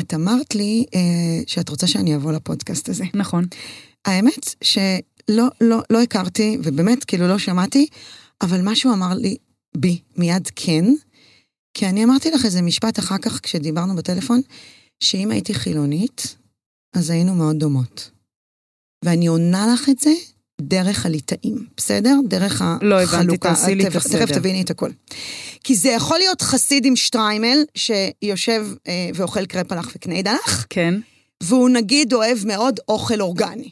את 0.00 0.14
אמרת 0.14 0.54
לי 0.54 0.84
אה, 0.94 1.00
שאת 1.46 1.68
רוצה 1.68 1.86
שאני 1.86 2.16
אבוא 2.16 2.32
לפודקאסט 2.32 2.88
הזה. 2.88 3.04
נכון. 3.14 3.44
האמת 4.04 4.54
שלא 4.62 4.82
לא, 5.60 5.82
לא 5.90 6.02
הכרתי, 6.02 6.58
ובאמת, 6.62 7.04
כאילו 7.04 7.28
לא 7.28 7.38
שמעתי, 7.38 7.86
אבל 8.42 8.60
משהו 8.62 8.92
אמר 8.92 9.14
לי, 9.14 9.36
בי, 9.76 10.00
מיד 10.16 10.48
כן, 10.56 10.84
כי 11.74 11.86
אני 11.86 12.04
אמרתי 12.04 12.30
לך 12.30 12.44
איזה 12.44 12.62
משפט 12.62 12.98
אחר 12.98 13.18
כך 13.18 13.40
כשדיברנו 13.42 13.96
בטלפון, 13.96 14.40
שאם 15.00 15.30
הייתי 15.30 15.54
חילונית, 15.54 16.36
אז 16.96 17.10
היינו 17.10 17.34
מאוד 17.34 17.56
דומות. 17.58 18.10
ואני 19.04 19.26
עונה 19.26 19.66
לך 19.74 19.88
את 19.88 19.98
זה 19.98 20.10
דרך 20.62 21.06
הליטאים, 21.06 21.66
בסדר? 21.76 22.14
דרך 22.28 22.62
לא 22.82 23.02
הבנתי, 23.02 23.16
החלוקה. 23.16 23.48
תעשי 23.48 23.74
לי 23.74 23.86
את 23.86 23.96
הסדר. 23.96 24.26
תכף 24.26 24.34
תביני 24.34 24.62
את 24.62 24.70
הכל. 24.70 24.90
כי 25.64 25.74
זה 25.74 25.88
יכול 25.88 26.18
להיות 26.18 26.42
חסיד 26.42 26.84
עם 26.84 26.96
שטריימל, 26.96 27.64
שיושב 27.74 28.66
אה, 28.88 29.10
ואוכל 29.14 29.46
קרפלח 29.46 29.88
וקניידלח, 29.96 30.66
כן. 30.70 30.94
והוא 31.42 31.68
נגיד 31.68 32.12
אוהב 32.12 32.38
מאוד 32.46 32.80
אוכל 32.88 33.20
אורגני. 33.20 33.70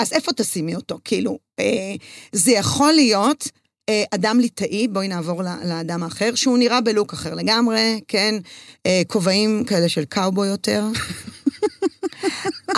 אז 0.00 0.12
איפה 0.12 0.32
תשימי 0.32 0.74
אותו? 0.74 0.98
כאילו, 1.04 1.38
אה, 1.60 1.94
זה 2.32 2.52
יכול 2.52 2.92
להיות 2.92 3.48
אה, 3.88 4.04
אדם 4.10 4.40
ליטאי, 4.40 4.88
בואי 4.88 5.08
נעבור 5.08 5.42
לאדם 5.64 6.02
האחר, 6.02 6.34
שהוא 6.34 6.58
נראה 6.58 6.80
בלוק 6.80 7.12
אחר 7.12 7.34
לגמרי, 7.34 8.00
כן? 8.08 8.34
אה, 8.86 9.02
כובעים 9.06 9.64
כאלה 9.64 9.88
של 9.88 10.04
קאובוי 10.04 10.48
יותר. 10.48 10.84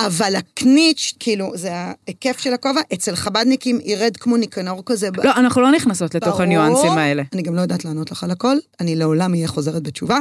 אבל 0.07 0.37
הקניץ', 0.37 1.13
כאילו, 1.19 1.53
זה 1.55 1.71
ההיקף 1.73 2.39
של 2.39 2.55
הכובע, 2.55 2.81
אצל 2.93 3.17
חבדניקים 3.17 3.79
ירד 3.85 4.17
כמו 4.17 4.37
ניקנור 4.37 4.83
כזה. 4.87 5.11
ב- 5.11 5.21
לא, 5.21 5.33
אנחנו 5.37 5.63
לא 5.63 5.71
נכנסות 5.71 6.15
לתוך 6.15 6.29
ברור. 6.29 6.43
הניואנסים 6.43 6.91
האלה. 6.91 7.23
אני 7.33 7.43
גם 7.43 7.55
לא 7.55 7.61
יודעת 7.61 7.85
לענות 7.85 8.11
לך 8.11 8.25
על 8.25 8.31
הכל, 8.31 8.57
אני 8.81 8.97
לעולם 8.97 9.35
אהיה 9.35 9.49
חוזרת 9.49 9.83
בתשובה. 9.83 10.19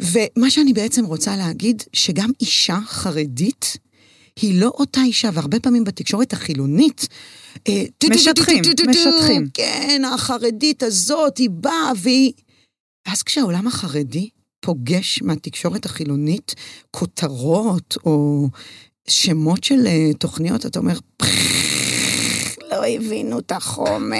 ומה 0.00 0.50
שאני 0.50 0.72
בעצם 0.72 1.04
רוצה 1.04 1.36
להגיד, 1.36 1.82
שגם 1.92 2.30
אישה 2.40 2.78
חרדית, 2.86 3.76
היא 4.40 4.60
לא 4.60 4.68
אותה 4.74 5.00
אישה, 5.02 5.30
והרבה 5.34 5.60
פעמים 5.60 5.84
בתקשורת 5.84 6.32
החילונית, 6.32 7.08
אה, 7.68 7.84
משטחים, 8.10 8.62
משטחים. 8.88 9.48
כן, 9.54 10.02
החרדית 10.14 10.82
הזאת, 10.82 11.38
היא 11.38 11.50
באה 11.50 11.92
והיא... 11.96 12.32
ואז 13.08 13.22
כשהעולם 13.22 13.66
החרדי 13.66 14.28
פוגש 14.60 15.22
מהתקשורת 15.22 15.84
החילונית 15.84 16.54
כותרות 16.90 17.96
או 18.06 18.48
שמות 19.08 19.64
של 19.64 19.86
אה, 19.86 20.14
תוכניות, 20.18 20.66
אתה 20.66 20.78
אומר, 20.78 20.98
"פח, 21.16 21.26
לא 22.70 22.86
הבינו 22.86 23.38
את 23.38 23.52
החומר. 23.52 24.16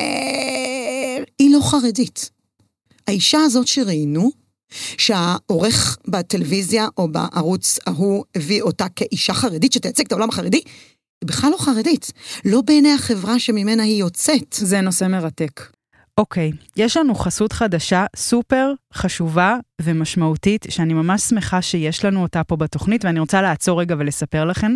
היא 1.38 1.50
לא 1.50 1.60
חרדית. 1.62 2.30
האישה 3.06 3.38
הזאת 3.40 3.66
שראינו, 3.66 4.30
שהעורך 4.98 5.98
בטלוויזיה 6.08 6.88
או 6.98 7.08
בערוץ 7.08 7.78
ההוא 7.86 8.24
הביא 8.36 8.62
אותה 8.62 8.86
כאישה 8.96 9.34
חרדית 9.34 9.72
שתייצג 9.72 10.04
את 10.06 10.12
העולם 10.12 10.28
החרדי, 10.28 10.60
היא 11.20 11.28
בכלל 11.28 11.50
לא 11.50 11.56
חרדית. 11.58 12.12
לא 12.44 12.60
בעיני 12.60 12.92
החברה 12.92 13.38
שממנה 13.38 13.82
היא 13.82 14.00
יוצאת. 14.00 14.52
זה 14.52 14.80
נושא 14.80 15.04
מרתק. 15.04 15.76
אוקיי, 16.18 16.52
יש 16.76 16.96
לנו 16.96 17.14
חסות 17.14 17.52
חדשה 17.52 18.06
סופר 18.16 18.72
חשובה 18.94 19.56
ומשמעותית, 19.82 20.66
שאני 20.68 20.94
ממש 20.94 21.22
שמחה 21.22 21.62
שיש 21.62 22.04
לנו 22.04 22.22
אותה 22.22 22.44
פה 22.44 22.56
בתוכנית, 22.56 23.04
ואני 23.04 23.20
רוצה 23.20 23.42
לעצור 23.42 23.80
רגע 23.80 23.94
ולספר 23.98 24.44
לכם. 24.44 24.72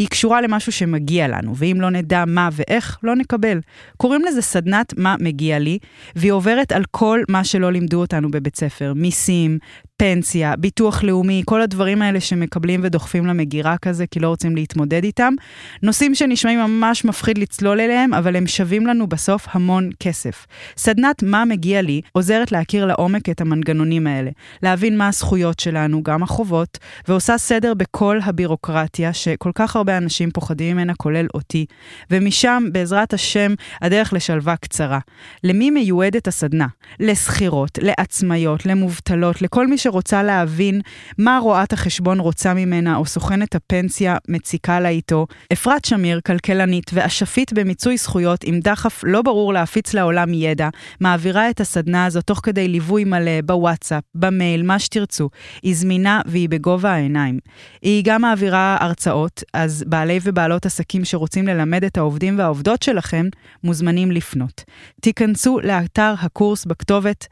והיא 0.00 0.08
קשורה 0.08 0.40
למשהו 0.40 0.72
שמגיע 0.72 1.28
לנו, 1.28 1.56
ואם 1.56 1.76
לא 1.80 1.90
נדע 1.90 2.24
מה 2.26 2.48
ואיך, 2.52 2.98
לא 3.02 3.16
נקבל. 3.16 3.60
קוראים 3.96 4.24
לזה 4.24 4.42
סדנת 4.42 4.94
מה 4.96 5.14
מגיע 5.20 5.58
לי, 5.58 5.78
והיא 6.16 6.32
עוברת 6.32 6.72
על 6.72 6.82
כל 6.90 7.20
מה 7.28 7.44
שלא 7.44 7.72
לימדו 7.72 8.00
אותנו 8.00 8.30
בבית 8.30 8.56
ספר, 8.56 8.92
מיסים, 8.96 9.58
פנסיה, 10.00 10.56
ביטוח 10.56 11.02
לאומי, 11.02 11.42
כל 11.46 11.62
הדברים 11.62 12.02
האלה 12.02 12.20
שמקבלים 12.20 12.80
ודוחפים 12.82 13.26
למגירה 13.26 13.78
כזה, 13.78 14.06
כי 14.06 14.20
לא 14.20 14.28
רוצים 14.28 14.56
להתמודד 14.56 15.04
איתם. 15.04 15.34
נושאים 15.82 16.14
שנשמעים 16.14 16.58
ממש 16.58 17.04
מפחיד 17.04 17.38
לצלול 17.38 17.80
אליהם, 17.80 18.14
אבל 18.14 18.36
הם 18.36 18.46
שווים 18.46 18.86
לנו 18.86 19.06
בסוף 19.06 19.46
המון 19.50 19.90
כסף. 20.00 20.46
סדנת 20.76 21.22
מה 21.22 21.44
מגיע 21.44 21.82
לי 21.82 22.00
עוזרת 22.12 22.52
להכיר 22.52 22.86
לעומק 22.86 23.28
את 23.28 23.40
המנגנונים 23.40 24.06
האלה, 24.06 24.30
להבין 24.62 24.98
מה 24.98 25.08
הזכויות 25.08 25.60
שלנו, 25.60 26.02
גם 26.02 26.22
החובות, 26.22 26.78
ועושה 27.08 27.38
סדר 27.38 27.74
בכל 27.74 28.18
הבירוקרטיה 28.24 29.12
שכל 29.12 29.50
כך 29.54 29.76
הרבה 29.76 29.96
אנשים 29.96 30.30
פוחדים 30.30 30.76
ממנה, 30.76 30.94
כולל 30.94 31.26
אותי. 31.34 31.66
ומשם, 32.10 32.64
בעזרת 32.72 33.12
השם, 33.12 33.54
הדרך 33.82 34.12
לשלווה 34.12 34.56
קצרה. 34.56 34.98
למי 35.44 35.70
מיועדת 35.70 36.28
הסדנה? 36.28 36.66
לשכירות, 37.00 37.78
לעצמאיות, 37.82 38.66
למובטלות, 38.66 39.42
לכל 39.42 39.66
מי 39.66 39.78
שרוצה 39.88 40.22
להבין 40.22 40.80
מה 41.18 41.38
רואת 41.42 41.72
החשבון 41.72 42.20
רוצה 42.20 42.54
ממנה, 42.54 42.96
או 42.96 43.06
סוכנת 43.06 43.54
הפנסיה 43.54 44.16
מציקה 44.28 44.80
לה 44.80 44.88
איתו. 44.88 45.26
אפרת 45.52 45.84
שמיר, 45.84 46.20
כלכלנית 46.26 46.90
ואשפית 46.94 47.52
במיצוי 47.52 47.96
זכויות 47.96 48.44
עם 48.44 48.60
דחף 48.60 49.00
לא 49.04 49.22
ברור 49.22 49.52
להפיץ 49.52 49.94
לעולם 49.94 50.34
ידע, 50.34 50.68
מעבירה 51.00 51.50
את 51.50 51.60
הסדנה 51.60 52.06
הזו 52.06 52.20
תוך 52.22 52.40
כדי 52.42 52.68
ליווי 52.68 53.04
מלא 53.04 53.40
בוואטסאפ, 53.44 54.02
במייל, 54.14 54.62
מה 54.62 54.78
שתרצו. 54.78 55.28
היא 55.62 55.76
זמינה 55.76 56.20
והיא 56.26 56.48
בגובה 56.48 56.90
העיניים. 56.90 57.38
היא 57.82 58.02
גם 58.06 58.22
מעבירה 58.22 58.76
הרצאות, 58.80 59.42
אז 59.54 59.84
בעלי 59.86 60.18
ובעלות 60.22 60.66
עסקים 60.66 61.04
שרוצים 61.04 61.46
ללמד 61.46 61.84
את 61.84 61.96
העובדים 61.96 62.38
והעובדות 62.38 62.82
שלכם, 62.82 63.26
מוזמנים 63.64 64.10
לפנות. 64.10 64.64
תיכנסו 65.00 65.60
לאתר 65.62 66.14
הקורס 66.20 66.64
בכתובת 66.64 67.26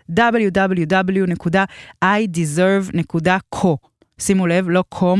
www.ideserve.co. 2.47 3.77
שימו 4.19 4.47
לב, 4.47 4.69
לא 4.69 4.85
com, 4.95 5.19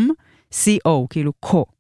co, 0.51 1.07
כאילו 1.11 1.33
co. 1.47 1.76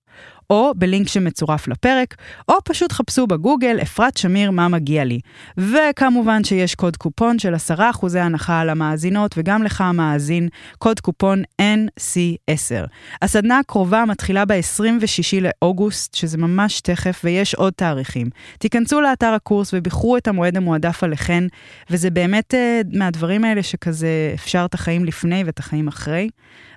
או 0.51 0.73
בלינק 0.77 1.09
שמצורף 1.09 1.69
לפרק, 1.69 2.15
או 2.49 2.55
פשוט 2.65 2.93
חפשו 2.93 3.27
בגוגל 3.27 3.79
אפרת 3.83 4.17
שמיר 4.17 4.51
מה 4.51 4.69
מגיע 4.69 5.05
לי. 5.05 5.21
וכמובן 5.57 6.45
שיש 6.45 6.75
קוד 6.75 6.97
קופון 6.97 7.39
של 7.39 7.55
10% 7.79 8.19
הנחה 8.19 8.61
על 8.61 8.71
המאזינות, 8.71 9.35
וגם 9.37 9.63
לך 9.63 9.81
המאזין, 9.81 10.49
קוד 10.79 11.01
קופון 11.01 11.43
NC10. 11.63 12.87
הסדנה 13.23 13.59
הקרובה 13.59 14.05
מתחילה 14.05 14.45
ב-26 14.45 15.41
לאוגוסט, 15.41 16.15
שזה 16.15 16.39
ממש 16.39 16.81
תכף, 16.81 17.21
ויש 17.25 17.55
עוד 17.55 17.73
תאריכים. 17.73 18.31
תיכנסו 18.59 19.01
לאתר 19.01 19.33
הקורס 19.33 19.71
ובחרו 19.75 20.17
את 20.17 20.29
המועד 20.29 20.57
המועדף 20.57 21.05
עליכן, 21.05 21.45
וזה 21.91 22.11
באמת 22.11 22.55
uh, 22.55 22.97
מהדברים 22.99 23.45
האלה 23.45 23.63
שכזה 23.63 24.31
אפשר 24.35 24.65
את 24.69 24.75
החיים 24.75 25.05
לפני 25.05 25.43
ואת 25.47 25.59
החיים 25.59 25.89
אחרי, 25.89 26.29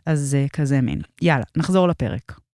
אז 0.05 0.37
uh, 0.45 0.49
כזה 0.49 0.81
מין. 0.81 1.01
יאללה, 1.21 1.43
נחזור 1.57 1.87
לפרק. 1.87 2.48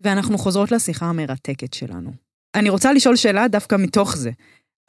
ואנחנו 0.00 0.38
חוזרות 0.38 0.72
לשיחה 0.72 1.06
המרתקת 1.06 1.74
שלנו. 1.74 2.10
אני 2.54 2.70
רוצה 2.70 2.92
לשאול 2.92 3.16
שאלה 3.16 3.48
דווקא 3.48 3.76
מתוך 3.76 4.16
זה. 4.16 4.30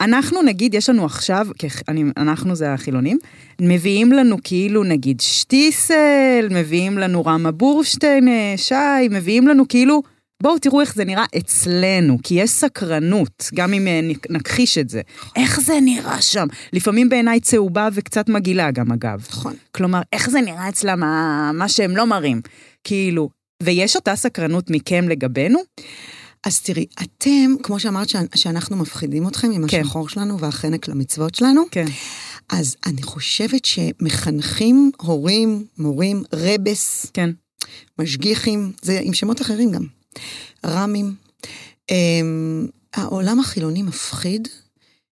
אנחנו 0.00 0.42
נגיד, 0.42 0.74
יש 0.74 0.90
לנו 0.90 1.04
עכשיו, 1.04 1.46
אני, 1.88 2.04
אנחנו 2.16 2.54
זה 2.54 2.72
החילונים, 2.72 3.18
מביאים 3.60 4.12
לנו 4.12 4.36
כאילו 4.44 4.84
נגיד 4.84 5.20
שטיסל, 5.20 6.48
מביאים 6.50 6.98
לנו 6.98 7.24
רמה 7.24 7.50
בורשטיין, 7.50 8.28
אה, 8.28 8.54
שי, 8.56 9.08
מביאים 9.10 9.48
לנו 9.48 9.68
כאילו, 9.68 10.02
בואו 10.42 10.58
תראו 10.58 10.80
איך 10.80 10.94
זה 10.94 11.04
נראה 11.04 11.24
אצלנו, 11.38 12.18
כי 12.22 12.34
יש 12.34 12.50
סקרנות, 12.50 13.50
גם 13.54 13.72
אם 13.72 13.86
אה, 13.86 14.00
נכחיש 14.30 14.78
את 14.78 14.88
זה. 14.88 15.00
איך 15.36 15.60
זה 15.60 15.78
נראה 15.82 16.22
שם? 16.22 16.46
לפעמים 16.72 17.08
בעיניי 17.08 17.40
צהובה 17.40 17.88
וקצת 17.92 18.28
מגעילה 18.28 18.70
גם 18.70 18.92
אגב. 18.92 19.26
נכון. 19.28 19.54
כלומר, 19.72 20.00
איך 20.12 20.30
זה 20.30 20.40
נראה 20.40 20.68
אצלם, 20.68 21.00
מה, 21.00 21.50
מה 21.54 21.68
שהם 21.68 21.96
לא 21.96 22.06
מראים. 22.06 22.40
כאילו, 22.84 23.30
ויש 23.62 23.96
אותה 23.96 24.16
סקרנות 24.16 24.70
מכם 24.70 25.08
לגבינו? 25.08 25.58
אז 26.46 26.60
תראי, 26.60 26.86
אתם, 27.02 27.54
כמו 27.62 27.80
שאמרת 27.80 28.08
שאנחנו 28.34 28.76
מפחידים 28.76 29.28
אתכם 29.28 29.50
עם 29.50 29.68
כן. 29.68 29.80
השחור 29.80 30.08
שלנו 30.08 30.38
והחנק 30.38 30.88
למצוות 30.88 31.34
שלנו, 31.34 31.62
כן. 31.70 31.86
אז 32.48 32.76
אני 32.86 33.02
חושבת 33.02 33.64
שמחנכים, 33.64 34.90
הורים, 35.02 35.64
מורים, 35.78 36.22
רבס, 36.32 37.06
כן. 37.14 37.30
משגיחים, 37.98 38.72
זה 38.82 39.00
עם 39.02 39.14
שמות 39.14 39.40
אחרים 39.40 39.70
גם, 39.70 39.86
רמים. 40.66 41.14
אמ, 41.90 42.66
העולם 42.94 43.40
החילוני 43.40 43.82
מפחיד 43.82 44.48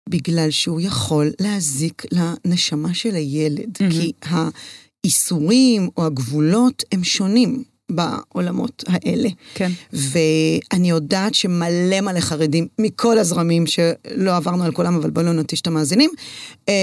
בגלל 0.09 0.51
שהוא 0.51 0.81
יכול 0.81 1.31
להזיק 1.41 2.03
לנשמה 2.11 2.93
של 2.93 3.15
הילד, 3.15 3.77
מהמם. 3.79 3.91
כי 3.91 4.11
האיסורים 4.21 5.89
או 5.97 6.05
הגבולות 6.05 6.83
הם 6.91 7.03
שונים 7.03 7.63
בעולמות 7.91 8.83
האלה. 8.87 9.29
כן. 9.55 9.71
ואני 9.93 10.89
יודעת 10.89 11.33
שמלא 11.35 12.01
מלא 12.01 12.19
חרדים 12.19 12.67
מכל 12.79 13.17
הזרמים, 13.17 13.65
שלא 13.67 14.35
עברנו 14.35 14.63
על 14.63 14.71
כולם, 14.71 14.95
אבל 14.95 15.09
בואו 15.09 15.25
לא 15.25 15.33
נטיש 15.33 15.61
את 15.61 15.67
המאזינים, 15.67 16.09
אה, 16.69 16.73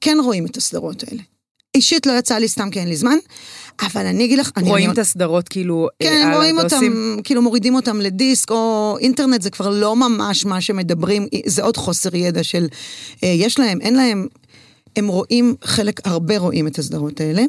כן 0.00 0.16
רואים 0.24 0.46
את 0.46 0.56
הסדרות 0.56 1.04
האלה. 1.08 1.22
אישית 1.74 2.06
לא 2.06 2.12
יצא 2.18 2.34
לי 2.38 2.48
סתם 2.48 2.70
כי 2.70 2.80
אין 2.80 2.88
לי 2.88 2.96
זמן, 2.96 3.16
אבל 3.82 4.06
אני 4.06 4.24
אגיד 4.24 4.38
לך... 4.38 4.50
רואים 4.62 4.84
אני- 4.84 4.92
את 4.92 4.98
הסדרות 4.98 5.48
כאילו... 5.48 5.88
כן, 6.02 6.28
אה, 6.30 6.36
רואים 6.36 6.58
אותם, 6.58 7.16
כאילו 7.24 7.42
מורידים 7.42 7.74
אותם 7.74 8.00
לדיסק, 8.00 8.50
או 8.50 8.96
אינטרנט 9.00 9.42
זה 9.42 9.50
כבר 9.50 9.70
לא 9.70 9.96
ממש 9.96 10.44
מה 10.46 10.60
שמדברים, 10.60 11.26
זה 11.46 11.62
עוד 11.62 11.76
חוסר 11.76 12.16
ידע 12.16 12.42
של 12.42 12.66
אה, 13.24 13.28
יש 13.28 13.58
להם, 13.58 13.80
אין 13.80 13.94
להם. 13.94 14.26
הם 14.96 15.08
רואים, 15.08 15.54
חלק, 15.64 16.00
הרבה 16.04 16.38
רואים 16.38 16.66
את 16.66 16.78
הסדרות 16.78 17.20
האלה. 17.20 17.42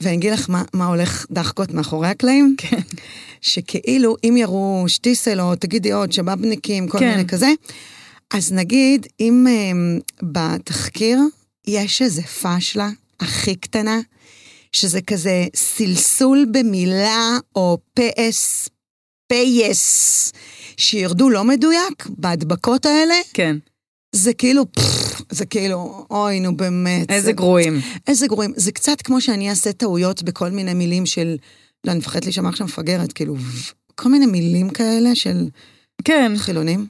ואני 0.00 0.16
אגיד 0.16 0.32
לך 0.32 0.50
מה, 0.50 0.62
מה 0.72 0.86
הולך 0.86 1.26
דחקות 1.30 1.70
מאחורי 1.70 2.08
הקלעים. 2.08 2.54
כן. 2.58 2.80
שכאילו, 3.40 4.16
אם 4.24 4.36
יראו 4.36 4.84
שטיסל 4.86 5.40
או 5.40 5.56
תגידי 5.56 5.92
עוד, 5.92 6.12
שבאבניקים, 6.12 6.88
כל 6.88 6.98
כן. 6.98 7.10
מיני 7.10 7.28
כזה, 7.28 7.48
אז 8.34 8.52
נגיד, 8.52 9.06
אם 9.20 9.46
um, 9.46 10.02
בתחקיר 10.22 11.18
יש 11.66 12.02
איזה 12.02 12.22
פאשלה 12.22 12.88
הכי 13.20 13.54
קטנה, 13.54 14.00
שזה 14.72 15.00
כזה 15.02 15.46
סלסול 15.56 16.46
במילה 16.50 17.38
או 17.56 17.78
פס, 17.94 18.68
פייס, 19.28 20.32
שירדו 20.76 21.30
לא 21.30 21.44
מדויק 21.44 22.06
בהדבקות 22.08 22.86
האלה, 22.86 23.14
כן. 23.34 23.56
זה 24.12 24.34
כאילו, 24.34 24.72
פפפ, 24.72 25.22
זה 25.30 25.46
כאילו, 25.46 26.06
אוי, 26.10 26.40
נו 26.40 26.56
באמת. 26.56 27.10
איזה 27.10 27.24
זה- 27.26 27.32
גרועים. 27.32 27.74
איזה 28.06 28.26
גרועים. 28.26 28.52
זה 28.56 28.72
קצת 28.72 29.02
כמו 29.02 29.20
שאני 29.20 29.50
אעשה 29.50 29.72
טעויות 29.72 30.22
בכל 30.22 30.50
מיני 30.50 30.74
מילים 30.74 31.06
של, 31.06 31.36
לא, 31.86 31.90
אני 31.92 31.98
מפחדת 31.98 32.24
להישמע 32.24 32.48
עכשיו 32.48 32.66
מפגרת, 32.66 33.12
כאילו, 33.12 33.36
כל 33.94 34.08
מיני 34.08 34.26
מילים 34.26 34.70
כאלה 34.70 35.14
של 35.14 35.48
כן. 36.04 36.32
חילונים. 36.36 36.86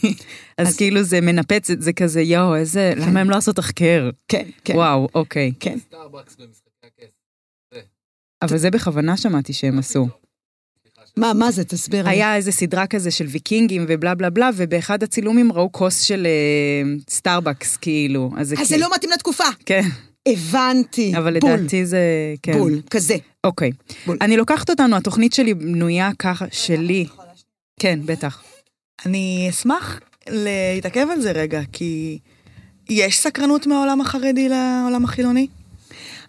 אז 0.58 0.68
אז- 0.68 0.76
כאילו 0.76 1.02
זה 1.02 1.20
מנפץ, 1.20 1.70
זה 1.78 1.92
כזה, 1.92 2.20
יואו, 2.22 2.56
איזה, 2.56 2.92
למה 2.96 3.20
הם 3.20 3.30
לא 3.30 3.36
עשו 3.36 3.52
תחקר? 3.52 4.10
כן, 4.28 4.48
כן. 4.64 4.74
וואו, 4.76 5.08
אוקיי. 5.14 5.52
כן. 5.60 5.78
סטארבקס 5.78 6.36
במשחקי 6.36 6.68
הכס. 7.02 7.84
אבל 8.42 8.58
זה 8.58 8.70
בכוונה 8.70 9.16
שמעתי 9.16 9.52
שהם 9.52 9.78
עשו. 9.78 10.08
מה, 11.16 11.32
מה 11.34 11.50
זה? 11.50 11.64
תסביר. 11.64 12.08
היה 12.08 12.36
איזה 12.36 12.52
סדרה 12.52 12.86
כזה 12.86 13.10
של 13.10 13.26
ויקינגים 13.26 13.84
ובלה 13.88 14.14
בלה 14.14 14.30
בלה, 14.30 14.50
ובאחד 14.56 15.02
הצילומים 15.02 15.52
ראו 15.52 15.72
כוס 15.72 16.00
של 16.00 16.26
אה, 16.26 16.90
סטארבקס, 17.10 17.76
כאילו. 17.76 18.30
אז 18.36 18.48
זה 18.48 18.54
אז 18.60 18.68
זה 18.68 18.74
כאילו- 18.74 18.88
לא 18.88 18.94
מתאים 18.96 19.10
לתקופה. 19.12 19.44
כן, 19.66 19.82
הבנתי. 20.28 21.12
אבל 21.16 21.38
בול, 21.40 21.50
לדעתי 21.52 21.86
זה... 21.86 21.98
כן. 22.42 22.52
בול, 22.58 22.80
כזה. 22.90 23.16
אוקיי. 23.44 23.70
בול. 24.06 24.16
אני 24.20 24.36
לוקחת 24.36 24.70
אותנו, 24.70 24.96
התוכנית 24.96 25.32
שלי 25.32 25.54
בנויה 25.54 26.10
ככה, 26.18 26.44
שלי. 26.52 27.06
כן, 27.80 28.00
בטח. 28.04 28.42
אני 29.06 29.46
אשמח 29.50 30.00
להתעכב 30.28 31.06
על 31.12 31.20
זה 31.20 31.32
רגע, 31.32 31.60
כי 31.72 32.18
יש 32.90 33.18
סקרנות 33.18 33.66
מהעולם 33.66 34.00
החרדי 34.00 34.48
לעולם 34.48 35.04
החילוני? 35.04 35.46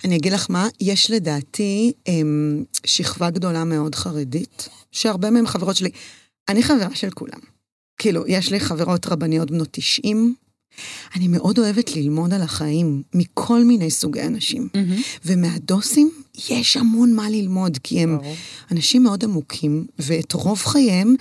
אני 0.06 0.16
אגיד 0.18 0.34
לך 0.34 0.46
מה, 0.50 0.68
יש 0.82 1.12
לדעתי 1.12 1.92
אמ, 2.08 2.64
שכבה 2.86 3.30
גדולה 3.30 3.64
מאוד 3.64 3.96
חרדית, 3.96 4.70
שהרבה 4.96 5.30
מהם 5.30 5.48
חברות 5.48 5.76
שלי. 5.76 5.90
אני 6.50 6.64
חברה 6.64 6.96
של 6.96 7.10
כולם. 7.10 7.40
כאילו, 7.98 8.24
יש 8.28 8.52
לי 8.52 8.60
חברות 8.60 9.08
רבניות 9.08 9.52
בנות 9.52 9.68
90. 9.72 10.36
אני 11.16 11.28
מאוד 11.28 11.60
אוהבת 11.60 11.96
ללמוד 11.96 12.34
על 12.34 12.42
החיים 12.42 13.04
מכל 13.14 13.64
מיני 13.64 13.92
סוגי 13.92 14.22
אנשים. 14.22 14.70
ומהדוסים 15.26 16.12
יש 16.50 16.78
המון 16.78 17.14
מה 17.14 17.30
ללמוד, 17.30 17.78
כי 17.84 18.00
הם 18.00 18.18
ברור. 18.18 18.36
אנשים 18.72 19.04
מאוד 19.04 19.24
עמוקים, 19.24 19.86
ואת 20.00 20.34
רוב 20.34 20.60
חייהם 20.60 21.16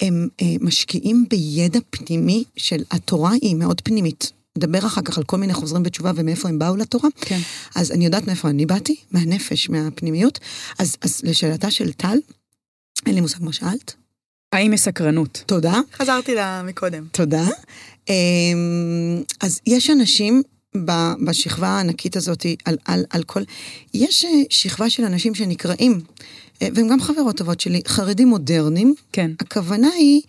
הם 0.00 0.28
אה, 0.42 0.46
משקיעים 0.60 1.24
בידע 1.30 1.78
פנימי 1.90 2.44
של 2.56 2.82
התורה 2.90 3.32
היא 3.42 3.56
מאוד 3.56 3.80
פנימית. 3.80 4.32
נדבר 4.56 4.78
אחר 4.78 5.02
כך 5.02 5.18
על 5.18 5.24
כל 5.24 5.36
מיני 5.36 5.54
חוזרים 5.54 5.82
בתשובה 5.82 6.12
ומאיפה 6.14 6.48
הם 6.48 6.58
באו 6.58 6.76
לתורה. 6.76 7.08
כן. 7.20 7.40
אז 7.74 7.92
אני 7.92 8.04
יודעת 8.04 8.26
מאיפה 8.26 8.48
אני 8.48 8.66
באתי, 8.66 8.96
מהנפש, 9.12 9.68
מהפנימיות. 9.70 10.38
אז, 10.78 10.96
אז 11.02 11.20
לשאלתה 11.24 11.70
של 11.70 11.92
טל, 11.92 12.18
אין 13.06 13.14
לי 13.14 13.20
מושג 13.20 13.42
מה 13.42 13.52
שאלת. 13.52 13.94
האם 14.52 14.72
יש 14.72 14.80
סקרנות? 14.80 15.42
תודה. 15.46 15.80
חזרתי 15.92 16.34
לה 16.34 16.62
מקודם. 16.62 17.04
תודה. 17.12 17.44
אמ, 18.08 19.22
אז 19.40 19.60
יש 19.66 19.90
אנשים 19.90 20.42
בשכבה 21.26 21.68
הענקית 21.68 22.16
הזאת, 22.16 22.46
על, 22.64 22.76
על, 22.84 23.04
על 23.10 23.22
כל... 23.22 23.42
יש 23.94 24.24
אה, 24.24 24.30
שכבה 24.50 24.90
של 24.90 25.04
אנשים 25.04 25.34
שנקראים, 25.34 26.00
אה, 26.62 26.68
והם 26.74 26.88
גם 26.88 27.00
חברות 27.00 27.36
טובות 27.36 27.60
שלי, 27.60 27.82
חרדים 27.86 28.28
מודרניים. 28.28 28.94
כן. 29.12 29.30
הכוונה 29.40 29.88
היא 29.88 30.22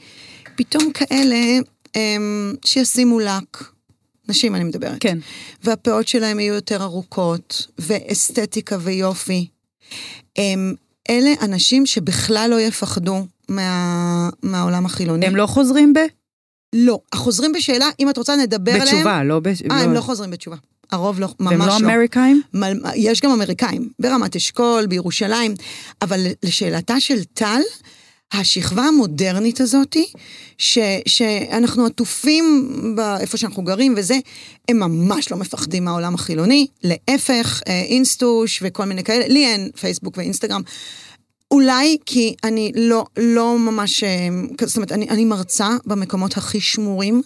פתאום 0.55 0.91
כאלה 0.91 1.59
אמ, 1.95 2.55
שישימו 2.65 3.19
לק. 3.19 3.71
נשים 4.29 4.55
אני 4.55 4.63
מדברת. 4.63 4.97
כן. 4.99 5.17
והפאות 5.63 6.07
שלהם 6.07 6.39
יהיו 6.39 6.53
יותר 6.53 6.83
ארוכות, 6.83 7.67
ואסתטיקה 7.79 8.77
ויופי. 8.81 9.47
הם, 10.37 10.75
אלה 11.09 11.33
אנשים 11.41 11.85
שבכלל 11.85 12.47
לא 12.51 12.61
יפחדו 12.61 13.25
מה, 13.49 14.29
מהעולם 14.43 14.85
החילוני. 14.85 15.25
הם 15.25 15.35
לא 15.35 15.45
חוזרים 15.47 15.93
ב? 15.93 15.99
לא. 16.75 16.99
החוזרים 17.13 17.51
בשאלה, 17.53 17.89
אם 17.99 18.09
את 18.09 18.17
רוצה, 18.17 18.35
נדבר 18.35 18.71
עליהם. 18.71 18.87
בתשובה, 18.87 19.23
לא 19.23 19.39
ב... 19.39 19.47
אה, 19.47 19.53
הם 19.83 19.93
לא 19.93 20.01
חוזרים 20.01 20.31
בתשובה. 20.31 20.55
הרוב 20.91 21.19
לא, 21.19 21.27
ממש 21.39 21.51
והם 21.51 21.59
לא. 21.61 21.67
לא 21.67 21.77
אמריקאים? 21.77 22.41
מל- 22.53 22.81
יש 22.95 23.21
גם 23.21 23.31
אמריקאים, 23.31 23.89
ברמת 23.99 24.35
אשכול, 24.35 24.85
בירושלים, 24.85 25.53
אבל 26.01 26.19
לשאלתה 26.43 26.99
של 26.99 27.23
טל, 27.23 27.61
השכבה 28.31 28.83
המודרנית 28.83 29.61
הזאתי, 29.61 30.05
ש, 30.57 30.77
שאנחנו 31.07 31.85
עטופים 31.85 32.71
באיפה 32.95 33.37
שאנחנו 33.37 33.63
גרים 33.63 33.93
וזה, 33.97 34.17
הם 34.69 34.79
ממש 34.79 35.31
לא 35.31 35.37
מפחדים 35.37 35.85
מהעולם 35.85 36.15
החילוני, 36.15 36.67
להפך, 36.83 37.61
אה, 37.67 37.81
אינסטוש 37.81 38.59
וכל 38.63 38.85
מיני 38.85 39.03
כאלה, 39.03 39.27
לי 39.27 39.45
אין 39.45 39.69
פייסבוק 39.79 40.17
ואינסטגרם. 40.17 40.61
אולי 41.51 41.97
כי 42.05 42.35
אני 42.43 42.71
לא, 42.75 43.05
לא 43.17 43.59
ממש, 43.59 44.03
אה, 44.03 44.27
זאת 44.65 44.75
אומרת, 44.75 44.91
אני, 44.91 45.09
אני 45.09 45.25
מרצה 45.25 45.69
במקומות 45.85 46.37
הכי 46.37 46.61
שמורים 46.61 47.21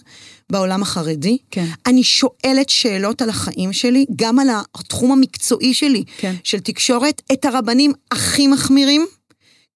בעולם 0.50 0.82
החרדי. 0.82 1.38
כן. 1.50 1.66
אני 1.86 2.02
שואלת 2.02 2.68
שאלות 2.68 3.22
על 3.22 3.28
החיים 3.28 3.72
שלי, 3.72 4.04
גם 4.16 4.38
על 4.38 4.48
התחום 4.74 5.12
המקצועי 5.12 5.74
שלי, 5.74 6.04
כן. 6.18 6.34
של 6.44 6.60
תקשורת, 6.60 7.22
את 7.32 7.44
הרבנים 7.44 7.92
הכי 8.10 8.46
מחמירים, 8.46 9.06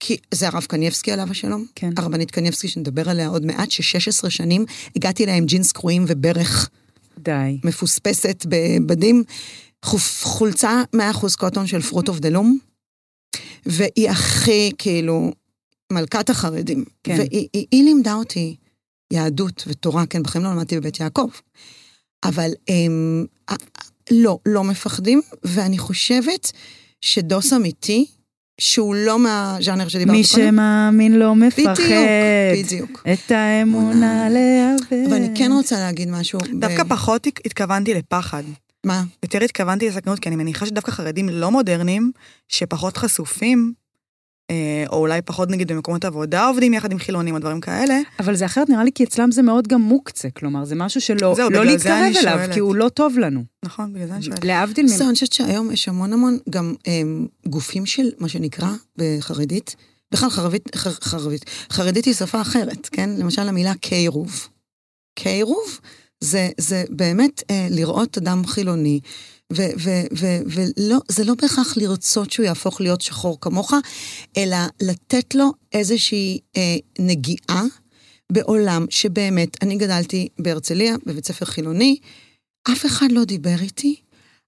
כי 0.00 0.16
זה 0.34 0.48
הרב 0.48 0.64
קניבסקי 0.64 1.12
עליו 1.12 1.30
השלום. 1.30 1.66
כן. 1.74 1.90
הרבנית 1.96 2.30
קניבסקי, 2.30 2.68
שנדבר 2.68 3.10
עליה 3.10 3.28
עוד 3.28 3.46
מעט, 3.46 3.70
ש-16 3.70 4.30
שנים 4.30 4.64
הגעתי 4.96 5.24
אליה 5.24 5.36
עם 5.36 5.46
ג'ינס 5.46 5.72
קרועים 5.72 6.04
וברך 6.08 6.70
די. 7.18 7.60
מפוספסת 7.64 8.46
בבדים, 8.48 9.24
חולצה 10.22 10.82
100% 10.96 10.98
cotton 11.38 11.66
של 11.66 11.82
Fruit 11.82 12.08
of 12.08 12.18
the 12.18 12.28
Loom, 12.28 12.58
והיא 13.66 14.10
הכי, 14.10 14.72
כאילו, 14.78 15.32
מלכת 15.92 16.30
החרדים. 16.30 16.84
כן. 17.02 17.16
והיא 17.18 17.48
היא, 17.52 17.66
היא 17.70 17.84
לימדה 17.84 18.14
אותי 18.14 18.56
יהדות 19.12 19.64
ותורה, 19.66 20.06
כן, 20.06 20.22
בחיים 20.22 20.44
לא 20.44 20.50
למדתי 20.50 20.80
בבית 20.80 21.00
יעקב. 21.00 21.28
אבל 22.24 22.50
הם, 22.68 23.26
לא, 24.10 24.38
לא 24.46 24.64
מפחדים, 24.64 25.20
ואני 25.44 25.78
חושבת 25.78 26.52
שדוס 27.00 27.52
אמיתי, 27.52 28.06
שהוא 28.60 28.94
לא 28.94 29.18
מהז'אנר 29.18 29.88
שדיברתי 29.88 30.18
מי 30.18 30.24
שמאמין 30.24 31.18
לא 31.18 31.34
מפחד. 31.34 31.72
בדיוק, 31.72 32.66
בדיוק. 32.66 33.02
את 33.12 33.30
האמונה 33.30 34.28
לאבד. 34.28 35.06
אבל 35.06 35.14
אני 35.16 35.28
כן 35.34 35.52
רוצה 35.52 35.80
להגיד 35.80 36.10
משהו. 36.10 36.40
דווקא 36.58 36.82
ב... 36.82 36.88
פחות 36.88 37.26
התכוונתי 37.26 37.94
לפחד. 37.94 38.42
מה? 38.86 39.02
יותר 39.22 39.44
התכוונתי 39.44 39.88
לסכנות, 39.88 40.18
כי 40.18 40.28
אני 40.28 40.36
מניחה 40.36 40.66
שדווקא 40.66 40.90
חרדים 40.90 41.28
לא 41.28 41.50
מודרניים, 41.50 42.12
שפחות 42.48 42.96
חשופים, 42.96 43.72
או 44.88 44.96
אולי 44.98 45.22
פחות 45.22 45.50
נגיד 45.50 45.72
במקומות 45.72 46.04
עבודה 46.04 46.46
עובדים 46.46 46.74
יחד 46.74 46.92
עם 46.92 46.98
חילונים 46.98 47.34
או 47.34 47.38
דברים 47.38 47.60
כאלה. 47.60 48.00
אבל 48.20 48.34
זה 48.34 48.46
אחרת 48.46 48.68
נראה 48.68 48.84
לי 48.84 48.90
כי 48.94 49.04
אצלם 49.04 49.30
זה 49.30 49.42
מאוד 49.42 49.68
גם 49.68 49.80
מוקצה, 49.80 50.30
כלומר 50.30 50.64
זה 50.64 50.74
משהו 50.74 51.00
שלא 51.00 51.34
זהו, 51.36 51.50
לא 51.50 51.58
זה 51.58 51.64
להתקרב 51.64 51.92
אני 51.92 52.18
אליו, 52.18 52.22
שואלת. 52.22 52.52
כי 52.52 52.60
הוא 52.60 52.74
לא 52.74 52.88
טוב 52.88 53.18
לנו. 53.18 53.44
נכון, 53.64 53.92
בגלל 53.92 54.06
זה 54.06 54.14
אני 54.14 54.22
שואלת. 54.22 54.44
להבדיל 54.44 54.86
בסדר, 54.86 55.02
ממ... 55.02 55.08
אני 55.08 55.14
חושבת 55.14 55.32
שהיום 55.32 55.70
יש 55.70 55.88
המון 55.88 56.12
המון 56.12 56.38
גם 56.50 56.74
הם, 56.86 57.26
גופים 57.46 57.86
של 57.86 58.10
מה 58.18 58.28
שנקרא 58.28 58.68
בחרדית, 58.98 59.76
בכלל 60.12 60.30
חרבית, 60.30 60.76
ח, 60.76 60.88
חרבית, 60.88 61.44
חרדית 61.70 62.04
היא 62.04 62.14
שפה 62.14 62.40
אחרת, 62.40 62.88
כן? 62.92 63.10
למשל 63.18 63.48
המילה 63.48 63.74
קירוב. 63.74 64.48
קירוב 65.18 65.80
זה, 66.20 66.48
זה 66.58 66.84
באמת 66.90 67.42
אה, 67.50 67.66
לראות 67.70 68.18
אדם 68.18 68.46
חילוני, 68.46 69.00
ולא, 69.52 70.98
זה 71.08 71.24
לא 71.24 71.34
בהכרח 71.34 71.76
לרצות 71.76 72.30
שהוא 72.30 72.46
יהפוך 72.46 72.80
להיות 72.80 73.00
שחור 73.00 73.38
כמוך, 73.40 73.72
אלא 74.36 74.56
לתת 74.82 75.34
לו 75.34 75.52
איזושהי 75.72 76.38
אה, 76.56 76.76
נגיעה 76.98 77.62
בעולם 78.32 78.86
שבאמת, 78.90 79.64
אני 79.64 79.76
גדלתי 79.76 80.28
בהרצליה, 80.38 80.96
בבית 81.06 81.26
ספר 81.26 81.44
חילוני, 81.44 81.96
אף 82.72 82.86
אחד 82.86 83.06
לא 83.12 83.24
דיבר 83.24 83.56
איתי 83.60 83.96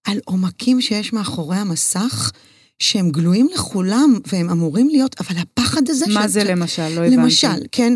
על 0.07 0.19
עומקים 0.25 0.81
שיש 0.81 1.13
מאחורי 1.13 1.57
המסך, 1.57 2.33
שהם 2.79 3.11
גלויים 3.11 3.49
לכולם, 3.55 4.19
והם 4.33 4.51
אמורים 4.51 4.89
להיות, 4.89 5.17
אבל 5.21 5.37
הפחד 5.39 5.83
הזה... 5.89 6.05
מה 6.09 6.23
של- 6.23 6.29
זה 6.29 6.45
למשל? 6.45 6.89
לא 6.89 7.01
הבנתי. 7.01 7.17
למשל, 7.17 7.63
כן, 7.73 7.93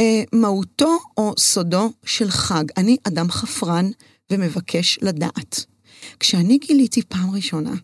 אה, 0.00 0.22
מהותו 0.32 0.98
או 1.16 1.34
סודו 1.38 1.92
של 2.04 2.30
חג. 2.30 2.64
אני 2.76 2.96
אדם 3.04 3.30
חפרן 3.30 3.90
ומבקש 4.30 4.98
לדעת. 5.02 5.64
כשאני 6.20 6.58
גיליתי 6.58 7.02
פעם 7.02 7.30
ראשונה, 7.30 7.74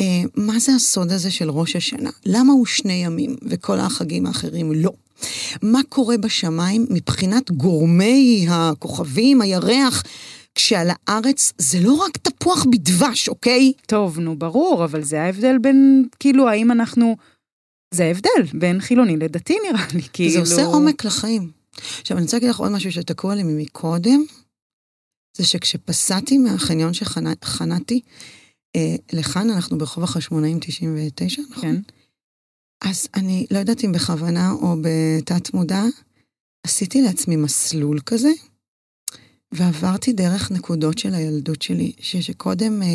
אה, 0.00 0.22
מה 0.36 0.58
זה 0.58 0.74
הסוד 0.74 1.12
הזה 1.12 1.30
של 1.30 1.50
ראש 1.50 1.76
השנה? 1.76 2.10
למה 2.26 2.52
הוא 2.52 2.66
שני 2.66 2.92
ימים 2.92 3.36
וכל 3.42 3.80
החגים 3.80 4.26
האחרים 4.26 4.72
לא? 4.72 4.92
מה 5.62 5.80
קורה 5.88 6.16
בשמיים 6.16 6.86
מבחינת 6.90 7.50
גורמי 7.50 8.46
הכוכבים, 8.50 9.40
הירח, 9.40 10.02
כשעל 10.54 10.88
הארץ 10.90 11.52
זה 11.58 11.80
לא 11.80 11.92
רק 11.92 12.16
תפוח 12.16 12.66
בדבש, 12.72 13.28
אוקיי? 13.28 13.72
טוב, 13.86 14.18
נו, 14.18 14.38
ברור, 14.38 14.84
אבל 14.84 15.02
זה 15.02 15.22
ההבדל 15.22 15.58
בין, 15.58 16.08
כאילו, 16.20 16.48
האם 16.48 16.70
אנחנו... 16.70 17.16
זה 17.94 18.04
ההבדל 18.04 18.42
בין 18.54 18.80
חילוני 18.80 19.16
לדתי, 19.16 19.56
נראה 19.68 19.86
לי, 19.94 20.02
כאילו... 20.12 20.30
זה 20.32 20.40
עושה 20.40 20.64
עומק 20.64 21.04
לחיים. 21.04 21.50
עכשיו, 22.00 22.16
אני 22.16 22.24
רוצה 22.24 22.36
להגיד 22.36 22.50
לך 22.50 22.58
עוד 22.58 22.72
משהו 22.72 22.92
שתקוע 22.92 23.34
לי 23.34 23.42
מקודם, 23.44 24.24
זה 25.36 25.44
שכשפסעתי 25.44 26.38
מהחניון 26.38 26.92
שחנתי, 26.94 28.00
אה, 28.76 28.94
לכאן, 29.12 29.50
אנחנו 29.50 29.78
ברחוב 29.78 30.04
החשמונאים 30.04 30.58
99, 30.60 31.42
נכון? 31.50 31.62
כן. 31.62 31.76
אז 32.84 33.08
אני 33.14 33.46
לא 33.50 33.58
יודעת 33.58 33.84
אם 33.84 33.92
בכוונה 33.92 34.52
או 34.52 34.76
בתת 34.82 35.54
מודע, 35.54 35.82
עשיתי 36.66 37.02
לעצמי 37.02 37.36
מסלול 37.36 38.00
כזה, 38.06 38.30
ועברתי 39.52 40.12
דרך 40.12 40.50
נקודות 40.50 40.98
של 40.98 41.14
הילדות 41.14 41.62
שלי, 41.62 41.92
ש- 42.00 42.16
שקודם 42.16 42.82
אה, 42.82 42.88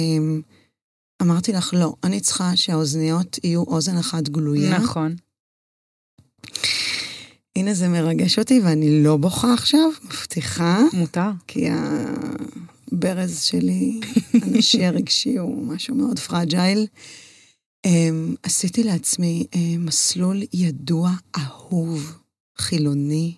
אמרתי 1.21 1.52
לך, 1.52 1.73
לא, 1.73 1.93
אני 2.04 2.19
צריכה 2.19 2.56
שהאוזניות 2.56 3.39
יהיו 3.43 3.63
אוזן 3.63 3.97
אחת 3.97 4.30
גלויה. 4.30 4.80
נכון. 4.80 5.15
הנה 7.58 7.74
זה 7.74 7.88
מרגש 7.88 8.39
אותי, 8.39 8.60
ואני 8.60 9.04
לא 9.04 9.17
בוכה 9.17 9.54
עכשיו, 9.54 9.89
מבטיחה, 10.04 10.80
מותר. 10.93 11.30
כי 11.48 11.67
הברז 12.91 13.41
שלי, 13.41 14.00
הנשי 14.43 14.86
הרגשי, 14.86 15.38
הוא 15.38 15.65
משהו 15.65 15.96
מאוד 15.96 16.20
פרג'ייל. 16.20 16.88
אמ, 17.86 18.36
עשיתי 18.43 18.84
לעצמי 18.84 19.48
אה, 19.56 19.60
מסלול 19.80 20.41
ידוע, 20.54 21.12
אהוב, 21.38 22.17
חילוני. 22.58 23.36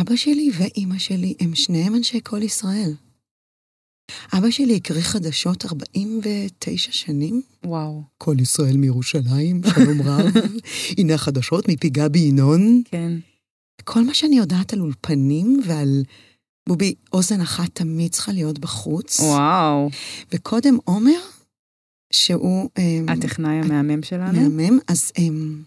אבא 0.00 0.16
שלי 0.16 0.50
ואימא 0.58 0.98
שלי 0.98 1.34
הם 1.40 1.54
שניהם 1.54 1.94
אנשי 1.94 2.20
כל 2.24 2.42
ישראל. 2.42 2.94
אבא 4.32 4.50
שלי 4.50 4.76
הקריא 4.76 5.02
חדשות 5.02 5.64
49 5.64 6.92
שנים. 6.92 7.42
וואו. 7.64 8.02
כל 8.18 8.36
ישראל 8.40 8.76
מירושלים, 8.76 9.60
שלום 9.74 10.02
רב. 10.02 10.26
הנה 10.98 11.14
החדשות 11.14 11.68
מפי 11.68 11.88
גבי 11.88 12.18
ינון. 12.18 12.82
כן. 12.84 13.12
כל 13.84 14.04
מה 14.04 14.14
שאני 14.14 14.36
יודעת 14.38 14.72
על 14.72 14.80
אולפנים 14.80 15.60
ועל... 15.66 16.02
בובי, 16.68 16.94
אוזן 17.12 17.40
אחת 17.40 17.68
תמיד 17.72 18.12
צריכה 18.12 18.32
להיות 18.32 18.58
בחוץ. 18.58 19.20
וואו. 19.20 19.90
וקודם 20.32 20.78
עומר, 20.84 21.20
שהוא... 22.12 22.70
אמ, 22.78 23.06
הטכנאי 23.08 23.56
המהמם 23.56 24.02
שלנו? 24.02 24.40
מהמם, 24.40 24.78
אז 24.88 25.12
אמ, 25.18 25.62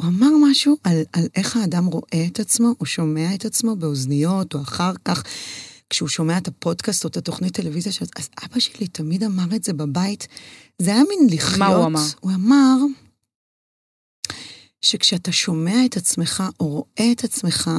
הוא 0.00 0.06
אמר 0.08 0.30
משהו 0.50 0.76
על, 0.84 1.02
על 1.12 1.26
איך 1.36 1.56
האדם 1.56 1.86
רואה 1.86 2.26
את 2.32 2.40
עצמו, 2.40 2.74
או 2.80 2.86
שומע 2.86 3.34
את 3.34 3.44
עצמו 3.44 3.76
באוזניות, 3.76 4.54
או 4.54 4.60
אחר 4.62 4.92
כך, 5.04 5.22
כשהוא 5.90 6.08
שומע 6.08 6.38
את 6.38 6.48
הפודקאסט 6.48 7.04
או 7.04 7.08
את 7.08 7.16
התוכנית 7.16 7.54
טלוויזיה, 7.54 7.92
ש... 7.92 8.02
אז 8.16 8.28
אבא 8.44 8.60
שלי 8.60 8.86
תמיד 8.86 9.24
אמר 9.24 9.56
את 9.56 9.64
זה 9.64 9.72
בבית. 9.72 10.28
זה 10.78 10.90
היה 10.90 11.02
מין 11.08 11.28
לחיות... 11.30 11.58
מה 11.58 11.66
הוא 11.66 11.84
אמר? 11.84 12.00
הוא 12.20 12.32
אמר 12.34 12.76
שכשאתה 14.82 15.32
שומע 15.32 15.84
את 15.84 15.96
עצמך, 15.96 16.42
או 16.60 16.66
רואה 16.66 17.12
את 17.12 17.24
עצמך, 17.24 17.70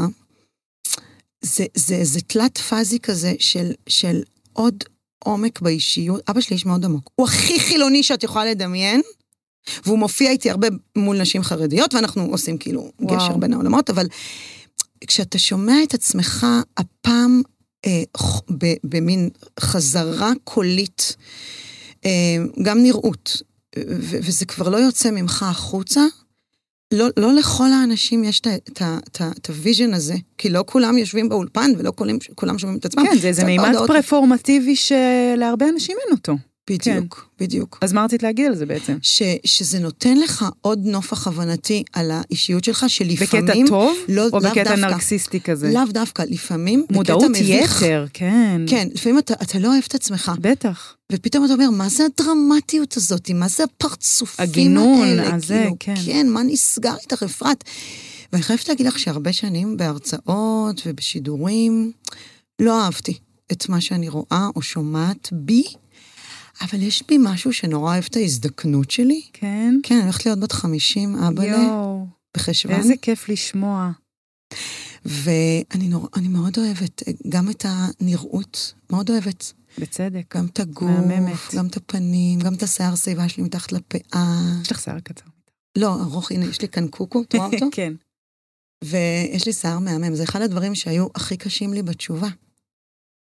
זה, 1.42 1.66
זה, 1.76 2.00
זה 2.04 2.22
תלת 2.22 2.58
פאזי 2.58 3.00
כזה 3.00 3.34
של, 3.40 3.72
של 3.88 4.22
עוד 4.54 4.84
עומק 5.20 5.62
באישיות. 5.62 6.30
אבא 6.30 6.42
שלי 6.42 6.54
איש 6.56 6.66
מאוד 6.66 6.86
עמוק. 6.86 7.10
הוא 7.16 7.28
הכי 7.28 7.60
חילוני 7.60 8.04
שאת 8.04 8.24
יכולה 8.24 8.46
לדמיין, 8.46 9.02
והוא 9.86 10.00
מופיע 10.00 10.32
איתי 10.32 10.50
הרבה 10.50 10.68
מול 10.96 11.22
נשים 11.22 11.44
חרדיות, 11.44 11.94
ואנחנו 11.94 12.24
עושים 12.24 12.58
כאילו 12.58 12.92
וואו. 13.00 13.18
גשר 13.18 13.38
בין 13.38 13.54
העולמות, 13.54 13.90
אבל 13.90 14.08
כשאתה 15.08 15.40
שומע 15.40 15.84
את 15.84 15.94
עצמך 15.94 16.48
הפעם 16.78 17.42
במין 18.84 19.30
חזרה 19.60 20.32
קולית, 20.44 21.16
אה, 22.06 22.38
גם 22.64 22.84
נראות, 22.84 23.42
וזה 23.98 24.46
כבר 24.46 24.70
לא 24.70 24.78
יוצא 24.78 25.12
ממך 25.12 25.46
החוצה, 25.50 26.02
לא, 26.94 27.08
לא 27.18 27.34
לכל 27.34 27.72
האנשים 27.72 28.24
יש 28.24 28.42
את 29.38 29.50
ה 29.50 29.56
vision 29.56 29.94
הזה, 29.94 30.16
כי 30.38 30.50
לא 30.50 30.64
כולם 30.68 30.98
יושבים 30.98 31.30
באולפן 31.30 31.72
ולא 31.78 31.92
כולם, 31.96 32.18
כולם 32.36 32.60
שומעים 32.60 32.80
את 32.80 32.86
עצמם. 32.86 33.04
כן, 33.06 33.18
זה 33.18 33.28
איזה 33.28 33.44
מימד 33.44 33.66
בהודעות. 33.66 33.88
פרפורמטיבי 33.88 34.76
שלהרבה 34.76 35.70
אנשים 35.70 35.98
אין 36.06 36.18
אותו. 36.18 36.34
בדיוק, 36.70 37.30
בדיוק. 37.40 37.80
אז 37.82 37.94
מה 37.94 38.04
רצית 38.04 38.24
להגיד 38.24 38.46
על 38.46 38.56
זה 38.56 38.66
בעצם? 38.66 38.98
ש, 39.02 39.22
שזה 39.46 39.80
נותן 39.80 40.18
לך 40.18 40.46
עוד 40.62 40.80
נופך 40.84 41.28
הבנתי 41.28 41.84
על 41.94 42.12
האישיות 42.12 42.64
שלך, 42.64 42.84
בקטע 42.84 42.90
שלפעמים... 42.90 43.68
טוב? 43.68 43.98
לא, 44.08 44.28
או 44.34 44.40
בקטע 44.40 44.64
דווקא. 44.64 44.76
נרקסיסטי 44.76 45.40
כזה? 45.40 45.72
לאו 45.74 45.86
דווקא, 45.90 46.24
לפעמים 46.30 46.86
מודעות 46.92 47.24
בקטע 47.24 47.44
מביך. 47.44 47.82
יתר, 47.82 48.06
כן. 48.14 48.62
כן, 48.68 48.88
לפעמים 48.94 49.20
אתה, 49.20 49.34
אתה 49.34 49.60
לא 49.60 49.68
אוהב 49.68 49.84
את 49.88 49.96
עצמך, 49.96 50.32
בטח. 50.42 50.96
ופתאום 51.12 51.46
אתה 51.46 51.54
אומר, 51.54 51.70
מה 51.70 51.90
זה 51.90 52.04
הדרמטיות 52.06 52.98
הזאת? 52.98 53.32
מה 53.32 53.48
זה 53.48 53.64
הפרצופים 53.64 54.44
הגינונים 54.44 55.02
האלה? 55.02 55.36
הזה, 55.36 55.64
כאילו, 55.64 55.76
כן. 55.80 55.96
כן, 56.06 56.30
מה 56.30 56.44
נסגר 56.44 56.96
איתך, 57.02 57.24
אפרת? 57.24 57.64
ואני 58.34 58.44
חייבת 58.44 58.70
להגיד 58.70 58.86
לך 58.86 59.00
שהרבה 59.00 59.34
שנים 59.34 59.78
בהרצאות 59.78 60.82
ובשידורים, 60.86 61.92
לא 62.60 62.82
אהבתי 62.82 63.18
את 63.52 63.70
מה 63.70 63.82
שאני 63.82 64.10
רואה 64.10 64.48
או 64.56 64.62
שומעת 64.62 65.30
בי, 65.32 65.64
אבל 66.62 66.82
יש 66.82 67.04
בי 67.08 67.18
משהו 67.20 67.54
שנורא 67.54 67.92
אוהב 67.94 68.04
את 68.10 68.16
ההזדקנות 68.16 68.92
שלי. 68.92 69.22
כן? 69.34 69.76
כן, 69.84 69.96
אני 69.96 70.04
הולכת 70.04 70.26
להיות 70.26 70.40
בת 70.40 70.52
50, 70.52 71.16
אבא 71.16 71.44
יואו, 71.44 72.08
בחשוון. 72.38 72.76
איזה 72.76 72.94
כיף 73.02 73.30
לשמוע. 73.30 73.92
ואני 75.06 75.90
אני 76.16 76.28
מאוד 76.28 76.58
אוהבת 76.58 77.08
אה, 77.08 77.14
גם 77.30 77.50
את 77.50 77.66
הנראות, 77.68 78.74
מאוד 78.90 79.10
אוהבת. 79.10 79.54
בצדק. 79.78 80.36
גם 80.38 80.46
את 80.46 80.60
הגוף, 80.60 80.90
מהממת. 80.90 81.38
גם 81.56 81.68
את 81.68 81.78
הפנים, 81.78 82.40
גם 82.40 82.54
את 82.54 82.64
השיער 82.64 82.96
שיבה 82.96 83.30
שלי 83.30 83.44
מתחת 83.44 83.72
לפאה. 83.72 84.36
יש 84.62 84.72
לך 84.72 84.80
שיער 84.80 85.00
קצר. 85.00 85.26
לא, 85.78 86.02
ארוך, 86.02 86.32
הנה, 86.32 86.46
יש 86.46 86.62
לי 86.62 86.68
כאן 86.68 86.88
קוקו, 86.88 87.22
את 87.22 87.36
רואה 87.36 87.48
אותו? 87.54 87.66
כן. 87.72 87.94
ויש 88.84 89.46
לי 89.46 89.54
שיער 89.54 89.80
מהמם. 89.80 90.16
זה 90.16 90.24
אחד 90.24 90.42
הדברים 90.42 90.76
שהיו 90.76 91.08
הכי 91.16 91.38
קשים 91.38 91.74
לי 91.74 91.84
בתשובה. 91.84 92.28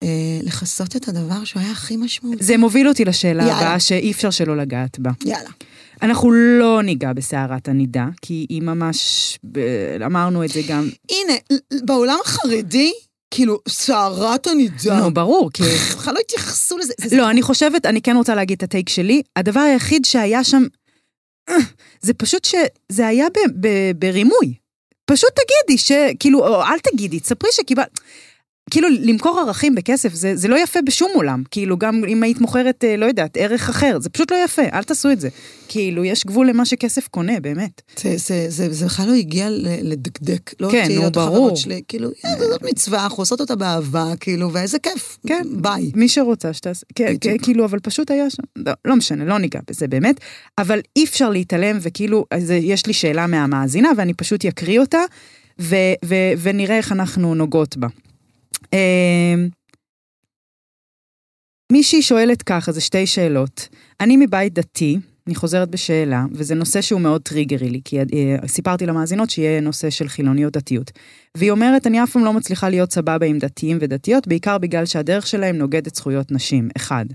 אה, 0.03 0.07
לכסות 0.43 0.95
את 0.95 1.07
הדבר 1.07 1.43
שהוא 1.43 1.61
היה 1.61 1.71
הכי 1.71 1.97
משמעותי. 1.97 2.43
זה 2.43 2.57
מוביל 2.57 2.87
אותי 2.87 3.05
לשאלה. 3.05 3.43
הבאה 3.43 3.79
שאי 3.79 4.11
אפשר 4.11 4.29
שלא 4.29 4.57
לגעת 4.57 4.99
בה. 4.99 5.11
יאללה. 5.25 5.49
אנחנו 6.01 6.31
לא 6.31 6.83
ניגע 6.83 7.13
בסערת 7.13 7.67
הנידה, 7.67 8.05
כי 8.21 8.45
היא 8.49 8.61
ממש, 8.61 8.99
ב- 9.43 9.59
אמרנו 10.05 10.43
את 10.45 10.49
זה 10.49 10.61
גם, 10.69 10.89
הנה, 11.11 11.33
בעולם 11.85 12.17
החרדי, 12.25 12.91
כאילו, 13.31 13.59
סערת 13.69 14.47
הנידה. 14.47 14.99
נו, 14.99 15.13
ברור, 15.13 15.49
כי... 15.53 15.63
בכלל 15.97 16.13
לא 16.13 16.19
התייחסו 16.19 16.77
לזה. 16.77 16.93
זה- 17.01 17.09
זה- 17.09 17.17
לא, 17.17 17.29
אני 17.29 17.41
חושבת, 17.41 17.85
אני 17.85 18.01
כן 18.01 18.15
רוצה 18.15 18.35
להגיד 18.35 18.57
את 18.57 18.63
הטייק 18.63 18.89
שלי. 18.89 19.21
הדבר 19.35 19.59
היחיד 19.59 20.05
שהיה 20.05 20.43
שם, 20.43 20.63
אה, 21.49 21.55
זה 22.01 22.13
פשוט 22.13 22.45
שזה 22.45 23.07
היה 23.07 23.25
ברימוי. 23.95 24.53
פשוט 25.05 25.29
תגידי 25.29 25.77
ש... 25.77 25.91
כאילו, 26.19 26.47
או 26.47 26.61
אל 26.63 26.79
תגידי, 26.79 27.19
תספרי 27.19 27.49
שקיבלת... 27.53 27.99
כאילו, 28.69 28.87
למכור 29.01 29.39
ערכים 29.39 29.75
בכסף, 29.75 30.13
זה, 30.13 30.35
זה 30.35 30.47
לא 30.47 30.63
יפה 30.63 30.79
בשום 30.81 31.11
עולם. 31.15 31.43
כאילו, 31.51 31.77
גם 31.77 32.01
אם 32.07 32.23
היית 32.23 32.41
מוכרת, 32.41 32.83
אה, 32.83 32.97
לא 32.97 33.05
יודעת, 33.05 33.37
ערך 33.37 33.69
אחר, 33.69 33.97
זה 34.01 34.09
פשוט 34.09 34.31
לא 34.31 34.37
יפה, 34.45 34.61
אל 34.73 34.83
תעשו 34.83 35.11
את 35.11 35.19
זה. 35.19 35.29
כאילו, 35.67 36.03
יש 36.03 36.25
גבול 36.25 36.49
למה 36.49 36.65
שכסף 36.65 37.07
קונה, 37.07 37.39
באמת. 37.39 37.81
זה, 37.97 38.17
זה, 38.17 38.45
זה, 38.49 38.73
זה 38.73 38.85
בכלל 38.85 39.07
לא 39.07 39.13
הגיע 39.13 39.47
לדקדק. 39.81 40.53
לא 40.59 40.69
כן, 40.71 40.87
נו, 40.91 41.11
ברור. 41.11 41.55
שלי, 41.55 41.81
כאילו, 41.87 42.09
"אה, 42.25 42.35
זאת 42.39 42.61
מצווה, 42.63 43.03
אנחנו 43.03 43.21
עושות 43.21 43.41
אותה 43.41 43.55
באהבה, 43.55 44.13
כאילו, 44.19 44.53
ואיזה 44.53 44.79
כיף. 44.79 45.17
כן. 45.27 45.43
ביי. 45.51 45.91
מי 45.95 46.09
שרוצה 46.09 46.53
שתעשה, 46.53 46.85
כן, 46.95 47.13
כן. 47.21 47.37
כאילו, 47.41 47.65
אבל 47.65 47.79
פשוט 47.79 48.11
היה 48.11 48.29
שם, 48.29 48.43
לא, 48.55 48.73
לא 48.85 48.95
משנה, 48.95 49.25
לא 49.25 49.37
ניגע 49.39 49.59
בזה 49.69 49.87
באמת, 49.87 50.19
אבל 50.57 50.79
אי 50.95 51.03
אפשר 51.03 51.29
להתעלם, 51.29 51.77
וכאילו, 51.81 52.25
אז 52.31 52.51
יש 52.51 52.85
לי 52.85 52.93
שאלה 52.93 53.27
מהמאזינה, 53.27 53.89
ואני 53.97 54.13
פשוט 54.13 54.45
אקריא 54.45 54.79
אותה, 54.79 54.99
ו, 55.61 55.75
ו, 56.05 56.15
ונראה 56.41 56.77
איך 56.77 56.91
אנחנו 56.91 57.35
נוגעות 57.35 57.77
בה. 57.77 57.87
אמ, 58.73 59.49
מישהי 61.71 62.01
שואלת 62.01 62.41
ככה, 62.41 62.71
זה 62.71 62.81
שתי 62.81 63.07
שאלות. 63.07 63.67
אני 64.01 64.17
מבית 64.17 64.53
דתי, 64.53 64.97
אני 65.27 65.35
חוזרת 65.35 65.69
בשאלה, 65.69 66.25
וזה 66.31 66.55
נושא 66.55 66.81
שהוא 66.81 67.01
מאוד 67.01 67.21
טריגרי 67.21 67.69
לי, 67.69 67.81
כי 67.85 67.99
אה, 67.99 68.05
סיפרתי 68.47 68.85
למאזינות 68.85 69.29
שיהיה 69.29 69.61
נושא 69.61 69.89
של 69.89 70.07
חילוניות 70.07 70.53
דתיות. 70.53 70.91
והיא 71.37 71.51
אומרת, 71.51 71.87
אני 71.87 72.03
אף 72.03 72.11
פעם 72.11 72.23
לא 72.23 72.33
מצליחה 72.33 72.69
להיות 72.69 72.91
סבבה 72.93 73.25
עם 73.25 73.39
דתיים 73.39 73.77
ודתיות, 73.81 74.27
בעיקר 74.27 74.57
בגלל 74.57 74.85
שהדרך 74.85 75.27
שלהם 75.27 75.57
נוגדת 75.57 75.95
זכויות 75.95 76.31
נשים, 76.31 76.69
אחד. 76.77 77.05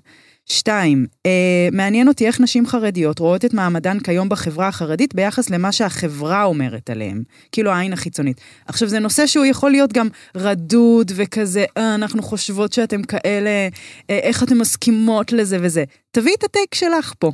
שתיים, 0.47 1.07
אה, 1.27 1.69
מעניין 1.73 2.09
אותי 2.09 2.27
איך 2.27 2.41
נשים 2.41 2.67
חרדיות 2.67 3.19
רואות 3.19 3.45
את 3.45 3.55
מעמדן 3.55 4.01
כיום 4.01 4.29
בחברה 4.29 4.69
החרדית 4.69 5.15
ביחס 5.15 5.51
למה 5.51 5.73
שהחברה 5.73 6.45
אומרת 6.45 6.91
עליהם, 6.91 7.23
כאילו 7.53 7.71
העין 7.71 7.93
החיצונית. 7.93 8.41
עכשיו, 8.67 8.89
זה 8.89 8.99
נושא 8.99 9.27
שהוא 9.27 9.45
יכול 9.45 9.71
להיות 9.71 9.93
גם 9.93 10.09
רדוד 10.37 11.13
וכזה, 11.15 11.65
אה, 11.77 11.95
אנחנו 11.95 12.23
חושבות 12.23 12.73
שאתם 12.73 13.03
כאלה, 13.03 13.69
אה, 14.11 14.19
איך 14.19 14.43
אתם 14.43 14.59
מסכימות 14.59 15.33
לזה 15.33 15.59
וזה. 15.61 15.85
תביאי 16.11 16.35
את 16.35 16.45
הטייק 16.45 16.75
שלך 16.75 17.13
פה. 17.19 17.33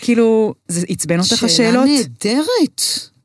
כאילו, 0.00 0.54
זה 0.68 0.86
עצבן 0.88 1.18
אותך 1.18 1.42
השאלות? 1.42 1.50
שאלה 1.58 1.84
נהדרת. 1.84 2.82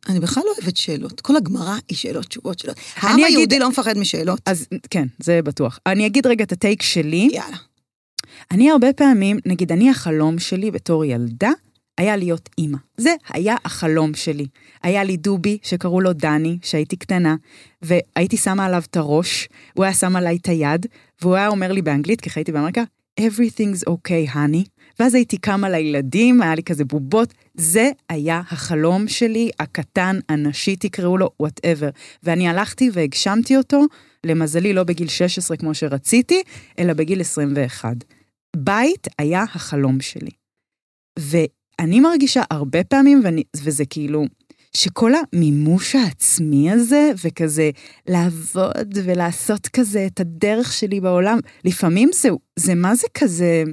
אני 0.09 0.19
בכלל 0.19 0.43
לא 0.45 0.53
אוהבת 0.57 0.77
שאלות. 0.77 1.21
כל 1.21 1.35
הגמרא 1.35 1.77
היא 1.89 1.97
שאלות, 1.97 2.25
תשובות, 2.25 2.59
שאלות. 2.59 2.77
העם 2.95 3.23
היהודי 3.23 3.59
לא 3.59 3.69
מפחד 3.69 3.97
משאלות. 3.97 4.39
אז 4.45 4.67
כן, 4.89 5.07
זה 5.19 5.41
בטוח. 5.41 5.79
אני 5.85 6.05
אגיד 6.05 6.27
רגע 6.27 6.43
את 6.43 6.51
ה 6.51 6.57
take 6.57 6.81
שלי. 6.81 7.29
יאללה. 7.33 7.57
אני 8.51 8.71
הרבה 8.71 8.93
פעמים, 8.93 9.37
נגיד, 9.45 9.71
אני 9.71 9.89
החלום 9.89 10.39
שלי 10.39 10.71
בתור 10.71 11.05
ילדה, 11.05 11.51
היה 11.97 12.15
להיות 12.15 12.49
אימא. 12.57 12.77
זה 12.97 13.13
היה 13.29 13.55
החלום 13.65 14.13
שלי. 14.13 14.47
היה 14.83 15.03
לי 15.03 15.17
דובי, 15.17 15.57
שקראו 15.61 16.01
לו 16.01 16.13
דני, 16.13 16.57
שהייתי 16.61 16.95
קטנה, 16.95 17.35
והייתי 17.81 18.37
שמה 18.37 18.65
עליו 18.65 18.83
את 18.89 18.97
הראש, 18.97 19.49
הוא 19.73 19.85
היה 19.85 19.93
שם 19.93 20.15
עליי 20.15 20.37
את 20.41 20.49
היד, 20.49 20.85
והוא 21.21 21.35
היה 21.35 21.47
אומר 21.47 21.71
לי 21.71 21.81
באנגלית, 21.81 22.21
כי 22.21 22.29
חייתי 22.29 22.51
באמריקה, 22.51 22.83
everything's 23.21 23.89
okay, 23.89 24.33
honey. 24.33 24.67
ואז 24.99 25.15
הייתי 25.15 25.37
קמה 25.37 25.69
לילדים, 25.69 26.41
היה 26.41 26.55
לי 26.55 26.63
כזה 26.63 26.85
בובות. 26.85 27.33
זה 27.55 27.89
היה 28.09 28.41
החלום 28.51 29.07
שלי, 29.07 29.49
הקטן, 29.59 30.19
הנשי, 30.29 30.75
תקראו 30.75 31.17
לו, 31.17 31.29
whatever. 31.39 31.89
ואני 32.23 32.47
הלכתי 32.47 32.89
והגשמתי 32.93 33.57
אותו, 33.57 33.81
למזלי 34.23 34.73
לא 34.73 34.83
בגיל 34.83 35.07
16 35.07 35.57
כמו 35.57 35.73
שרציתי, 35.73 36.41
אלא 36.79 36.93
בגיל 36.93 37.21
21. 37.21 38.16
בית 38.57 39.07
היה 39.19 39.43
החלום 39.43 40.01
שלי. 40.01 40.31
ואני 41.19 41.99
מרגישה 41.99 42.43
הרבה 42.51 42.83
פעמים, 42.83 43.21
ואני, 43.23 43.43
וזה 43.63 43.85
כאילו, 43.85 44.25
שכל 44.75 45.11
המימוש 45.15 45.95
העצמי 45.95 46.71
הזה, 46.71 47.11
וכזה 47.23 47.69
לעבוד 48.07 48.97
ולעשות 49.03 49.67
כזה 49.67 50.05
את 50.05 50.19
הדרך 50.19 50.73
שלי 50.73 50.99
בעולם, 50.99 51.39
לפעמים 51.65 52.09
זה, 52.13 52.29
זה 52.55 52.75
מה 52.75 52.95
זה 52.95 53.07
כזה 53.13 53.63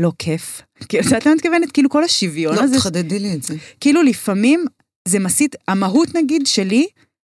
לא 0.00 0.12
כיף. 0.18 0.62
כאילו, 0.88 1.00
את 1.00 1.06
יודעת 1.06 1.26
למה 1.26 1.34
מתכוונת? 1.34 1.72
כאילו 1.72 1.90
כל 1.90 2.04
השוויון 2.04 2.54
לא, 2.54 2.60
הזה, 2.60 2.76
תחדדי 2.76 3.18
לי 3.18 3.34
את 3.34 3.42
זה. 3.42 3.54
כאילו 3.80 4.02
לפעמים 4.02 4.64
זה 5.08 5.18
מסית, 5.18 5.56
המהות 5.68 6.14
נגיד 6.14 6.46
שלי, 6.46 6.86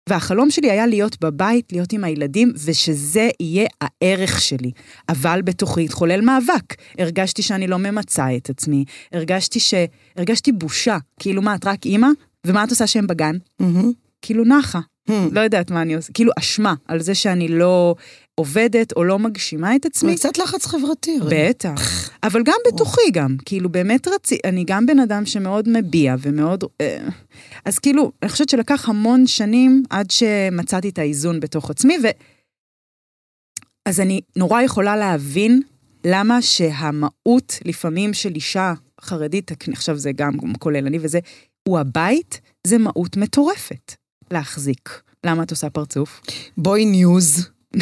והחלום 0.10 0.52
שלי 0.52 0.72
היה 0.72 0.88
להיות 0.88 1.18
בבית, 1.22 1.72
להיות 1.72 1.94
עם 1.94 2.04
הילדים, 2.04 2.54
ושזה 2.66 3.30
יהיה 3.40 3.68
הערך 3.82 4.42
שלי. 4.42 4.72
אבל 5.10 5.42
בתוכי 5.42 5.86
התחולל 5.86 6.22
מאבק. 6.22 6.76
הרגשתי 6.98 7.42
שאני 7.42 7.68
לא 7.68 7.78
ממצה 7.78 8.36
את 8.38 8.50
עצמי, 8.50 8.86
הרגשתי 9.14 9.60
ש... 9.60 9.74
הרגשתי 10.16 10.52
בושה. 10.52 10.98
כאילו, 11.20 11.42
מה, 11.42 11.56
את 11.56 11.66
רק 11.66 11.86
אימא? 11.86 12.08
ומה 12.48 12.64
את 12.64 12.70
עושה 12.70 12.88
שהם 12.88 13.08
בגן? 13.08 13.36
מהמם. 13.60 13.92
כאילו, 14.22 14.44
נחה. 14.44 14.80
מהמם. 15.10 15.30
לא 15.34 15.40
יודעת 15.40 15.72
מה 15.72 15.82
אני 15.82 15.96
עושה. 15.96 16.14
כאילו, 16.14 16.32
אשמה 16.40 16.74
על 16.88 17.00
זה 17.00 17.16
שאני 17.16 17.48
לא 17.48 17.96
עובדת 18.36 18.94
או 18.96 19.04
לא 19.04 19.20
מגשימה 19.20 19.76
את 19.76 19.86
עצמי. 19.86 20.16
קצת 20.16 20.38
לחץ 20.38 20.66
חברתי. 20.66 21.20
בטח. 21.30 22.10
אבל 22.28 22.44
גם 22.46 22.58
בתוכי 22.68 23.12
גם, 23.14 23.36
כאילו 23.46 23.70
באמת 23.70 24.08
רציתי, 24.08 24.48
אני 24.50 24.64
גם 24.68 24.86
בן 24.86 25.00
אדם 25.00 25.26
שמאוד 25.26 25.70
מביע 25.70 26.16
ומאוד... 26.20 26.64
אה, 26.82 27.08
אז 27.66 27.80
כאילו, 27.80 28.12
אני 28.24 28.30
חושבת 28.30 28.50
שלקח 28.50 28.90
המון 28.90 29.28
שנים 29.28 29.84
עד 29.90 30.12
שמצאתי 30.12 30.90
את 30.90 31.00
האיזון 31.00 31.40
בתוך 31.40 31.70
עצמי, 31.70 31.98
ו... 32.04 32.08
אז 33.86 34.00
אני 34.00 34.22
נורא 34.36 34.62
יכולה 34.62 34.98
להבין 34.98 35.62
למה 36.06 36.42
שהמהות 36.42 37.60
לפעמים 37.66 38.14
של 38.14 38.36
אישה 38.36 38.74
חרדית, 39.02 39.52
עכשיו 39.74 39.98
זה 39.98 40.12
גם 40.12 40.34
כולל 40.60 40.86
אני 40.86 40.98
וזה, 41.02 41.20
הוא 41.68 41.80
הבית, 41.80 42.42
זה 42.68 42.78
מהות 42.78 43.18
מטורפת 43.18 43.94
להחזיק. 44.32 44.90
למה 45.26 45.44
את 45.44 45.52
עושה 45.52 45.70
פרצוף? 45.70 46.22
בואי 46.58 46.86
ניוז. 46.86 47.48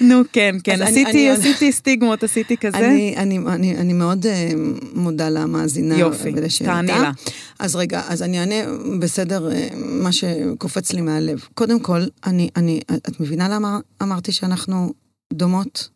נו, 0.00 0.22
כן, 0.32 0.56
כן, 0.64 0.82
עשיתי, 0.82 1.10
אני- 1.10 1.30
עשיתי 1.30 1.72
סטיגמות, 1.72 2.22
עשיתי 2.24 2.56
כזה. 2.56 2.78
אני, 2.78 3.14
אני, 3.16 3.38
אני, 3.38 3.76
אני 3.76 3.92
מאוד 3.92 4.26
אה, 4.26 4.50
מודה 4.92 5.28
למאזינה 5.30 5.98
יופי. 5.98 6.32
תעני 6.64 6.86
לה. 6.92 7.10
אז 7.58 7.76
רגע, 7.76 8.02
אז 8.08 8.22
אני 8.22 8.40
אענה 8.40 8.54
בסדר 9.00 9.52
אה, 9.52 9.68
מה 9.74 10.12
שקופץ 10.12 10.92
לי 10.92 11.00
מהלב. 11.00 11.44
קודם 11.54 11.80
כל, 11.80 12.00
אני, 12.26 12.48
אני, 12.56 12.80
את 12.96 13.20
מבינה 13.20 13.48
למה 13.48 13.78
אמרתי 14.02 14.32
שאנחנו 14.32 14.92
דומות? 15.32 15.88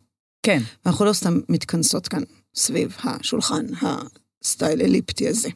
כן. 0.42 0.62
ואנחנו 0.84 1.04
לא 1.04 1.12
סתם 1.12 1.40
מתכנסות 1.48 2.08
כאן 2.08 2.22
סביב 2.54 2.96
השולחן 3.04 3.66
הסטייל 3.82 4.80
אליפטי 4.82 5.28
הזה. 5.28 5.48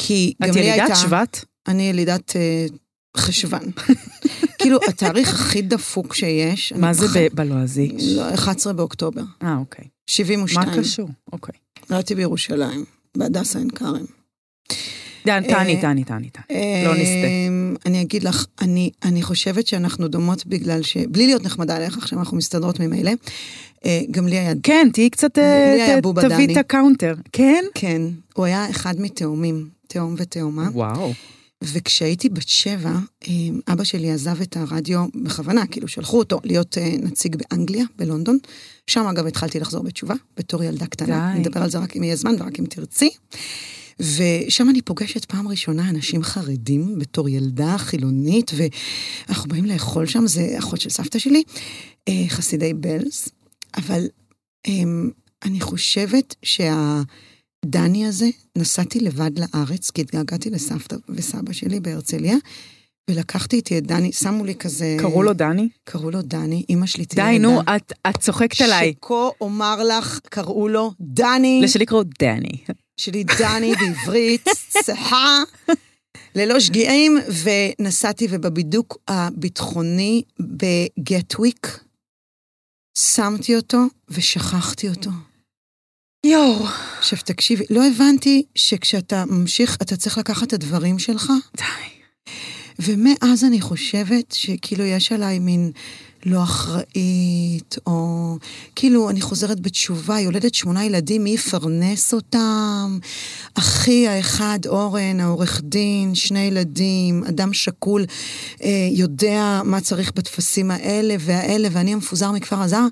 כי 0.00 0.32
גם 0.42 0.50
את 0.50 0.54
לי 0.54 0.60
הייתה... 0.60 0.82
ילידת 0.82 0.96
שבט? 0.96 1.44
אני 1.68 1.82
ילידת 1.90 2.36
אה, 2.36 2.66
חשוון. 3.16 3.62
כאילו, 4.58 4.78
התאריך 4.88 5.34
הכי 5.34 5.62
דפוק 5.62 6.14
שיש... 6.14 6.72
מה 6.72 6.92
זה 6.92 7.06
ב- 7.14 7.34
בלועזי? 7.34 7.92
לא, 8.16 8.34
11 8.34 8.72
באוקטובר, 8.72 9.22
אה, 9.42 9.56
אוקיי. 9.56 9.84
72. 10.06 10.68
מה 10.68 10.76
קשור? 10.76 11.08
אוקיי. 11.32 11.54
נולדתי 11.90 12.14
בירושלים, 12.14 12.84
בהדסה 13.16 13.58
עין 13.58 13.70
כרם. 13.70 14.04
דן, 15.26 15.42
תעני, 15.48 15.76
אה, 15.76 15.80
תעני, 15.80 16.04
תעני, 16.04 16.30
תעני. 16.30 16.84
לא 16.84 16.94
נסטה. 16.94 17.26
אמ, 17.48 17.76
אני 17.86 18.02
אגיד 18.02 18.22
לך, 18.22 18.46
אני, 18.60 18.90
אני 19.04 19.22
חושבת 19.22 19.66
שאנחנו 19.66 20.08
דומות 20.08 20.46
בגלל 20.46 20.82
ש... 20.82 20.96
בלי 20.96 21.26
להיות 21.26 21.44
נחמדה 21.44 21.76
עליך, 21.76 21.98
עכשיו 21.98 22.18
אנחנו 22.18 22.36
מסתדרות 22.36 22.80
ממילא. 22.80 23.12
אה, 23.84 24.00
גם 24.10 24.28
לי 24.28 24.38
היה... 24.38 24.52
כן, 24.62 24.88
תהיי 24.92 25.10
קצת, 25.10 25.38
אה, 25.38 25.74
לי 25.76 25.82
היה 25.82 26.00
בובה 26.00 26.22
תביאי 26.22 26.46
דני. 26.46 26.52
את 26.52 26.58
הקאונטר. 26.58 27.14
כן? 27.32 27.64
כן, 27.74 28.02
הוא 28.34 28.44
היה 28.44 28.70
אחד 28.70 29.00
מתאומים, 29.00 29.68
תאום 29.88 30.14
ותאומה. 30.18 30.68
וואו. 30.72 31.12
וכשהייתי 31.64 32.28
בת 32.28 32.48
שבע, 32.48 32.98
אמ, 33.26 33.60
אבא 33.68 33.84
שלי 33.84 34.10
עזב 34.10 34.40
את 34.40 34.56
הרדיו 34.56 35.06
בכוונה, 35.24 35.66
כאילו 35.66 35.88
שלחו 35.88 36.18
אותו 36.18 36.40
להיות 36.44 36.78
אה, 36.78 36.94
נציג 37.02 37.36
באנגליה, 37.36 37.84
בלונדון. 37.96 38.38
שם 38.86 39.06
אגב 39.06 39.26
התחלתי 39.26 39.60
לחזור 39.60 39.82
בתשובה, 39.82 40.14
בתור 40.36 40.62
ילדה 40.62 40.86
קטנה. 40.86 41.32
די. 41.34 41.40
נדבר 41.40 41.62
על 41.62 41.70
זה 41.70 41.78
רק 41.78 41.96
אם 41.96 42.02
יהיה 42.02 42.16
זמן 42.16 42.34
ורק 42.38 42.58
אם 42.58 42.64
תרצי. 42.66 43.10
ושם 44.00 44.68
אני 44.70 44.82
פוגשת 44.82 45.24
פעם 45.24 45.48
ראשונה 45.48 45.88
אנשים 45.88 46.22
חרדים 46.22 46.98
בתור 46.98 47.28
ילדה 47.28 47.78
חילונית, 47.78 48.50
ואנחנו 48.56 49.48
באים 49.48 49.64
לאכול 49.64 50.06
שם, 50.06 50.26
זה 50.26 50.54
אחות 50.58 50.80
של 50.80 50.90
סבתא 50.90 51.18
שלי, 51.18 51.42
אה, 52.08 52.24
חסידי 52.28 52.74
בלז, 52.74 53.28
אבל 53.76 54.06
אמ, 54.66 55.10
אני 55.44 55.60
חושבת 55.60 56.34
שה... 56.42 57.02
דני 57.66 58.06
הזה, 58.06 58.28
נסעתי 58.56 59.00
לבד 59.00 59.30
לארץ, 59.38 59.90
כי 59.90 60.00
התגעגעתי 60.00 60.50
לסבתא 60.50 60.96
וסבא 61.08 61.52
שלי 61.52 61.80
בהרצליה, 61.80 62.36
ולקחתי 63.10 63.56
איתי 63.56 63.78
את 63.78 63.86
דני, 63.86 64.12
שמו 64.12 64.44
לי 64.44 64.54
כזה... 64.54 64.96
קראו 65.00 65.22
לו 65.22 65.32
דני? 65.32 65.68
קראו 65.84 66.10
לו 66.10 66.22
דני, 66.22 66.64
אימא 66.68 66.86
שלי 66.86 67.04
תהיה 67.04 67.30
די, 67.30 67.38
נו, 67.38 67.60
את, 67.60 67.92
את 68.10 68.16
צוחקת 68.16 68.60
עליי. 68.60 68.94
שכה 69.04 69.28
אומר 69.40 69.82
לך, 69.84 70.20
קראו 70.30 70.68
לו 70.68 70.92
דני. 71.00 71.60
לשלי 71.62 71.86
קראו 71.86 72.02
דני. 72.18 72.64
שלי 72.96 73.24
דני 73.24 73.74
בעברית, 73.74 74.48
צחה, 74.84 75.42
ללא 76.34 76.60
שגיאים, 76.60 77.18
ונסעתי, 77.78 78.26
ובבידוק 78.30 78.98
הביטחוני 79.08 80.22
בגטוויק, 80.40 81.80
שמתי 82.98 83.56
אותו 83.56 83.78
ושכחתי 84.08 84.88
אותו. 84.88 85.10
יואו. 86.26 86.66
עכשיו 86.98 87.18
תקשיבי, 87.24 87.64
לא 87.70 87.86
הבנתי 87.86 88.42
שכשאתה 88.54 89.24
ממשיך, 89.26 89.76
אתה 89.82 89.96
צריך 89.96 90.18
לקחת 90.18 90.48
את 90.48 90.52
הדברים 90.52 90.98
שלך, 90.98 91.32
די. 91.56 91.64
ומאז 92.78 93.44
אני 93.44 93.60
חושבת 93.60 94.32
שכאילו 94.32 94.84
יש 94.84 95.12
עליי 95.12 95.38
מין 95.38 95.72
לא 96.26 96.42
אחראית, 96.42 97.76
או 97.86 98.36
כאילו 98.74 99.10
אני 99.10 99.20
חוזרת 99.20 99.60
בתשובה, 99.60 100.20
יולדת 100.20 100.54
שמונה 100.54 100.84
ילדים, 100.84 101.24
מי 101.24 101.30
יפרנס 101.30 102.14
אותם? 102.14 102.98
אחי 103.54 104.08
האחד, 104.08 104.58
אורן, 104.66 105.20
העורך 105.20 105.60
דין, 105.64 106.14
שני 106.14 106.40
ילדים, 106.40 107.24
אדם 107.28 107.52
שקול, 107.52 108.04
אה, 108.62 108.88
יודע 108.92 109.60
מה 109.64 109.80
צריך 109.80 110.12
בטפסים 110.14 110.70
האלה 110.70 111.14
והאלה, 111.20 111.68
ואני 111.72 111.92
המפוזר 111.92 112.32
מכפר 112.32 112.62
עזר, 112.62 112.86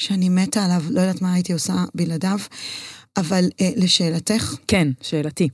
שאני 0.00 0.28
מתה 0.28 0.64
עליו, 0.64 0.82
לא 0.90 1.00
יודעת 1.00 1.22
מה 1.22 1.32
הייתי 1.32 1.52
עושה 1.52 1.84
בלעדיו. 1.94 2.38
אבל 3.16 3.44
אה, 3.60 3.70
לשאלתך, 3.76 4.54
כן, 4.68 4.88
שאלתי. 5.02 5.48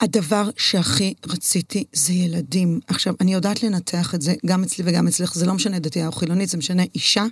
הדבר 0.00 0.50
שהכי 0.56 1.14
רציתי 1.26 1.84
זה 1.92 2.12
ילדים. 2.12 2.80
עכשיו, 2.86 3.14
אני 3.20 3.34
יודעת 3.34 3.62
לנתח 3.62 4.14
את 4.14 4.22
זה 4.22 4.34
גם 4.46 4.62
אצלי 4.62 4.84
וגם 4.88 5.08
אצלך, 5.08 5.34
זה 5.34 5.46
לא 5.46 5.54
משנה 5.54 5.78
דתייה 5.78 6.06
או 6.06 6.12
חילונית, 6.12 6.48
זה 6.48 6.58
משנה 6.58 6.82
אישה. 6.94 7.24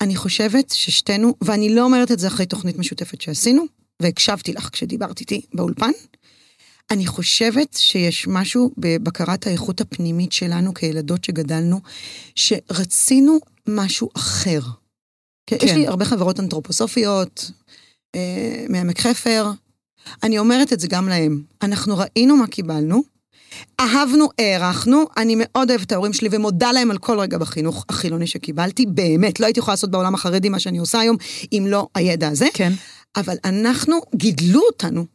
אני 0.00 0.16
חושבת 0.16 0.70
ששתינו, 0.70 1.34
ואני 1.40 1.74
לא 1.74 1.84
אומרת 1.84 2.12
את 2.12 2.18
זה 2.18 2.26
אחרי 2.26 2.46
תוכנית 2.46 2.78
משותפת 2.78 3.20
שעשינו, 3.20 3.64
והקשבתי 4.02 4.52
לך 4.52 4.68
כשדיברת 4.72 5.20
איתי 5.20 5.40
באולפן, 5.54 5.90
אני 6.90 7.06
חושבת 7.06 7.74
שיש 7.74 8.26
משהו 8.28 8.70
בבקרת 8.78 9.46
האיכות 9.46 9.80
הפנימית 9.80 10.32
שלנו 10.32 10.74
כילדות 10.74 11.24
שגדלנו, 11.24 11.80
שרצינו 12.34 13.38
משהו 13.68 14.08
אחר. 14.16 14.60
כן. 15.56 15.66
יש 15.66 15.72
לי 15.72 15.86
הרבה 15.86 16.04
חברות 16.04 16.40
אנתרופוסופיות, 16.40 17.50
אה, 18.14 18.64
מעמק 18.68 19.00
חפר, 19.00 19.50
אני 20.22 20.38
אומרת 20.38 20.72
את 20.72 20.80
זה 20.80 20.86
גם 20.88 21.08
להם. 21.08 21.42
אנחנו 21.62 21.98
ראינו 21.98 22.36
מה 22.36 22.46
קיבלנו, 22.46 23.02
אהבנו, 23.80 24.28
הערכנו, 24.38 25.04
אני 25.16 25.34
מאוד 25.38 25.70
אוהבת 25.70 25.86
את 25.86 25.92
ההורים 25.92 26.12
שלי 26.12 26.28
ומודה 26.32 26.72
להם 26.72 26.90
על 26.90 26.98
כל 26.98 27.20
רגע 27.20 27.38
בחינוך 27.38 27.84
החילוני 27.88 28.26
שקיבלתי, 28.26 28.86
באמת, 28.86 29.40
לא 29.40 29.46
הייתי 29.46 29.60
יכולה 29.60 29.72
לעשות 29.72 29.90
בעולם 29.90 30.14
החרדי 30.14 30.48
מה 30.48 30.60
שאני 30.60 30.78
עושה 30.78 31.00
היום, 31.00 31.16
אם 31.52 31.64
לא 31.68 31.88
הידע 31.94 32.28
הזה. 32.28 32.46
כן. 32.54 32.72
אבל 33.16 33.36
אנחנו, 33.44 34.00
גידלו 34.14 34.60
אותנו 34.66 35.06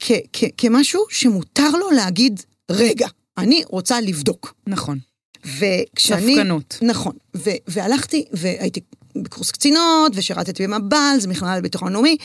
כ- 0.00 0.12
כ- 0.32 0.44
כמשהו 0.56 1.04
שמותר 1.10 1.70
לו 1.70 1.90
להגיד, 1.90 2.40
רגע, 2.70 3.06
אני 3.38 3.62
רוצה 3.68 4.00
לבדוק. 4.00 4.54
נכון. 4.66 4.98
וכשאני... 5.44 6.34
ספקנות. 6.34 6.78
נכון. 6.82 7.12
ו- 7.36 7.50
והלכתי, 7.66 8.24
והייתי 8.32 8.80
בקורס 9.22 9.50
קצינות, 9.50 10.12
ושירתתי 10.14 10.66
במב"ל, 10.66 11.16
זה 11.18 11.28
מכללה 11.28 11.58
לביטחון 11.58 11.92
לאומי, 11.92 12.16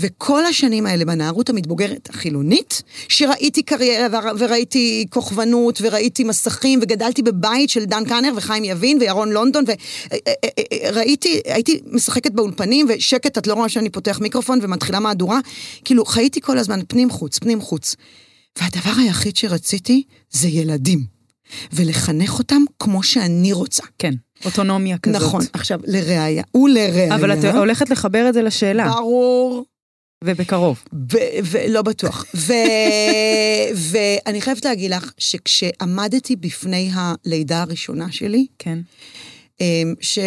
וכל 0.00 0.44
השנים 0.44 0.86
האלה 0.86 1.04
בנערות 1.04 1.50
המתבוגרת 1.50 2.10
החילונית, 2.10 2.82
שראיתי 3.08 3.62
קריירה 3.62 4.06
ור- 4.18 4.36
וראיתי 4.38 5.06
כוכבנות, 5.10 5.78
וראיתי 5.82 6.24
מסכים, 6.24 6.78
וגדלתי 6.82 7.22
בבית 7.22 7.70
של 7.70 7.84
דן 7.84 8.04
קאנר 8.04 8.32
וחיים 8.36 8.64
יבין 8.64 8.98
וירון 9.00 9.32
לונדון, 9.32 9.64
וראיתי, 10.92 11.40
הייתי 11.44 11.80
משחקת 11.86 12.32
באולפנים, 12.32 12.86
ושקט, 12.88 13.38
את 13.38 13.46
לא 13.46 13.54
רואה 13.54 13.68
שאני 13.68 13.90
פותח 13.90 14.18
מיקרופון 14.20 14.58
ומתחילה 14.62 15.00
מהדורה, 15.00 15.40
כאילו 15.84 16.04
חייתי 16.04 16.40
כל 16.40 16.58
הזמן 16.58 16.80
פנים 16.88 17.10
חוץ, 17.10 17.38
פנים 17.38 17.60
חוץ. 17.60 17.96
והדבר 18.60 18.92
היחיד 18.98 19.36
שרציתי 19.36 20.02
זה 20.30 20.48
ילדים. 20.48 21.19
ולחנך 21.72 22.38
אותם 22.38 22.62
כמו 22.78 23.02
שאני 23.02 23.52
רוצה. 23.52 23.82
כן, 23.98 24.14
אוטונומיה 24.44 24.98
כזאת. 24.98 25.22
נכון. 25.22 25.44
עכשיו, 25.52 25.80
לראיה, 25.84 26.42
ולראיה. 26.54 27.14
אבל 27.14 27.32
את 27.32 27.44
הולכת 27.44 27.90
לחבר 27.90 28.28
את 28.28 28.34
זה 28.34 28.42
לשאלה, 28.42 28.88
ברור. 28.88 29.64
ובקרוב. 30.24 30.84
ולא 31.44 31.82
בטוח. 31.82 32.24
ואני 33.74 34.40
חייבת 34.44 34.64
להגיד 34.64 34.90
לך 34.90 35.12
שכשעמדתי 35.18 36.36
בפני 36.36 36.90
הלידה 36.94 37.62
הראשונה 37.62 38.12
שלי, 38.12 38.46
כן. 38.58 38.78
אמ, 39.60 39.94
ש... 40.00 40.18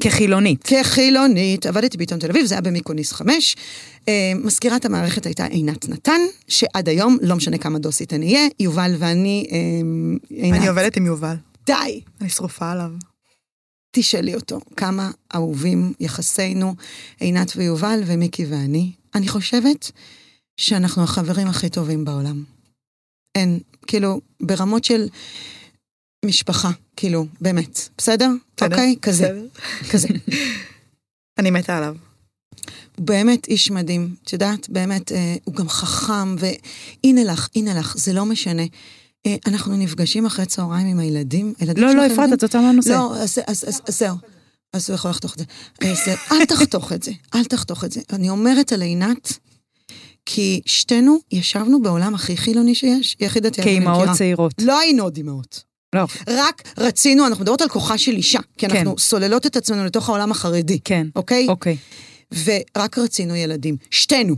כחילונית. 0.00 0.62
כחילונית, 0.62 1.66
עבדתי 1.66 1.96
בעיתון 1.96 2.18
תל 2.18 2.30
אביב, 2.30 2.46
זה 2.46 2.54
היה 2.54 2.62
במיקוניס 2.62 3.12
5. 3.12 3.56
אמ, 4.08 4.12
מזכירת 4.44 4.84
המערכת 4.84 5.26
הייתה 5.26 5.44
עינת 5.44 5.88
נתן, 5.88 6.20
שעד 6.48 6.88
היום, 6.88 7.16
לא 7.22 7.36
משנה 7.36 7.58
כמה 7.58 7.78
דוסית 7.78 8.12
אני 8.12 8.34
אהיה, 8.34 8.48
יובל 8.60 8.94
ואני, 8.98 9.46
אמ, 9.50 10.16
עינת. 10.30 10.58
אני 10.58 10.68
עובדת 10.68 10.96
עם 10.96 11.06
יובל. 11.06 11.34
די. 11.66 12.00
אני 12.20 12.28
שרופה 12.28 12.70
עליו. 12.70 12.90
תשאלי 13.90 14.34
אותו, 14.34 14.60
כמה 14.76 15.10
אהובים 15.34 15.92
יחסינו, 16.00 16.74
עינת 17.20 17.52
ויובל 17.56 18.00
ומיקי 18.06 18.46
ואני. 18.46 18.92
אני 19.14 19.28
חושבת 19.28 19.90
שאנחנו 20.56 21.02
החברים 21.02 21.46
הכי 21.46 21.68
טובים 21.68 22.04
בעולם. 22.04 22.44
אין, 23.34 23.58
כאילו, 23.86 24.20
ברמות 24.42 24.84
של 24.84 25.08
משפחה, 26.24 26.70
כאילו, 26.96 27.26
באמת. 27.40 27.88
בסדר? 27.98 28.30
בסדר, 28.56 28.76
אוקיי? 28.76 28.96
כזה. 29.02 29.40
כזה. 29.90 30.08
אני 31.38 31.50
מתה 31.50 31.76
עליו. 31.76 31.96
הוא 32.96 33.06
באמת 33.06 33.48
איש 33.48 33.70
מדהים, 33.70 34.14
את 34.24 34.32
יודעת, 34.32 34.68
באמת, 34.68 35.12
אה, 35.12 35.36
הוא 35.44 35.54
גם 35.54 35.68
חכם, 35.68 36.36
והנה 36.38 37.24
לך, 37.24 37.48
הנה 37.56 37.74
לך, 37.74 37.96
זה 37.96 38.12
לא 38.12 38.24
משנה. 38.24 38.62
אה, 39.26 39.36
אנחנו 39.46 39.76
נפגשים 39.76 40.26
אחרי 40.26 40.46
צהריים 40.46 40.86
עם 40.86 40.98
הילדים. 40.98 41.54
הילדים 41.58 41.84
לא, 41.84 41.94
לא, 41.94 42.06
אפרת? 42.06 42.32
את 42.32 42.42
יוצאה 42.42 42.60
מהנושא. 42.60 42.88
לא, 42.88 43.16
אז, 43.16 43.38
אז, 43.46 43.64
אז, 43.68 43.80
אז 43.88 43.98
זהו. 43.98 44.16
אז 44.72 44.90
הוא 44.90 44.94
יכול 44.94 45.10
לחתוך 45.10 45.34
את 45.34 45.38
זה. 45.38 45.44
אז 45.90 45.98
אל 46.32 46.44
תחתוך 46.44 46.92
את 46.92 47.02
זה, 47.02 47.12
אל 47.34 47.44
תחתוך 47.44 47.84
את 47.84 47.92
זה. 47.92 48.00
אני 48.12 48.30
אומרת 48.30 48.72
על 48.72 48.82
עינת, 48.82 49.38
כי 50.26 50.60
שתינו 50.66 51.18
ישבנו 51.32 51.82
בעולם 51.82 52.14
הכי 52.14 52.36
חילוני 52.36 52.74
שיש, 52.74 53.16
שאני 53.20 53.50
כאימהות. 53.62 54.08
צעירות. 54.16 54.52
לא 54.60 54.78
היינו 54.78 55.02
עוד 55.02 55.16
אימהות. 55.16 55.67
לא, 55.94 56.04
רק 56.28 56.62
רצינו, 56.78 57.26
אנחנו 57.26 57.42
מדברות 57.42 57.60
על 57.60 57.68
כוחה 57.68 57.98
של 57.98 58.12
אישה, 58.12 58.38
כי 58.58 58.68
כן. 58.68 58.76
אנחנו 58.76 58.98
סוללות 58.98 59.46
את 59.46 59.56
עצמנו 59.56 59.84
לתוך 59.84 60.08
העולם 60.08 60.30
החרדי, 60.30 60.80
כן. 60.84 61.06
אוקיי? 61.16 61.46
אוקיי. 61.48 61.76
ורק 62.44 62.98
רצינו 62.98 63.36
ילדים, 63.36 63.76
שתינו. 63.90 64.36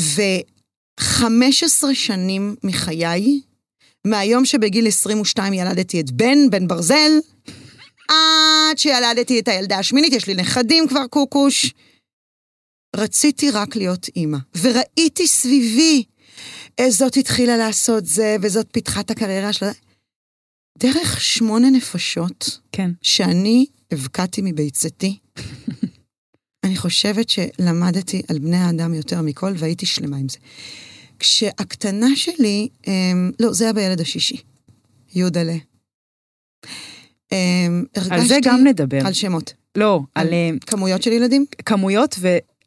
ו-15 0.00 1.84
שנים 1.92 2.56
מחיי, 2.64 3.40
מהיום 4.06 4.44
שבגיל 4.44 4.86
22 4.86 5.52
ילדתי 5.52 6.00
את 6.00 6.10
בן, 6.10 6.50
בן 6.50 6.68
ברזל, 6.68 7.10
עד 8.08 8.78
שילדתי 8.78 9.40
את 9.40 9.48
הילדה 9.48 9.78
השמינית, 9.78 10.12
יש 10.12 10.26
לי 10.26 10.34
נכדים 10.34 10.88
כבר 10.88 11.06
קוקוש. 11.06 11.74
רציתי 12.96 13.50
רק 13.50 13.76
להיות 13.76 14.06
אימא, 14.16 14.38
וראיתי 14.60 15.26
סביבי, 15.26 16.04
אה, 16.80 16.90
זאת 16.90 17.16
התחילה 17.16 17.56
לעשות 17.56 18.06
זה, 18.06 18.36
וזאת 18.42 18.66
פיתחה 18.72 19.00
את 19.00 19.10
הקריירה 19.10 19.52
שלה. 19.52 19.72
דרך 20.78 21.20
שמונה 21.20 21.70
נפשות, 21.70 22.58
כן. 22.72 22.90
שאני 23.02 23.66
הבקעתי 23.92 24.40
מביצתי, 24.44 25.18
אני 26.64 26.76
חושבת 26.76 27.28
שלמדתי 27.28 28.22
על 28.28 28.38
בני 28.38 28.56
האדם 28.56 28.94
יותר 28.94 29.22
מכל, 29.22 29.52
והייתי 29.56 29.86
שלמה 29.86 30.16
עם 30.16 30.28
זה. 30.28 30.38
כשהקטנה 31.18 32.06
שלי, 32.16 32.68
אמ, 32.86 33.30
לא, 33.40 33.52
זה 33.52 33.64
היה 33.64 33.72
בילד 33.72 34.00
השישי, 34.00 34.36
יודלה. 35.14 35.56
אמ, 37.32 37.84
על 38.10 38.26
זה 38.26 38.38
גם 38.44 38.66
נדבר. 38.66 39.06
על 39.06 39.12
שמות. 39.12 39.52
לא, 39.76 40.00
על 40.14 40.26
על- 40.26 40.32
אה, 40.32 40.50
כמויות 40.66 41.02
של 41.02 41.12
ילדים? 41.12 41.46
כמויות 41.64 42.18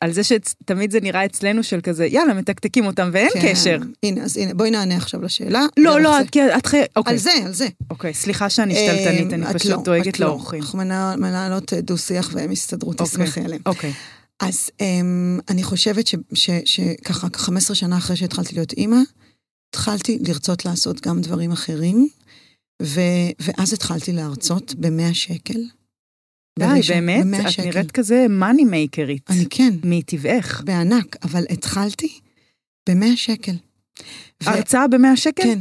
ועל 0.04 0.12
זה 0.12 0.24
שתמיד 0.24 0.92
זה 0.92 1.00
נראה 1.02 1.26
אצלנו 1.26 1.64
של 1.64 1.80
כזה, 1.84 2.06
יאללה, 2.06 2.34
מתקתקים 2.34 2.86
אותם 2.86 3.10
ואין 3.14 3.30
כן. 3.34 3.52
קשר. 3.52 3.78
הנה, 4.04 4.24
אז 4.24 4.38
הנה, 4.38 4.54
בואי 4.54 4.72
נענה 4.72 4.96
עכשיו 4.98 5.22
לשאלה. 5.22 5.66
לא, 5.78 6.02
לא. 6.02 6.22
את 6.58 6.66
חי... 6.66 6.82
אוקיי. 6.96 7.14
על 7.14 7.20
זה, 7.20 7.32
על 7.46 7.54
זה. 7.54 7.68
אוקיי, 7.92 8.14
סליחה 8.14 8.50
שאני 8.50 8.76
שתלטנית, 8.76 9.34
אמ, 9.34 9.44
אני 9.44 9.54
פשוט 9.54 9.72
לא, 9.72 9.82
דואגת 9.84 10.20
לא. 10.20 10.28
לאורחים. 10.28 10.62
אנחנו 10.62 10.78
מנהל- 10.78 11.20
מנהלות 11.20 11.74
אה, 11.74 11.82
דו-שיח 11.82 12.30
והם 12.34 12.52
יסתדרו, 12.52 12.92
אוקיי. 12.92 13.06
תשמחי 13.08 13.42
עליהם. 13.42 13.62
אוקיי. 13.66 13.94
אז 14.40 14.70
um, 14.82 15.42
אני 15.50 15.64
חושבת 15.64 16.06
שככה 16.66 17.28
15 17.36 17.76
שנה 17.76 17.98
אחרי 17.98 18.16
שהתחלתי 18.16 18.56
להיות 18.56 18.74
אימא, 18.74 18.98
התחלתי 19.70 20.20
לרצות 20.28 20.66
לעשות 20.66 21.02
גם 21.08 21.22
דברים 21.22 21.52
אחרים, 21.52 22.08
ו- 22.82 23.00
ואז 23.40 23.74
התחלתי 23.74 24.12
להרצות 24.12 24.76
ב-100 24.80 25.14
שקל. 25.14 25.60
די, 26.60 26.82
באמת? 26.90 27.26
את 27.46 27.52
שקל. 27.52 27.64
נראית 27.64 27.92
כזה 27.92 28.26
מאני 28.30 28.64
מייקרית. 28.64 29.30
אני 29.30 29.46
כן, 29.50 29.74
מטבעך. 29.84 30.62
בענק, 30.66 31.16
אבל 31.24 31.46
התחלתי 31.50 32.20
ב-100 32.90 33.16
שקל. 33.16 33.56
הרצאה 34.42 34.88
במאה 34.88 35.18
שקל? 35.18 35.44
כן, 35.44 35.60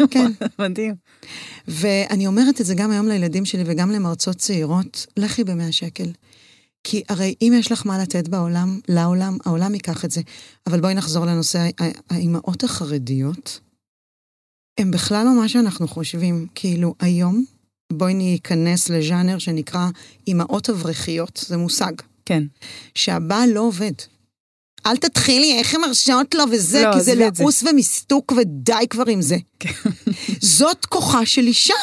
כן. 0.10 0.30
מדהים. 0.58 0.94
ואני 1.68 2.26
אומרת 2.26 2.60
את 2.60 2.66
זה 2.66 2.74
גם 2.74 2.90
היום 2.90 3.08
לילדים 3.08 3.44
שלי 3.44 3.62
וגם 3.66 3.90
למרצות 3.90 4.36
צעירות, 4.36 5.06
לכי 5.16 5.44
במאה 5.44 5.72
שקל. 5.72 6.12
כי 6.84 7.02
הרי 7.08 7.34
אם 7.42 7.52
יש 7.56 7.72
לך 7.72 7.86
מה 7.86 7.98
לתת 7.98 8.28
בעולם, 8.28 8.80
לעולם, 8.88 9.36
העולם 9.44 9.74
ייקח 9.74 10.04
את 10.04 10.10
זה. 10.10 10.20
אבל 10.66 10.80
בואי 10.80 10.94
נחזור 10.94 11.26
לנושא 11.26 11.68
האימהות 12.10 12.64
החרדיות. 12.64 13.60
הם 14.78 14.90
בכלל 14.90 15.24
לא 15.24 15.40
מה 15.40 15.48
שאנחנו 15.48 15.88
חושבים. 15.88 16.46
כאילו, 16.54 16.94
היום, 17.00 17.44
בואי 17.92 18.14
ניכנס 18.14 18.88
לז'אנר 18.88 19.38
שנקרא 19.38 19.88
אימהות 20.26 20.70
אברכיות, 20.70 21.44
זה 21.46 21.56
מושג. 21.56 21.92
כן. 22.26 22.42
שהבעל 22.94 23.50
לא 23.50 23.60
עובד. 23.60 23.92
אל 24.86 24.96
תתחילי, 24.96 25.58
איך 25.58 25.74
הן 25.74 25.80
מרשות 25.80 26.34
לו 26.34 26.44
וזה, 26.52 26.82
לא, 26.82 26.92
כי 26.94 27.00
זה. 27.00 27.14
לעוס 27.14 27.62
ומיסטוק 27.62 28.32
ודי 28.32 28.86
כבר 28.90 29.04
עם 29.08 29.22
זה. 29.22 29.36
זאת 30.58 30.86
כוחה 30.86 31.26
של 31.26 31.46
אישה. 31.46 31.74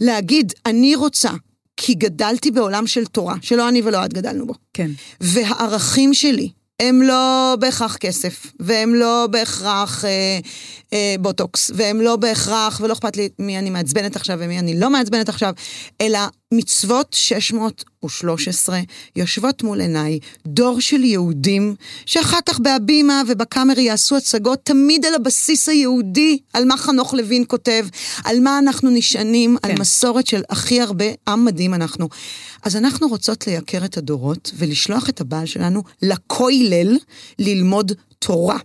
להגיד, 0.00 0.52
אני 0.66 0.94
רוצה, 0.94 1.30
כי 1.76 1.94
גדלתי 1.94 2.50
בעולם 2.50 2.86
של 2.86 3.06
תורה, 3.06 3.34
שלא 3.42 3.68
אני 3.68 3.82
ולא 3.82 4.04
את 4.04 4.12
גדלנו 4.12 4.46
בו. 4.46 4.54
כן. 4.74 4.90
והערכים 5.20 6.14
שלי 6.14 6.50
הם 6.80 7.02
לא 7.02 7.56
בהכרח 7.60 7.96
כסף, 7.96 8.46
והם 8.60 8.94
לא 8.94 9.26
בהכרח 9.30 10.04
אה, 10.04 10.38
אה, 10.92 11.14
בוטוקס, 11.20 11.70
והם 11.74 12.00
לא 12.00 12.16
בהכרח, 12.16 12.80
ולא 12.84 12.92
אכפת 12.92 13.16
לי 13.16 13.28
מי 13.38 13.58
אני 13.58 13.70
מעצבנת 13.70 14.16
עכשיו 14.16 14.38
ומי 14.40 14.58
אני 14.58 14.80
לא 14.80 14.90
מעצבנת 14.90 15.28
עכשיו, 15.28 15.52
אלא 16.00 16.18
מצוות 16.52 17.12
613 17.12 18.80
יושבות 19.16 19.62
מול 19.62 19.80
עיניי, 19.80 20.18
דור 20.46 20.80
של 20.80 21.04
יהודים, 21.04 21.74
שאחר 22.06 22.38
כך 22.46 22.58
בהבימה 22.58 23.22
ובקאמרי 23.28 23.82
יעשו 23.82 24.16
הצגות 24.16 24.58
תמיד 24.62 25.06
על 25.06 25.14
הבסיס 25.14 25.68
היהודי, 25.68 26.38
על 26.52 26.64
מה 26.64 26.76
חנוך 26.76 27.14
לוין 27.14 27.44
כותב, 27.48 27.86
על 28.24 28.40
מה 28.40 28.58
אנחנו 28.58 28.90
נשענים, 28.90 29.56
כן. 29.62 29.70
על. 29.70 29.80
מסורת 29.80 30.26
של 30.26 30.42
הכי 30.50 30.80
הרבה, 30.80 31.04
עם 31.28 31.44
מדהים 31.44 31.74
אנחנו. 31.74 32.08
אז 32.62 32.76
אנחנו 32.76 33.08
רוצות 33.08 33.46
לייקר 33.46 33.84
את 33.84 33.96
הדורות 33.96 34.52
ולשלוח 34.56 35.08
את 35.08 35.20
הבעל 35.20 35.46
שלנו 35.46 35.82
לכולל 36.02 36.96
ללמוד 37.38 37.92
תורה. 38.18 38.58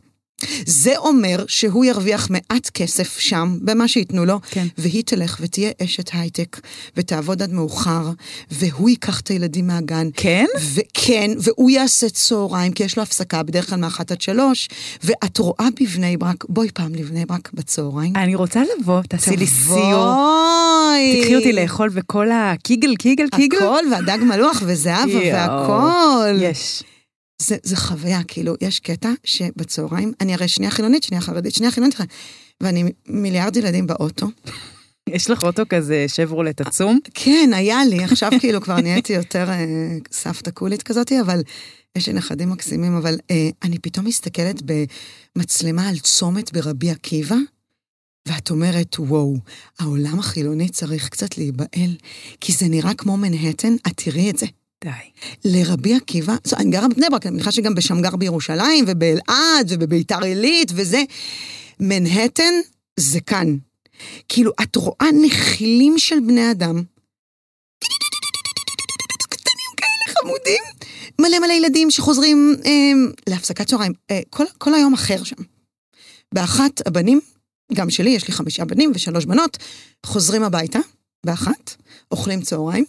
זה 0.65 0.97
אומר 0.97 1.45
שהוא 1.47 1.85
ירוויח 1.85 2.29
מעט 2.29 2.69
כסף 2.73 3.19
שם, 3.19 3.57
במה 3.61 3.87
שייתנו 3.87 4.25
לו, 4.25 4.39
כן. 4.51 4.67
והיא 4.77 5.03
תלך 5.05 5.37
ותהיה 5.41 5.71
אשת 5.83 6.09
הייטק, 6.13 6.59
ותעבוד 6.97 7.41
עד 7.41 7.53
מאוחר, 7.53 8.11
והוא 8.51 8.89
ייקח 8.89 9.19
את 9.19 9.27
הילדים 9.27 9.67
מהגן. 9.67 10.09
כן? 10.13 10.45
וכן, 10.73 11.31
והוא 11.39 11.69
יעשה 11.69 12.09
צהריים, 12.09 12.71
כי 12.71 12.83
יש 12.83 12.97
לו 12.97 13.03
הפסקה 13.03 13.43
בדרך 13.43 13.69
כלל 13.69 13.79
מאחת 13.79 14.11
עד 14.11 14.21
שלוש, 14.21 14.69
ואת 15.03 15.37
רואה 15.37 15.67
בבני 15.81 16.17
ברק, 16.17 16.45
בואי 16.49 16.69
פעם 16.73 16.95
לבני 16.95 17.25
ברק 17.25 17.49
בצהריים. 17.53 18.15
אני 18.15 18.35
רוצה 18.35 18.63
לבוא, 18.79 19.01
תעשי 19.01 19.37
לי 19.37 19.47
סיור. 19.47 20.15
תקחי 21.21 21.35
אותי 21.35 21.53
לאכול 21.53 21.89
בכל 21.89 22.27
הקיגל, 22.33 22.95
קיגל, 22.95 23.27
קיגל. 23.35 23.57
הכל, 23.57 23.83
והדג 23.91 24.23
מלוח 24.23 24.61
וזהבה. 24.65 25.19
והכל. 25.33 26.37
יש. 26.41 26.83
זה, 27.41 27.57
זה 27.63 27.75
חוויה, 27.75 28.23
כאילו, 28.23 28.53
יש 28.61 28.79
קטע 28.79 29.11
שבצהריים, 29.23 30.13
אני 30.21 30.33
הרי 30.33 30.47
שנייה 30.47 30.71
חילונית, 30.71 31.03
שנייה 31.03 31.21
חרדית, 31.21 31.53
שנייה 31.53 31.71
חילונית, 31.71 31.95
ואני 32.61 32.83
מיליארד 33.07 33.55
ילדים 33.55 33.87
באוטו. 33.87 34.27
יש 35.09 35.29
לך 35.29 35.43
אוטו 35.43 35.63
כזה 35.69 36.05
שברולט 36.07 36.61
עצום? 36.61 36.99
כן, 37.23 37.49
היה 37.53 37.85
לי, 37.85 38.03
עכשיו 38.03 38.31
כאילו 38.39 38.61
כבר 38.61 38.81
נהייתי 38.81 39.13
יותר 39.13 39.49
אה, 39.49 39.65
סבתא 40.11 40.51
קולית 40.51 40.83
כזאתי, 40.83 41.21
אבל 41.21 41.41
יש 41.97 42.07
לי 42.07 42.13
נכדים 42.13 42.49
מקסימים, 42.49 42.95
אבל 42.97 43.17
אה, 43.31 43.49
אני 43.63 43.79
פתאום 43.79 44.05
מסתכלת 44.05 44.61
במצלמה 45.35 45.89
על 45.89 45.99
צומת 45.99 46.53
ברבי 46.53 46.91
עקיבא, 46.91 47.35
ואת 48.27 48.49
אומרת, 48.49 48.95
וואו, 48.99 49.37
העולם 49.79 50.19
החילוני 50.19 50.69
צריך 50.69 51.09
קצת 51.09 51.37
להיבהל, 51.37 51.95
כי 52.41 52.53
זה 52.53 52.67
נראה 52.67 52.93
כמו 52.93 53.17
מנהטן, 53.17 53.75
את 53.87 53.93
תראי 53.95 54.29
את 54.29 54.37
זה. 54.37 54.45
די. 54.83 54.89
לרבי 55.45 55.95
עקיבא, 55.95 56.35
זו, 56.43 56.55
אני 56.55 56.71
גרה 56.71 56.87
בבני 56.87 57.05
ברק, 57.11 57.25
אני 57.25 57.33
מניחה 57.33 57.51
שגם 57.51 57.75
בשמגר 57.75 58.15
בירושלים, 58.15 58.85
ובאלעד, 58.87 59.69
ובביתר 59.69 60.23
עילית, 60.23 60.71
וזה. 60.75 61.03
מנהטן 61.79 62.53
זה 62.99 63.19
כאן. 63.21 63.57
כאילו, 64.29 64.51
את 64.63 64.75
רואה 64.75 65.07
נחילים 65.23 65.97
של 65.97 66.19
בני 66.19 66.51
אדם, 66.51 66.83
קטנים 69.29 69.71
כאלה 69.77 70.15
חמודים, 70.19 70.63
מלא 71.21 71.39
מלא 71.39 71.53
ילדים 71.53 71.91
שחוזרים 71.91 72.55
אה, 72.65 72.71
להפסקת 73.29 73.67
צהריים, 73.67 73.93
אה, 74.11 74.19
כל, 74.29 74.45
כל 74.57 74.73
היום 74.73 74.93
אחר 74.93 75.23
שם. 75.23 75.35
באחת, 76.33 76.87
הבנים, 76.87 77.21
גם 77.73 77.89
שלי, 77.89 78.09
יש 78.09 78.27
לי 78.27 78.33
חמישה 78.33 78.65
בנים 78.65 78.91
ושלוש 78.95 79.25
בנות, 79.25 79.57
חוזרים 80.05 80.43
הביתה, 80.43 80.79
באחת, 81.25 81.75
אוכלים 82.11 82.41
צהריים. 82.41 82.85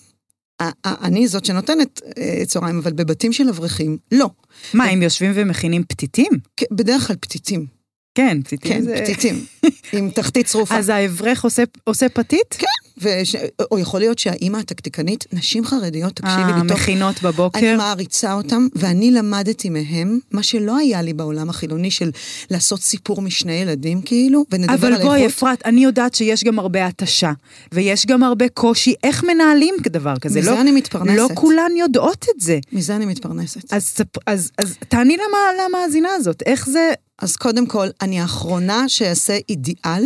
אני 0.84 1.28
זאת 1.28 1.44
שנותנת 1.44 2.00
אה, 2.18 2.42
צהריים, 2.46 2.78
אבל 2.78 2.92
בבתים 2.92 3.32
של 3.32 3.48
אברכים, 3.48 3.98
לא. 4.12 4.30
מה, 4.74 4.84
הם 4.84 5.02
יושבים 5.02 5.32
ומכינים 5.34 5.84
פתיתים? 5.84 6.32
כ- 6.56 6.62
בדרך 6.72 7.06
כלל 7.06 7.16
פתיתים. 7.20 7.77
כן, 8.18 8.42
פתיתים 8.42 8.72
כן, 8.72 8.82
זה... 8.82 8.94
פתיתים. 9.02 9.44
עם 9.92 10.10
תחתית 10.10 10.46
צרופה. 10.46 10.76
אז 10.76 10.88
האברך 10.88 11.44
עושה- 11.44 11.62
עושה 11.84 12.08
פתית? 12.08 12.54
כן. 12.58 12.66
וש... 13.00 13.36
או 13.70 13.78
יכול 13.78 14.00
להיות 14.00 14.18
שהאימא 14.18 14.56
התקתקנית, 14.58 15.24
נשים 15.32 15.64
חרדיות, 15.64 16.12
תקשיבי 16.16 16.42
אה, 16.42 16.62
לי 16.62 16.68
טוב, 16.68 16.76
מכינות 16.78 17.14
אני 17.24 17.32
בבוקר. 17.32 17.76
מעריצה 17.76 18.32
אותם, 18.32 18.66
ואני 18.74 19.10
למדתי 19.10 19.70
מהם 19.70 20.18
מה 20.30 20.42
שלא 20.42 20.76
היה 20.76 21.02
לי 21.02 21.12
בעולם 21.12 21.50
החילוני 21.50 21.90
של 21.90 22.10
לעשות 22.50 22.82
סיפור 22.82 23.22
משני 23.22 23.52
ילדים, 23.52 24.02
כאילו, 24.02 24.44
ונדבר 24.52 24.72
על 24.72 24.78
אבל 24.78 24.92
איכות. 24.92 25.06
בואי, 25.06 25.26
אפרת, 25.26 25.62
אני 25.66 25.84
יודעת 25.84 26.14
שיש 26.14 26.44
גם 26.44 26.58
הרבה 26.58 26.86
התשה, 26.86 27.32
ויש 27.72 28.06
גם 28.06 28.22
הרבה 28.22 28.48
קושי. 28.48 28.94
איך 29.04 29.24
מנהלים 29.24 29.74
דבר 29.88 30.14
כזה? 30.20 30.40
מזה 30.40 30.50
לא- 30.50 30.60
אני 30.60 30.70
מתפרנסת. 30.70 31.16
לא 31.16 31.28
כולן 31.34 31.70
יודעות 31.76 32.26
את 32.36 32.40
זה. 32.40 32.58
מזה 32.72 32.96
אני 32.96 33.06
מתפרנסת. 33.06 33.72
אז, 33.72 33.92
ספ- 34.00 34.22
אז, 34.26 34.50
אז 34.58 34.76
תעני 34.88 35.16
למה- 35.16 35.64
למאזינה 35.68 36.08
הזאת, 36.16 36.42
איך 36.46 36.68
זה... 36.68 36.92
אז 37.18 37.36
קודם 37.36 37.66
כל, 37.66 37.88
אני 38.00 38.20
האחרונה 38.20 38.88
שאעשה 38.88 39.38
אידיאל 39.48 40.04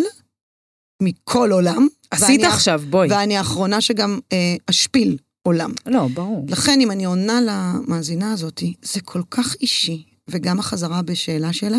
מכל 1.02 1.50
עולם. 1.52 1.86
עשית 2.10 2.26
ואני 2.40 2.46
עכשיו, 2.46 2.82
בואי. 2.90 3.08
ואני 3.10 3.36
האחרונה 3.36 3.80
שגם 3.80 4.18
אה, 4.32 4.54
אשפיל 4.66 5.16
עולם. 5.42 5.72
לא, 5.86 6.08
ברור. 6.14 6.46
לכן, 6.48 6.78
אם 6.80 6.90
אני 6.90 7.04
עונה 7.04 7.40
למאזינה 7.40 8.32
הזאת, 8.32 8.62
זה 8.82 9.00
כל 9.00 9.22
כך 9.30 9.54
אישי, 9.60 10.04
וגם 10.30 10.58
החזרה 10.58 11.02
בשאלה 11.02 11.52
שלה, 11.52 11.78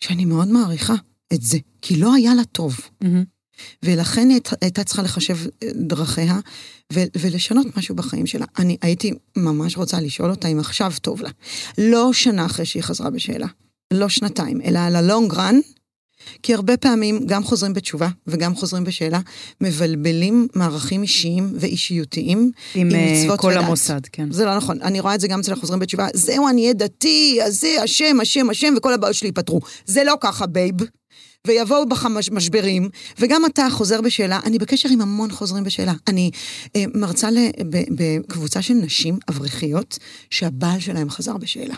שאני 0.00 0.24
מאוד 0.24 0.48
מעריכה 0.48 0.94
את 1.34 1.42
זה, 1.42 1.58
כי 1.82 1.96
לא 1.96 2.14
היה 2.14 2.34
לה 2.34 2.44
טוב. 2.44 2.76
מהמם. 3.00 3.24
ולכן 3.82 4.20
היא 4.28 4.34
הייתה- 4.34 4.56
הייתה 4.60 4.84
צריכה 4.84 5.02
לחשב 5.02 5.36
אה, 5.62 5.68
דרכיה 5.74 6.38
ו- 6.92 7.04
ולשנות 7.20 7.66
משהו 7.76 7.94
בחיים 7.94 8.26
שלה. 8.26 8.46
אני 8.58 8.76
הייתי 8.82 9.12
ממש 9.36 9.76
רוצה 9.76 10.00
לשאול 10.00 10.30
אותה 10.30 10.48
אם 10.48 10.58
עכשיו 10.60 10.92
טוב 11.02 11.22
לה. 11.22 11.30
לא 11.78 12.12
שנה 12.12 12.46
אחרי 12.46 12.66
שהיא 12.66 12.82
חזרה 12.82 13.10
בשאלה, 13.10 13.46
לא 13.92 14.08
שנתיים, 14.08 14.60
אלא 14.64 14.78
על 14.78 14.96
הלונג 14.96 15.34
רן, 15.34 15.58
כי 16.42 16.54
הרבה 16.54 16.76
פעמים 16.76 17.20
גם 17.26 17.44
חוזרים 17.44 17.72
בתשובה 17.72 18.08
וגם 18.26 18.54
חוזרים 18.54 18.84
בשאלה, 18.84 19.20
מבלבלים 19.60 20.48
מערכים 20.54 21.02
אישיים 21.02 21.52
ואישיותיים 21.60 22.50
עם 22.74 22.88
עם 22.88 22.94
אה, 22.94 23.12
מצוות 23.22 23.40
כל 23.40 23.48
ודת. 23.48 23.64
המוסד, 23.64 24.00
כן. 24.12 24.32
זה 24.32 24.44
לא 24.44 24.56
נכון, 24.56 24.82
אני 24.82 25.00
רואה 25.00 25.14
את 25.14 25.20
זה 25.20 25.28
גם 25.28 25.40
אצל 25.40 25.52
החוזרים 25.52 25.80
בתשובה, 25.80 26.06
זהו, 26.14 26.48
אני 26.48 26.62
אהיה 26.62 26.72
דתי, 26.72 27.38
אז 27.44 27.60
זה 27.60 27.82
השם, 27.82 28.16
השם, 28.22 28.50
השם, 28.50 28.74
וכל 28.76 28.94
הבעיות 28.94 29.16
שלי 29.16 29.28
ייפתרו. 29.28 29.60
זה 29.86 30.04
לא 30.04 30.14
ככה, 30.20 30.46
babe. 30.46 30.74
ויבואו 31.46 31.88
בך 31.88 32.04
מש- 32.06 32.30
משברים, 32.30 32.88
וגם 33.18 33.42
אתה 33.46 33.66
חוזר 33.70 34.00
בשאלה, 34.00 34.40
אני 34.44 34.58
בקשר 34.58 34.88
עם 34.88 35.00
המון 35.00 35.30
חוזרים 35.30 35.64
בשאלה. 35.64 35.92
אני 36.08 36.30
אה, 36.76 36.84
מרצה 36.94 37.30
ל- 37.30 37.48
ב- 37.70 37.84
בקבוצה 37.90 38.62
של 38.62 38.74
נשים 38.74 39.18
אברכיות, 39.30 39.98
שהבעל 40.30 40.80
שלהם 40.80 41.10
חזר 41.10 41.36
בשאלה. 41.36 41.74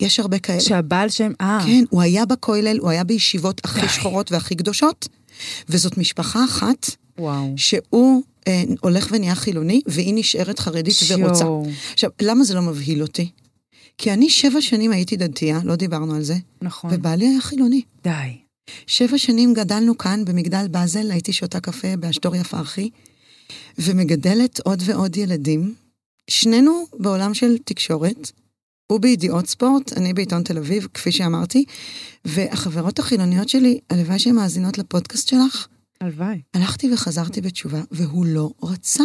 יש 0.00 0.20
הרבה 0.20 0.38
כאלה. 0.38 0.60
שהבעל 0.60 1.08
שם... 1.08 1.32
אה, 1.40 1.60
כן, 1.66 1.84
הוא 1.90 2.02
היה 2.02 2.26
בכולל, 2.26 2.78
הוא 2.78 2.90
היה 2.90 3.04
בישיבות 3.04 3.60
הכי 3.64 3.80
די. 3.80 3.88
שחורות 3.88 4.32
והכי 4.32 4.54
קדושות, 4.54 5.08
וזאת 5.68 5.98
משפחה 5.98 6.44
אחת 6.44 6.90
וואו. 7.18 7.54
שהוא 7.56 8.22
אה, 8.48 8.62
הולך 8.80 9.08
ונהיה 9.10 9.34
חילוני, 9.34 9.80
והיא 9.86 10.14
נשארת 10.16 10.58
חרדית 10.58 10.96
ורוצה. 11.08 11.44
יואו, 11.44 11.66
עכשיו, 11.92 12.10
למה 12.22 12.44
זה 12.44 12.54
לא 12.54 12.62
מבהיל 12.62 13.02
אותי? 13.02 13.30
כי 13.98 14.12
אני 14.12 14.30
שבע 14.30 14.60
שנים 14.60 14.90
הייתי 14.90 15.16
דתייה, 15.16 15.60
לא 15.64 15.76
דיברנו 15.76 16.14
על 16.14 16.22
זה, 16.22 16.36
נכון. 16.62 16.90
ובעלי 16.94 17.28
היה 17.28 17.40
חילוני. 17.40 17.82
די. 18.04 18.10
שבע 18.86 19.18
שנים 19.18 19.54
גדלנו 19.54 19.98
כאן 19.98 20.24
במגדל 20.24 20.66
באזל, 20.70 21.10
הייתי 21.10 21.32
שותה 21.32 21.60
קפה 21.60 21.96
באשדוריה 21.96 22.44
פרחי, 22.44 22.90
ומגדלת 23.78 24.60
עוד 24.60 24.82
ועוד 24.86 25.16
ילדים. 25.16 25.74
שנינו 26.30 26.86
בעולם 26.98 27.34
של 27.34 27.58
תקשורת, 27.64 28.32
הוא 28.86 29.00
בידיעות 29.00 29.46
ספורט, 29.46 29.92
אני 29.92 30.14
בעיתון 30.14 30.42
תל 30.42 30.58
אביב, 30.58 30.88
כפי 30.94 31.12
שאמרתי, 31.12 31.64
והחברות 32.24 32.98
החילוניות 32.98 33.48
שלי, 33.48 33.78
הלוואי 33.90 34.18
שהן 34.18 34.34
מאזינות 34.34 34.78
לפודקאסט 34.78 35.28
שלך, 35.28 35.66
הלוואי. 36.00 36.42
הלכתי 36.54 36.92
וחזרתי 36.92 37.40
בתשובה, 37.40 37.80
והוא 37.90 38.26
לא 38.26 38.50
רצה. 38.62 39.04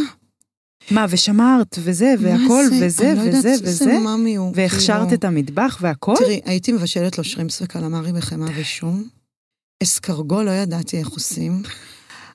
מה, 0.92 1.06
ושמרת, 1.10 1.76
וזה, 1.80 2.14
והכל, 2.20 2.66
זה? 2.70 2.86
וזה, 2.86 3.14
לא 3.14 3.22
וזה, 3.22 3.58
שזה 3.58 3.70
וזה, 3.70 3.98
הוא, 4.38 4.54
והכשרת 4.56 5.02
כאילו- 5.02 5.14
את 5.14 5.24
המטבח 5.24 5.78
והכל? 5.82 6.16
תראי, 6.20 6.42
הייתי 6.46 6.72
מבשלת 6.72 7.18
לו 7.18 7.24
שרימפס 7.24 7.62
וקלמרי 7.62 8.14
בחמאה 8.14 8.50
ושום. 8.56 9.04
אסקרגו 9.84 10.44
לא 10.44 10.52
ידעתי 10.52 10.98
איך 10.98 11.08
עושים, 11.08 11.62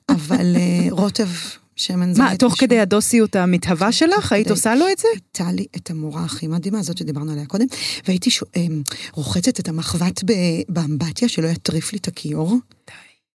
אבל 0.09 0.55
אה, 0.55 0.87
רוטב 0.89 1.27
שמן 1.75 2.13
זית. 2.13 2.23
מה, 2.23 2.37
תוך. 2.37 2.55
כדי 2.59 2.79
הדוסיות 2.79 3.35
המתהווה 3.35 3.91
שלך, 3.91 4.31
היית. 4.31 4.51
עושה 4.51 4.75
לו 4.75 4.85
את 4.91 4.97
זה? 4.97 5.07
הייתה 5.13 5.51
לי 5.51 5.65
את 5.75 5.89
המורה 5.89 6.23
הכי 6.23 6.47
מדהימה, 6.47 6.83
זאת 6.83 6.97
שדיברנו 6.97 7.31
עליה 7.31 7.45
קודם, 7.45 7.65
והייתי 8.07 8.31
שו, 8.31 8.45
אמ, 8.55 8.81
רוחצת 9.13 9.59
את 9.59 9.67
המחבת 9.67 10.23
באמבטיה, 10.69 11.29
שלא 11.29 11.47
יטריף 11.47 11.93
לי 11.93 11.99
את 11.99 12.07
הכיור. 12.07 12.55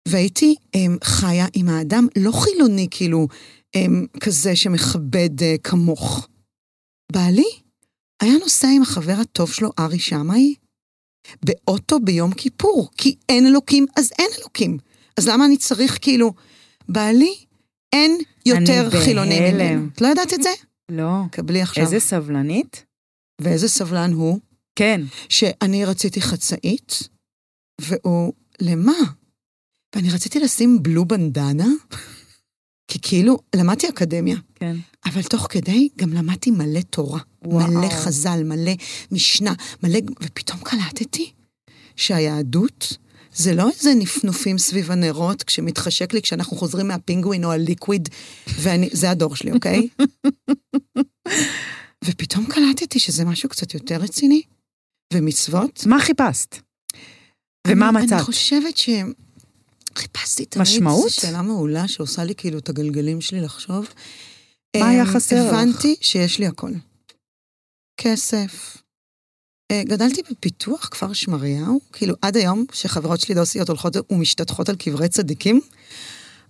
והייתי 0.07 0.55
אמ, 0.75 0.97
חיה 1.03 1.45
עם 1.53 1.69
האדם, 1.69 2.07
לא 2.17 2.31
חילוני, 2.31 2.88
כאילו, 2.91 3.27
אמ, 3.75 4.05
כזה 4.19 4.55
שמכבד 4.55 5.43
אה, 5.43 5.55
כמוך. 5.63 6.27
בעלי 7.11 7.49
היה 8.21 8.33
נוסע 8.38 8.67
עם 8.75 8.81
החבר 8.81 9.15
הטוב 9.21 9.53
שלו, 9.53 9.69
ארי 9.79 9.99
שמאי, 9.99 10.55
באוטו 11.45 11.99
ביום 11.99 12.31
כיפור, 12.31 12.89
כי 12.97 13.15
אין 13.29 13.47
אלוקים, 13.47 13.86
אז 13.95 14.11
אין 14.19 14.27
אלוקים. 14.39 14.77
אז 15.17 15.27
למה 15.27 15.45
אני 15.45 15.57
צריך, 15.57 15.97
כאילו, 16.01 16.33
בעלי, 16.89 17.44
אין 17.95 18.17
יותר 18.45 18.89
אני 18.91 19.01
חילוני 19.01 19.39
ממנו. 19.39 19.57
בהלם. 19.57 19.89
את 19.93 20.01
לא 20.01 20.07
ידעת 20.07 20.33
את 20.33 20.43
זה? 20.43 20.49
לא. 20.89 21.21
קבלי 21.31 21.61
עכשיו. 21.61 21.83
איזה 21.83 21.99
סבלנית? 21.99 22.85
ואיזה 23.41 23.67
סבלן 23.69 24.13
הוא, 24.13 24.39
כן. 24.75 25.01
שאני 25.29 25.85
רציתי 25.85 26.21
חצאית, 26.21 27.09
והוא, 27.81 28.33
למה? 28.61 28.93
ואני 29.95 30.11
רציתי 30.11 30.39
לשים 30.39 30.83
בלו 30.83 31.05
בנדנה, 31.05 31.67
כי 32.87 32.99
כאילו, 33.01 33.39
למדתי 33.55 33.89
אקדמיה, 33.89 34.37
כן. 34.55 34.75
אבל 35.05 35.23
תוך 35.23 35.47
כדי 35.49 35.89
גם 35.95 36.13
למדתי 36.13 36.51
מלא 36.51 36.81
תורה, 36.81 37.19
וואו. 37.45 37.67
מלא 37.67 37.89
חז"ל, 37.89 38.43
מלא 38.43 38.71
משנה, 39.11 39.53
מלא... 39.83 39.99
ופתאום 40.21 40.59
קלטתי 40.59 41.31
שהיהדות 41.95 42.97
זה 43.36 43.53
לא 43.53 43.69
איזה 43.69 43.93
נפנופים 43.95 44.57
סביב 44.57 44.91
הנרות 44.91 45.43
כשמתחשק 45.43 46.13
לי 46.13 46.21
כשאנחנו 46.21 46.57
חוזרים 46.57 46.88
מהפינגווין 46.88 47.43
או 47.43 47.51
הליקוויד, 47.51 48.09
וזה 48.47 49.09
הדור 49.09 49.36
שלי, 49.36 49.51
אוקיי? 49.51 49.88
ופתאום 52.05 52.45
קלטתי 52.45 52.99
שזה 52.99 53.25
משהו 53.25 53.49
קצת 53.49 53.73
יותר 53.73 53.95
רציני, 53.95 54.41
ומצוות. 55.13 55.86
מה 55.86 55.99
חיפשת? 55.99 56.55
ומה 57.67 57.91
מצאת? 57.91 58.11
אני 58.13 58.21
חושבת 58.21 58.77
ש... 58.77 58.89
חיפשתי 59.97 60.45
תמיד, 60.45 60.61
משמעות? 60.61 61.09
זו 61.09 61.15
שאלה 61.15 61.41
מעולה 61.41 61.88
שעושה 61.88 62.23
לי 62.23 62.36
כאילו 62.36 62.57
את 62.57 62.69
הגלגלים 62.69 63.21
שלי 63.21 63.41
לחשוב. 63.41 63.88
מה 64.77 64.89
היה 64.89 65.03
אמ, 65.03 65.07
חסר 65.07 65.47
לך? 65.47 65.53
הבנתי 65.53 65.95
שיש 66.01 66.39
לי 66.39 66.47
הכל. 66.47 66.71
כסף. 67.97 68.77
אה, 69.72 69.82
גדלתי 69.84 70.22
בפיתוח 70.32 70.86
כפר 70.91 71.13
שמריהו, 71.13 71.80
כאילו 71.93 72.16
עד 72.22 72.38
היום, 72.38 72.66
שחברות 72.74 73.20
שלי 73.20 73.36
דוסיות 73.36 73.70
הולכות 73.70 74.11
ומשתטחות 74.11 74.70
על 74.70 74.76
קברי 74.76 75.09
צדיקים, 75.09 75.61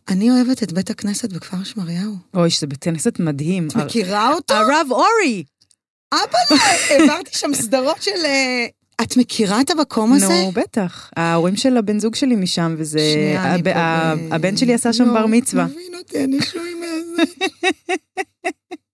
אני 0.08 0.32
אוהבת 0.32 0.64
את 0.64 0.74
בית 0.74 0.90
הכנסת 0.90 1.34
בכפר 1.34 1.64
שמריהו. 1.64 2.16
אוי, 2.34 2.50
שזה 2.50 2.68
בית 2.68 2.84
כנסת 2.84 3.20
מדהים. 3.20 3.68
את 3.68 3.76
מכירה 3.76 4.34
אותו? 4.34 4.54
הרב 4.54 4.88
אורי! 4.92 5.44
אבא, 6.14 6.38
העברתי 6.90 7.38
שם 7.38 7.54
סדרות 7.54 8.02
של... 8.04 8.26
אה, 8.26 8.66
את 9.02 9.18
מכירה 9.18 9.62
את 9.62 9.70
המקום 9.70 10.14
הזה? 10.14 10.42
נו, 10.44 10.52
בטח. 10.52 11.10
ההורים 11.16 11.56
של 11.56 11.78
הבן 11.78 12.00
זוג 12.00 12.16
שלי 12.16 12.36
משם, 12.36 12.76
וזה... 12.78 13.00
שנייה, 13.14 13.56
הבן 14.32 14.58
שלי 14.58 14.74
עשה 14.74 14.94
שם 14.94 15.06
לא, 15.06 15.14
בר 15.14 15.26
מצווה. 15.26 15.66
מבין 15.66 15.96
אותי, 15.98 16.24
אני 16.24 16.38
שוי 16.42 16.74
מאיזה... 16.74 17.24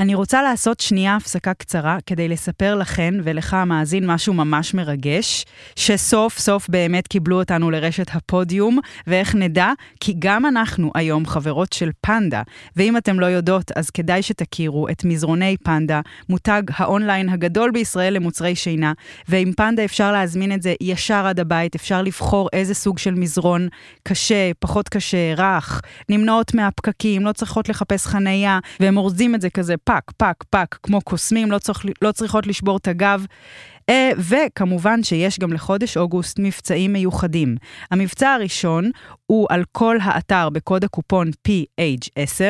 אני 0.00 0.14
רוצה 0.14 0.42
לעשות 0.42 0.80
שנייה 0.80 1.16
הפסקה 1.16 1.54
קצרה 1.54 1.98
כדי 2.06 2.28
לספר 2.28 2.74
לכן 2.74 3.14
ולך 3.22 3.54
המאזין 3.54 4.06
משהו 4.06 4.34
ממש 4.34 4.74
מרגש, 4.74 5.44
שסוף 5.76 6.38
סוף 6.38 6.68
באמת 6.68 7.06
קיבלו 7.06 7.38
אותנו 7.38 7.70
לרשת 7.70 8.06
הפודיום, 8.14 8.78
ואיך 9.06 9.34
נדע? 9.34 9.72
כי 10.00 10.14
גם 10.18 10.46
אנחנו 10.46 10.90
היום 10.94 11.26
חברות 11.26 11.72
של 11.72 11.90
פנדה, 12.00 12.42
ואם 12.76 12.96
אתם 12.96 13.20
לא 13.20 13.26
יודעות, 13.26 13.72
אז 13.76 13.90
כדאי 13.90 14.22
שתכירו 14.22 14.88
את 14.88 15.04
מזרוני 15.04 15.56
פנדה, 15.56 16.00
מותג 16.28 16.62
האונליין 16.76 17.28
הגדול 17.28 17.70
בישראל 17.70 18.14
למוצרי 18.14 18.54
שינה, 18.54 18.92
ועם 19.28 19.52
פנדה 19.52 19.84
אפשר 19.84 20.12
להזמין 20.12 20.52
את 20.52 20.62
זה 20.62 20.74
ישר 20.80 21.26
עד 21.26 21.40
הבית, 21.40 21.74
אפשר 21.74 22.02
לבחור 22.02 22.48
איזה 22.52 22.74
סוג 22.74 22.98
של 22.98 23.14
מזרון, 23.14 23.68
קשה, 24.02 24.50
פחות 24.58 24.88
קשה, 24.88 25.34
רך, 25.36 25.80
נמנעות 26.08 26.54
מהפקקים, 26.54 27.26
לא 27.26 27.32
צריכות 27.32 27.68
לחפש 27.68 28.06
חנייה, 28.06 28.58
והם 28.80 28.96
אורזים 28.96 29.34
את 29.34 29.40
זה 29.40 29.50
כזה 29.50 29.74
פק, 29.90 30.10
פק, 30.16 30.44
פק, 30.50 30.78
כמו 30.82 31.00
קוסמים, 31.00 31.50
לא, 31.50 31.58
צריך, 31.58 31.84
לא 32.02 32.12
צריכות 32.12 32.46
לשבור 32.46 32.76
את 32.76 32.88
הגב. 32.88 33.26
אה, 33.88 34.10
וכמובן 34.18 35.02
שיש 35.02 35.38
גם 35.38 35.52
לחודש 35.52 35.96
אוגוסט 35.96 36.38
מבצעים 36.38 36.92
מיוחדים. 36.92 37.56
המבצע 37.90 38.30
הראשון 38.32 38.90
הוא 39.26 39.46
על 39.50 39.64
כל 39.72 39.96
האתר 40.02 40.48
בקוד 40.50 40.84
הקופון 40.84 41.30
PH10, 41.48 42.42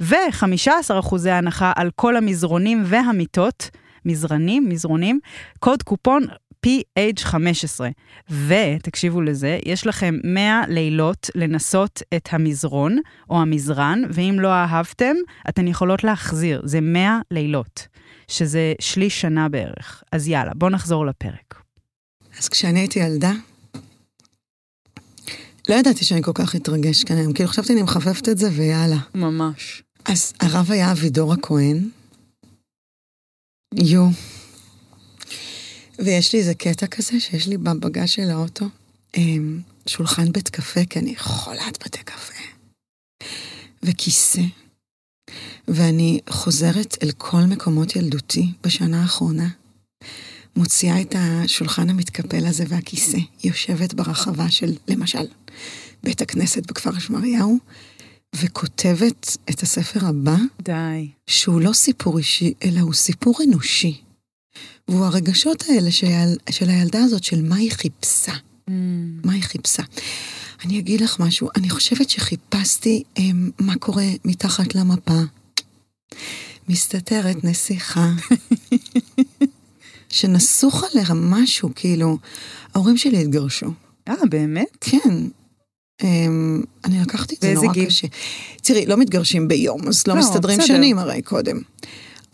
ו-15% 0.00 1.28
הנחה 1.30 1.72
על 1.76 1.90
כל 1.96 2.16
המזרונים 2.16 2.82
והמיטות, 2.86 3.70
מזרנים, 4.04 4.68
מזרונים, 4.68 5.20
קוד 5.58 5.82
קופון 5.82 6.22
PH15. 6.66 7.80
ותקשיבו 8.46 9.20
לזה, 9.22 9.58
יש 9.66 9.86
לכם 9.86 10.14
100 10.24 10.62
לילות 10.68 11.30
לנסות 11.34 12.02
את 12.16 12.28
המזרון 12.32 12.98
או 13.30 13.40
המזרן, 13.40 14.02
ואם 14.10 14.36
לא 14.40 14.52
אהבתם, 14.52 15.14
אתן 15.48 15.68
יכולות 15.68 16.04
להחזיר. 16.04 16.62
זה 16.64 16.80
100 16.80 17.20
לילות, 17.30 17.86
שזה 18.28 18.72
שליש 18.80 19.20
שנה 19.20 19.48
בערך. 19.48 20.02
אז 20.12 20.28
יאללה, 20.28 20.52
בואו 20.54 20.70
נחזור 20.70 21.06
לפרק. 21.06 21.62
אז 22.38 22.48
כשאני 22.48 22.80
הייתי 22.80 22.98
ילדה, 22.98 23.32
לא 25.68 25.74
ידעתי 25.74 26.04
שאני 26.04 26.22
כל 26.22 26.32
כך 26.34 26.56
אתרגש 26.56 27.04
כאן 27.04 27.16
היום, 27.16 27.32
כאילו 27.32 27.48
חשבתי 27.48 27.72
אני 27.72 27.82
מחפפת 27.82 28.28
את 28.28 28.38
זה 28.38 28.48
ויאללה. 28.52 28.98
ממש. 29.14 29.82
אז 30.04 30.32
הרב 30.40 30.70
היה 30.70 30.92
אבידור 30.92 31.32
הכהן, 31.32 31.88
יו. 33.74 34.08
ויש 36.04 36.32
לי 36.32 36.38
איזה 36.38 36.54
קטע 36.54 36.86
כזה 36.86 37.20
שיש 37.20 37.48
לי 37.48 37.56
בבגז 37.56 38.10
של 38.10 38.30
האוטו, 38.30 38.66
אמ, 39.16 39.60
שולחן 39.86 40.32
בית 40.32 40.48
קפה, 40.48 40.84
כי 40.84 40.98
אני 40.98 41.16
חולת 41.16 41.78
בתי 41.84 41.98
קפה, 42.04 42.34
וכיסא, 43.82 44.42
ואני 45.68 46.20
חוזרת 46.30 46.96
אל 47.02 47.10
כל 47.18 47.42
מקומות 47.48 47.96
ילדותי 47.96 48.52
בשנה 48.64 49.02
האחרונה, 49.02 49.48
מוציאה 50.56 51.00
את 51.00 51.14
השולחן 51.18 51.90
המתקפל 51.90 52.46
הזה 52.46 52.64
והכיסא, 52.68 53.18
יושבת 53.44 53.94
ברחבה 53.94 54.50
של, 54.50 54.76
למשל, 54.88 55.26
בית 56.02 56.22
הכנסת 56.22 56.66
בכפר 56.66 56.98
שמריהו, 56.98 57.58
וכותבת 58.36 59.36
את 59.50 59.62
הספר 59.62 60.06
הבא, 60.06 60.36
די. 60.62 61.08
שהוא 61.26 61.60
לא 61.60 61.72
סיפור 61.72 62.18
אישי, 62.18 62.54
אלא 62.64 62.80
הוא 62.80 62.94
סיפור 62.94 63.38
אנושי. 63.48 64.00
והוא 64.88 65.04
הרגשות 65.04 65.64
האלה 65.68 65.90
של, 65.90 66.06
של 66.50 66.68
הילדה 66.68 67.04
הזאת, 67.04 67.24
של 67.24 67.42
מה 67.42 67.56
היא 67.56 67.72
חיפשה. 67.72 68.32
מה 69.24 69.32
היא 69.32 69.42
חיפשה. 69.42 69.82
אני 70.64 70.78
אגיד 70.78 71.00
לך 71.00 71.20
משהו, 71.20 71.48
אני 71.56 71.70
חושבת 71.70 72.10
שחיפשתי 72.10 73.02
הם, 73.16 73.50
מה 73.58 73.74
קורה 73.76 74.06
מתחת 74.24 74.74
למפה. 74.74 75.20
מסתתרת 76.68 77.44
נסיכה. 77.44 78.10
שנסוך 80.08 80.84
עליה 80.84 81.06
משהו, 81.14 81.70
כאילו, 81.74 82.18
ההורים 82.74 82.96
שלי 82.96 83.22
התגרשו. 83.22 83.66
אה, 84.08 84.14
באמת? 84.30 84.76
כן. 84.80 85.26
Um, 86.02 86.04
אני 86.84 87.00
לקחתי 87.00 87.34
את 87.34 87.40
זה 87.40 87.54
נורא 87.54 87.72
גיל? 87.72 87.86
קשה. 87.86 88.06
תראי, 88.62 88.86
לא 88.86 88.96
מתגרשים 88.96 89.48
ביום, 89.48 89.88
אז 89.88 90.06
לא, 90.06 90.14
לא, 90.14 90.20
מסתדרים 90.20 90.58
בסדר. 90.58 90.76
שנים 90.76 90.98
הרי 90.98 91.22
קודם. 91.22 91.60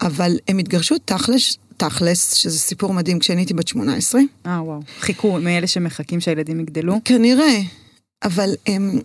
אבל 0.00 0.38
הם 0.48 0.58
התגרשו 0.58 0.94
תכלס, 1.04 1.56
תכלס, 1.76 2.34
שזה 2.34 2.58
סיפור 2.58 2.94
מדהים, 2.94 3.18
כשאני 3.18 3.40
הייתי 3.40 3.54
בת 3.54 3.68
18. 3.68 4.20
אה, 4.46 4.62
וואו. 4.62 4.80
חיכו 5.00 5.38
מאלה 5.40 5.66
שמחכים 5.66 6.20
שהילדים 6.20 6.60
יגדלו? 6.60 6.94
כנראה, 7.04 7.60
אבל 8.24 8.50
הם, 8.66 8.98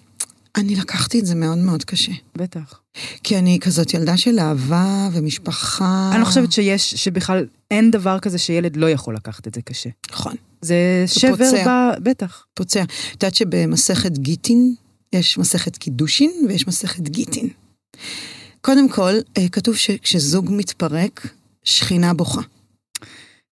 אני 0.55 0.75
לקחתי 0.75 1.19
את 1.19 1.25
זה 1.25 1.35
מאוד 1.35 1.57
מאוד 1.57 1.83
קשה. 1.83 2.11
בטח. 2.35 2.79
כי 3.23 3.37
אני 3.37 3.59
כזאת 3.61 3.93
ילדה 3.93 4.17
של 4.17 4.39
אהבה 4.39 5.09
ומשפחה. 5.13 6.09
אני 6.11 6.19
לא 6.19 6.25
חושבת 6.25 6.51
שיש, 6.51 6.95
שבכלל 6.95 7.45
אין 7.71 7.91
דבר 7.91 8.19
כזה 8.19 8.37
שילד 8.37 8.77
לא 8.77 8.89
יכול 8.89 9.15
לקחת 9.15 9.47
את 9.47 9.55
זה 9.55 9.61
קשה. 9.61 9.89
נכון, 10.11 10.35
זה 10.61 11.03
שבר 11.07 11.37
פוצע. 11.37 11.91
ב... 11.99 12.09
בטח. 12.09 12.45
פוצע. 12.53 12.83
את 12.83 13.23
יודעת 13.23 13.35
שבמסכת 13.35 14.17
גיטין, 14.17 14.75
יש 15.13 15.37
מסכת 15.37 15.77
קידושין 15.77 16.31
ויש 16.47 16.67
מסכת 16.67 17.09
גיטין. 17.09 17.49
קודם 18.61 18.89
כל, 18.89 19.13
אה, 19.37 19.49
כתוב 19.49 19.75
שכשזוג 19.75 20.47
מתפרק, 20.51 21.27
שכינה 21.63 22.13
בוכה. 22.13 22.41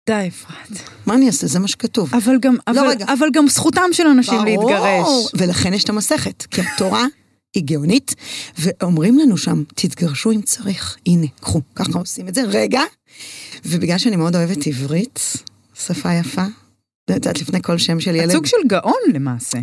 די, 0.09 0.27
אפרת. 0.27 0.89
מה 1.05 1.13
אני 1.13 1.27
אעשה? 1.27 1.47
זה 1.47 1.59
מה 1.59 1.67
שכתוב. 1.67 2.15
אבל 2.15 2.37
גם, 2.41 2.55
אבל, 2.67 2.87
רגע. 2.87 3.05
אבל 3.13 3.27
גם 3.33 3.47
זכותם 3.47 3.81
של 3.91 4.07
אנשים 4.07 4.45
להתגרש. 4.45 5.07
ולכן 5.33 5.73
יש 5.73 5.83
את 5.83 5.89
המסכת, 5.89 6.45
כי 6.51 6.61
התורה 6.61 7.05
היא 7.53 7.63
גאונית, 7.63 8.15
ואומרים 8.57 9.19
לנו 9.19 9.37
שם, 9.37 9.63
תתגרשו 9.75 10.31
אם 10.31 10.41
צריך, 10.41 10.97
הנה, 11.07 11.27
קחו, 11.41 11.61
ככה 11.75 11.99
עושים 11.99 12.27
את 12.27 12.35
זה, 12.35 12.41
רגע. 12.43 12.81
ובגלל 13.65 13.97
שאני 13.97 14.15
מאוד 14.15 14.35
אוהבת 14.35 14.67
עברית, 14.67 15.19
שפה 15.73 16.13
יפה, 16.13 16.45
את 17.05 17.09
יודעת, 17.09 17.41
לפני 17.41 17.61
כל 17.61 17.77
שם 17.77 17.99
של 17.99 18.15
ילד, 18.15 18.31
סוג 18.31 18.45
של 18.45 18.57
גאון 18.67 18.93
למעשה. 19.13 19.57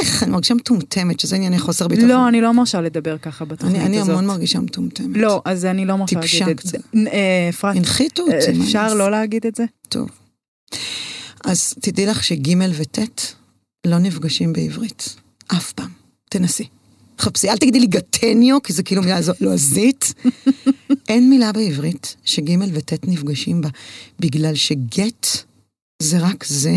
איך, 0.00 0.22
אני 0.22 0.30
מרגישה 0.30 0.54
מטומטמת, 0.54 1.20
שזה 1.20 1.36
ענייני 1.36 1.58
חוסר 1.58 1.88
ביטחון. 1.88 2.08
לא, 2.08 2.28
אני 2.28 2.40
לא 2.40 2.52
מרשה 2.52 2.80
לדבר 2.80 3.18
ככה 3.18 3.44
בתוכנית 3.44 3.76
הזאת. 3.76 3.86
אני 3.86 4.00
המון 4.00 4.26
מרגישה 4.26 4.60
מטומטמת. 4.60 5.16
לא, 5.16 5.42
אז 5.44 5.64
אני 5.64 5.84
לא 5.84 5.96
מרשה 5.96 6.20
להגיד 6.20 6.50
את 6.50 6.66
זה. 6.66 6.78
אה, 7.12 7.48
אפרת, 7.48 7.76
הנחיתו 7.76 8.22
אותי. 8.22 8.58
מה 8.58 8.64
אפשר 8.64 8.94
לא 8.94 9.10
להגיד 9.10 9.46
את 9.46 9.54
זה? 9.54 9.64
טוב. 9.88 10.08
אז 11.44 11.74
תדעי 11.80 12.06
לך 12.06 12.24
שג' 12.24 12.54
וט' 12.72 12.98
לא 13.86 13.98
נפגשים 13.98 14.52
בעברית. 14.52 15.16
אף 15.48 15.72
פעם. 15.72 15.90
תנסי. 16.30 16.64
חפשי, 17.18 17.50
אל 17.50 17.56
תגידי 17.56 17.80
לי 17.80 17.86
גטניו, 17.86 18.62
כי 18.62 18.72
זה 18.72 18.82
כאילו 18.82 19.02
מילה 19.02 19.18
לועזית. 19.40 20.14
אין 21.08 21.30
מילה 21.30 21.52
בעברית 21.52 22.16
שג' 22.24 22.50
וט' 22.72 23.08
נפגשים 23.08 23.60
בה, 23.60 23.68
בגלל 24.20 24.54
שגט 24.54 25.26
זה 26.02 26.18
רק 26.18 26.44
זה, 26.44 26.76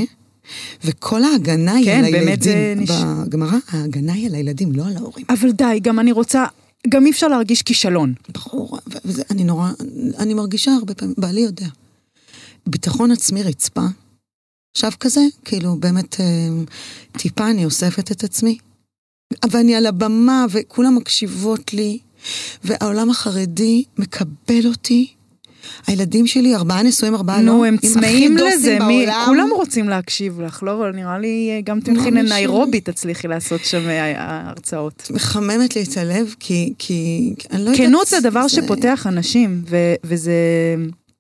וכל 0.84 1.24
ההגנה 1.24 1.74
היא 1.74 1.86
כן, 1.86 2.04
על 2.06 2.12
באמת 2.12 2.42
זה 2.42 2.54
הילדים. 2.56 2.84
נש- 2.84 2.90
בגמרא, 3.28 3.58
ההגנה 3.68 4.14
היא 4.14 4.28
על 4.28 4.36
הילדים, 4.36 4.72
לא 4.72 4.88
על 4.88 4.98
ההורים. 4.98 5.26
אבל 5.30 5.52
די, 5.52 5.80
גם 5.82 6.00
אני 6.00 6.12
רוצה, 6.12 6.46
גם 6.90 7.06
אי 7.06 7.12
אפשר 7.12 7.28
להרגיש 7.28 7.62
כישלון. 7.62 8.14
ברור, 8.34 8.80
אני 9.32 9.44
נורא, 9.44 9.72
אני 10.20 10.34
מרגישה 10.34 10.72
הרבה 10.72 10.94
פעמים, 10.94 11.16
בעלי 11.18 11.42
יודע. 11.42 11.68
ביטחון 12.68 13.12
עצמי 13.12 13.44
רצפה, 13.44 13.86
עכשיו 14.76 14.92
כזה, 15.00 15.22
כאילו 15.46 15.76
באמת 15.76 16.20
אה, 16.22 16.26
טיפה 17.12 17.50
אני 17.50 17.66
אוספת 17.66 18.12
את 18.12 18.24
עצמי. 18.24 18.58
ואני 19.52 19.76
על 19.76 19.86
הבמה 19.86 20.46
וכולם 20.52 20.96
מקשיבות 20.96 21.74
לי, 21.74 22.00
והעולם 22.64 23.10
החרדי 23.10 23.84
מקבל 23.98 24.68
אותי. 24.68 25.14
הילדים 25.88 26.28
שלי, 26.28 26.56
ארבעה 26.56 26.84
נשואים, 26.84 27.16
ארבעה 27.16 27.42
לא. 27.42 27.52
נו, 27.54 27.66
הם 27.66 27.78
צמאים 27.78 28.38
לזה, 28.38 28.78
מי. 28.88 29.06
כולם 29.26 29.48
רוצים 29.56 29.90
להקשיב 29.90 30.42
לך, 30.42 30.64
לא? 30.64 30.74
אבל 30.74 30.92
נראה 30.92 31.20
לי 31.20 31.50
אה, 31.52 31.62
גם 31.62 31.80
תלכי 31.80 32.12
משנה. 32.12 32.22
לניירובי 32.22 32.82
תצליחי 32.82 33.28
לעשות 33.28 33.66
שם 33.66 33.90
אה, 33.90 34.48
הרצאות. 34.50 35.12
מחממת 35.14 35.76
לי 35.76 35.84
את 35.84 35.98
הלב, 35.98 36.36
כי, 36.40 36.74
כי 36.78 37.34
אני 37.52 37.66
לא 37.66 37.70
יודעת... 37.70 37.88
כנות 37.88 38.08
זה 38.08 38.20
דבר 38.20 38.48
שפותח 38.48 39.08
אנשים, 39.08 39.62
ו- 39.70 39.96
וזה, 40.04 40.34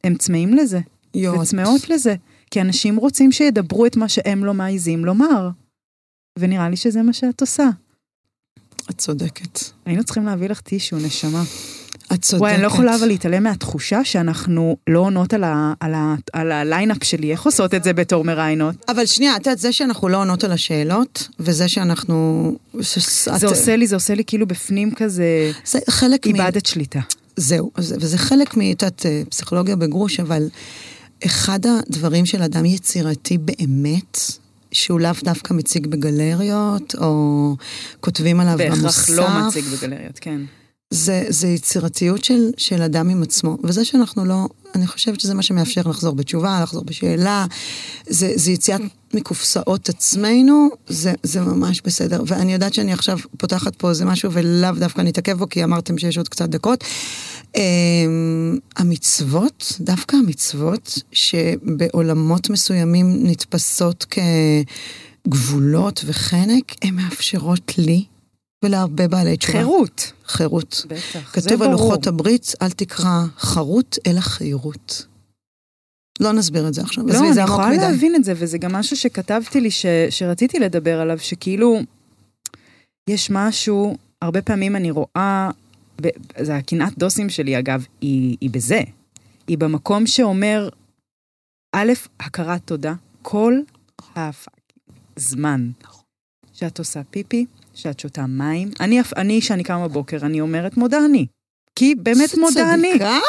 הם 0.03 0.15
צמאים 0.15 0.53
לזה, 0.53 0.79
יואו, 1.15 1.39
וצמאות 1.39 1.89
לזה. 1.89 2.15
כי 2.51 2.61
אנשים 2.61 2.95
רוצים 2.95 3.31
שידברו 3.31 3.85
את 3.85 3.95
מה 3.95 4.09
שהם 4.09 4.45
לא 4.45 4.53
מעיזים 4.53 5.05
לומר. 5.05 5.49
ונראה 6.39 6.69
לי 6.69 6.75
שזה 6.75 7.01
מה 7.01 7.13
שאת 7.13 7.41
עושה. 7.41 7.69
את 8.89 8.97
צודקת. 8.97 9.59
היינו 9.85 10.03
צריכים 10.03 10.25
להביא 10.25 10.49
לך 10.49 10.61
טישו, 10.61 10.97
נשמה. 10.97 11.43
את 12.13 12.21
צודקת. 12.21 12.41
וואי, 12.41 12.53
אני 12.53 12.61
לא 12.61 12.67
יכולה 12.67 12.95
אבל 12.95 13.07
להתעלם 13.07 13.43
מהתחושה 13.43 14.03
שאנחנו 14.03 14.77
לא 14.89 14.99
עונות 14.99 15.33
על, 15.33 15.43
ה, 15.43 15.73
על, 15.79 15.93
ה, 15.93 16.15
על 16.33 16.51
הליינאפ 16.51 17.03
שלי, 17.03 17.31
איך 17.31 17.45
עושות 17.45 17.73
את 17.73 17.83
זה 17.83 17.93
בתור 17.93 18.23
מראיינות? 18.23 18.75
אבל 18.89 19.05
שנייה, 19.05 19.35
את 19.35 19.45
יודעת, 19.45 19.59
זה 19.59 19.71
שאנחנו 19.73 20.09
לא 20.09 20.17
עונות 20.17 20.43
על 20.43 20.51
השאלות, 20.51 21.27
וזה 21.39 21.67
שאנחנו... 21.67 22.51
זה 23.39 23.47
עושה 23.47 23.75
לי, 23.75 23.87
זה 23.87 23.95
עושה 23.95 24.13
לי 24.15 24.23
כאילו 24.27 24.47
בפנים 24.47 24.91
כזה, 24.95 25.51
זה 25.65 25.79
חלק 25.89 26.27
מ... 26.27 26.35
איבדת 26.35 26.65
שליטה. 26.65 26.99
זהו, 27.35 27.71
זה- 27.77 27.95
וזה 27.99 28.17
חלק 28.17 28.57
מ... 28.57 28.61
את 28.61 28.81
יודעת, 28.81 29.05
אה, 29.05 29.21
פסיכולוגיה 29.29 29.75
בגרוש, 29.75 30.19
אבל 30.19 30.47
אחד 31.25 31.59
הדברים 31.65 32.25
של 32.25 32.41
אדם 32.41 32.65
יצירתי 32.65 33.37
באמת, 33.37 34.17
שהוא 34.71 34.99
לאו 34.99 35.11
דווקא 35.23 35.53
מציג 35.53 35.87
בגלריות, 35.87 36.95
או 36.95 37.55
כותבים 37.99 38.39
עליו 38.39 38.57
במוסף, 38.57 38.81
בהכרח 38.83 39.09
לא 39.09 39.47
מציג 39.47 39.65
בגלריות, 39.65 40.19
כן. 40.19 40.41
זה, 40.91 41.25
זה 41.29 41.47
יצירתיות 41.47 42.23
של, 42.23 42.49
של 42.57 42.81
אדם 42.81 43.09
עם 43.09 43.23
עצמו. 43.23 43.57
וזה 43.63 43.85
שאנחנו 43.85 44.25
לא, 44.25 44.47
אני 44.75 44.87
חושבת 44.87 45.19
שזה 45.19 45.33
מה 45.33 45.43
שמאפשר 45.43 45.81
לחזור 45.85 46.15
בתשובה, 46.15 46.59
לחזור 46.63 46.83
בשאלה, 46.83 47.45
זה, 48.09 48.33
זה 48.35 48.51
יציאת 48.51 48.81
מקופסאות 49.13 49.89
עצמנו, 49.89 50.69
זה, 50.87 51.13
זה 51.23 51.41
ממש 51.41 51.81
בסדר. 51.81 52.23
ואני 52.27 52.53
יודעת 52.53 52.73
שאני 52.73 52.93
עכשיו 52.93 53.19
פותחת 53.37 53.75
פה 53.75 53.89
איזה 53.89 54.05
משהו 54.05 54.31
ולאו 54.31 54.71
דווקא 54.71 55.01
נתעכב 55.01 55.37
בו, 55.37 55.49
כי 55.49 55.63
אמרתם 55.63 55.97
שיש 55.97 56.17
עוד 56.17 56.29
קצת 56.29 56.49
דקות. 56.49 56.83
אמ, 57.55 58.57
המצוות, 58.77 59.77
דווקא 59.79 60.15
המצוות, 60.15 60.99
שבעולמות 61.11 62.49
מסוימים 62.49 63.27
נתפסות 63.27 64.05
כגבולות 65.25 66.03
וחנק, 66.05 66.75
הן 66.81 66.95
מאפשרות 66.95 67.71
לי 67.77 68.05
ולהרבה 68.65 69.07
בעלי 69.07 69.37
תשובה. 69.37 69.57
חירות. 69.59 70.11
חירות. 70.25 70.85
בטח, 70.87 71.35
זה 71.35 71.49
כתוב 71.49 71.61
על 71.61 71.67
ברור. 71.67 71.81
לוחות 71.83 72.07
הברית, 72.07 72.53
אל 72.61 72.69
תקרא 72.71 73.23
חרות, 73.37 73.97
אלא 74.07 74.19
חירות. 74.19 75.05
לא 76.19 76.31
נסביר 76.31 76.67
את 76.67 76.73
זה 76.73 76.81
עכשיו, 76.81 77.07
לא, 77.07 77.13
אני 77.19 77.41
יכולה 77.41 77.67
מדי. 77.67 77.77
להבין 77.77 78.15
את 78.15 78.23
זה, 78.23 78.33
וזה 78.35 78.57
גם 78.57 78.71
משהו 78.71 78.97
שכתבתי 78.97 79.61
לי, 79.61 79.71
ש, 79.71 79.85
שרציתי 80.09 80.59
לדבר 80.59 80.99
עליו, 81.01 81.19
שכאילו, 81.19 81.79
יש 83.09 83.29
משהו, 83.31 83.97
הרבה 84.21 84.41
פעמים 84.41 84.75
אני 84.75 84.91
רואה, 84.91 85.49
ב- 86.01 86.07
זה 86.43 86.55
הקנאת 86.55 86.97
דוסים 86.97 87.29
שלי 87.29 87.59
אגב, 87.59 87.85
היא, 88.01 88.37
היא 88.41 88.49
בזה. 88.49 88.79
היא 89.47 89.57
במקום 89.57 90.07
שאומר, 90.07 90.69
א', 91.75 91.91
הכרת 92.19 92.61
תודה, 92.65 92.93
כל 93.21 93.53
הזמן 94.15 95.69
שאת 96.53 96.79
עושה 96.79 97.01
פיפי, 97.09 97.45
שאת 97.73 97.99
שותה 97.99 98.25
מים. 98.25 98.69
אני, 98.79 98.99
אני, 99.17 99.41
כשאני 99.41 99.63
קמה 99.63 99.87
בבוקר, 99.87 100.17
אני 100.21 100.41
אומרת 100.41 100.77
מודה 100.77 101.05
אני. 101.05 101.25
כי 101.75 101.95
באמת 101.95 102.37
מודה 102.37 102.73
אני. 102.73 102.89
צדיקה? 102.89 103.19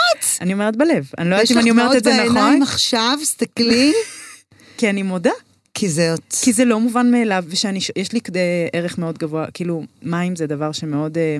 אני 0.40 0.52
אומרת 0.52 0.76
בלב. 0.76 1.10
אני 1.18 1.30
לא 1.30 1.34
יודעת 1.34 1.44
יש 1.44 1.52
אם 1.52 1.56
לך 1.56 1.62
אני 1.62 1.70
אומרת 1.70 1.96
את 1.96 2.04
זה 2.04 2.10
נכון, 2.10 2.34
בעיניים 2.34 2.62
עכשיו, 2.62 3.18
סתכלי. 3.24 3.92
כי 4.78 4.90
אני 4.90 5.02
מודה. 5.02 5.30
כי 5.74 5.88
זה... 5.88 6.14
כי 6.42 6.52
זה 6.52 6.64
לא 6.64 6.80
מובן 6.80 7.10
מאליו, 7.10 7.44
ושיש 7.48 8.12
לי 8.12 8.20
כדי 8.20 8.68
ערך 8.72 8.98
מאוד 8.98 9.18
גבוה, 9.18 9.46
כאילו, 9.54 9.82
מים 10.02 10.36
זה 10.36 10.46
דבר 10.46 10.72
שמאוד... 10.72 11.18
אה, 11.18 11.36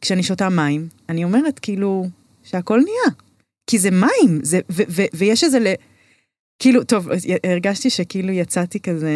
כשאני 0.00 0.22
שותה 0.22 0.48
מים, 0.48 0.88
אני 1.08 1.24
אומרת, 1.24 1.58
כאילו, 1.58 2.08
שהכל 2.44 2.80
נהיה. 2.80 3.16
כי 3.66 3.78
זה 3.78 3.90
מים, 3.90 4.40
זה, 4.42 4.60
ו, 4.70 4.82
ו, 4.88 5.02
ויש 5.14 5.44
איזה 5.44 5.58
ל... 5.58 5.66
כאילו, 6.58 6.84
טוב, 6.84 7.08
הרגשתי 7.44 7.90
שכאילו 7.90 8.32
יצאתי 8.32 8.80
כזה... 8.80 9.12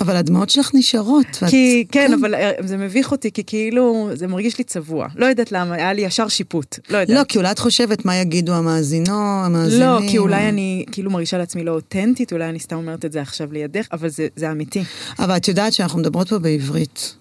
אבל 0.00 0.16
הדמעות 0.16 0.50
שלך 0.50 0.70
נשארות. 0.74 1.26
ואת- 1.42 1.50
כי, 1.50 1.84
כן, 1.92 2.12
אבל 2.20 2.34
אה, 2.34 2.50
זה 2.64 2.76
מביך 2.76 3.12
אותי, 3.12 3.32
כי 3.32 3.42
כאילו, 3.46 4.10
זה 4.14 4.26
מרגיש 4.26 4.58
לי 4.58 4.64
צבוע. 4.64 5.06
לא 5.16 5.26
יודעת 5.26 5.52
למה, 5.52 5.74
היה 5.74 5.92
לי 5.92 6.02
ישר 6.02 6.28
שיפוט. 6.28 6.78
לא 6.90 6.98
יודעת. 6.98 7.16
לא, 7.18 7.24
כי 7.24 7.38
אולי 7.38 7.50
את 7.50 7.58
חושבת 7.58 8.04
מה 8.04 8.16
יגידו 8.16 8.54
המאזינו, 8.54 9.12
המאזינים. 9.44 9.80
לא, 9.88 9.98
כי 10.10 10.18
אולי 10.18 10.48
אני 10.48 10.84
כאילו 10.92 11.10
מרגישה 11.10 11.38
לעצמי 11.38 11.64
לא 11.64 11.70
אותנטית, 11.72 12.32
אולי 12.32 12.48
אני 12.48 12.58
סתם 12.60 12.76
אומרת 12.76 13.04
את 13.04 13.12
זה 13.12 13.20
עכשיו 13.20 13.52
לידך, 13.52 13.86
אבל 13.92 14.08
זה, 14.08 14.26
זה 14.36 14.50
אמיתי. 14.52 14.82
אבל 15.18 15.36
את 15.36 15.48
יודעת 15.48 15.72
שאנחנו 15.72 15.98
מדברות 15.98 16.28
פה 16.28 16.38
בעברית, 16.38 17.14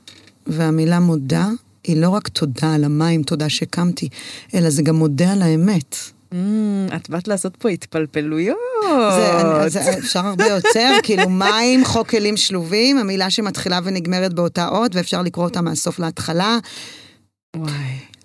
והמילה 0.47 0.99
מודה 0.99 1.47
היא 1.83 1.97
לא 2.01 2.09
רק 2.09 2.27
תודה 2.27 2.73
על 2.73 2.83
המים, 2.83 3.23
תודה 3.23 3.49
שקמתי, 3.49 4.09
אלא 4.53 4.69
זה 4.69 4.81
גם 4.81 4.95
מודה 4.95 5.31
על 5.31 5.41
האמת. 5.41 5.95
Mm, 6.33 6.35
את 6.95 7.09
באת 7.09 7.27
לעשות 7.27 7.55
פה 7.55 7.69
התפלפלויות. 7.69 8.57
זה, 9.67 9.97
אפשר 9.97 10.19
הרבה 10.27 10.45
יותר, 10.47 10.91
כאילו 11.03 11.29
מים, 11.29 11.85
חוק 11.85 12.09
כלים 12.09 12.37
שלובים, 12.37 12.97
המילה 12.97 13.29
שמתחילה 13.29 13.79
ונגמרת 13.83 14.33
באותה 14.33 14.67
אות, 14.67 14.95
ואפשר 14.95 15.21
לקרוא 15.21 15.45
אותה 15.45 15.61
מהסוף 15.61 15.99
להתחלה, 15.99 16.57
וואי. 17.55 17.71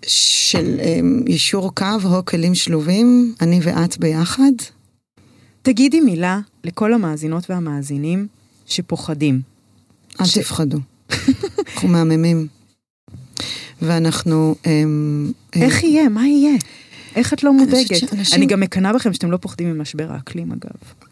של 0.07 0.79
um, 0.81 1.31
יישור 1.31 1.75
קו, 1.75 1.85
הו 2.03 2.25
כלים 2.25 2.55
שלובים, 2.55 3.35
אני 3.41 3.61
ואת 3.63 3.99
ביחד. 3.99 4.53
תגידי 5.63 6.01
מילה 6.01 6.41
לכל 6.65 6.95
המאזינות 6.95 7.51
והמאזינים 7.51 8.27
שפוחדים. 8.67 9.41
אל 10.21 10.27
ש- 10.27 10.39
תפחדו. 10.39 10.79
אנחנו 11.75 11.89
מהממים. 11.89 12.47
ואנחנו... 13.83 14.55
אמ, 14.67 15.33
אמ, 15.57 15.63
איך 15.63 15.83
יהיה? 15.83 16.09
מה 16.09 16.27
יהיה? 16.27 16.57
איך 17.17 17.33
את 17.33 17.43
לא 17.43 17.53
מודאגת? 17.53 17.97
שאנשים- 17.97 18.37
אני 18.39 18.47
גם 18.47 18.61
מקנאה 18.61 18.93
בכם 18.93 19.13
שאתם 19.13 19.31
לא 19.31 19.37
פוחדים 19.37 19.73
ממשבר 19.75 20.13
האקלים, 20.13 20.53
אגב. 20.53 20.71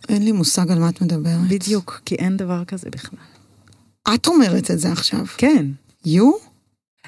אין 0.09 0.25
לי 0.25 0.33
מושג 0.33 0.71
על 0.71 0.79
מה 0.79 0.89
את 0.89 1.01
מדברת. 1.03 1.49
בדיוק, 1.49 2.01
כי 2.05 2.15
אין 2.15 2.37
דבר 2.37 2.65
כזה 2.65 2.91
בכלל. 2.91 3.19
את 4.15 4.27
אומרת 4.27 4.71
את 4.71 4.79
זה 4.79 4.93
עכשיו. 4.93 5.27
כן. 5.37 5.67
יו? 6.07 6.31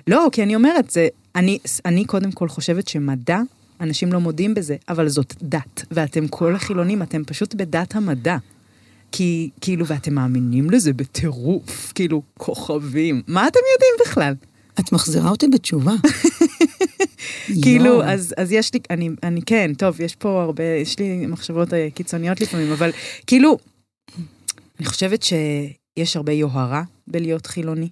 לא, 0.07 0.29
כי 0.33 0.43
אני 0.43 0.55
אומרת, 0.55 0.91
זה, 0.91 1.09
אני, 1.37 1.59
אני 1.85 2.05
קודם 2.05 2.33
כל 2.33 2.49
חושבת 2.49 2.89
שמדע, 2.89 3.41
אנשים 3.81 4.13
לא 4.13 4.21
מודים 4.21 4.55
בזה, 4.55 4.77
אבל 4.89 5.09
זאת 5.09 5.35
דת, 5.43 5.85
ואתם 5.91 6.29
כל 6.29 6.55
החילונים, 6.55 7.03
אתם 7.03 7.25
פשוט 7.25 7.55
בדת 7.55 7.95
המדע. 7.97 8.37
כי, 9.15 9.51
כאילו, 9.61 9.87
ואתם 9.87 10.15
מאמינים 10.15 10.71
לזה 10.71 10.93
בטירוף, 10.93 11.93
כאילו, 11.95 12.23
כוכבים. 12.39 13.23
מה 13.27 13.49
אתם 13.49 13.59
יודעים 13.75 13.93
בכלל? 14.07 14.35
את 14.81 14.93
מחזירה 14.93 15.31
אותי 15.31 15.49
בתשובה. 15.49 15.93
כאילו. 17.63 18.05
אז, 18.05 18.35
אז 18.37 18.53
יש 18.53 18.75
לי, 18.75 18.81
אני, 18.91 19.09
אני 19.23 19.43
כן, 19.43 19.75
טוב, 19.79 20.01
יש 20.01 20.17
פה 20.17 20.43
הרבה, 20.43 20.65
יש 20.65 20.99
לי 20.99 21.27
מחשבות 21.27 21.75
אה, 21.75 21.89
קיצוניות 21.95 22.41
לפעמים, 22.41 22.73
אבל 22.73 22.91
כאילו, 23.27 23.59
אני 24.81 24.87
חושבת 24.87 25.23
שיש 25.23 26.17
הרבה 26.17 26.33
יוהרה 26.33 26.83
בלהיות 27.07 27.47
חילוני. 27.47 27.89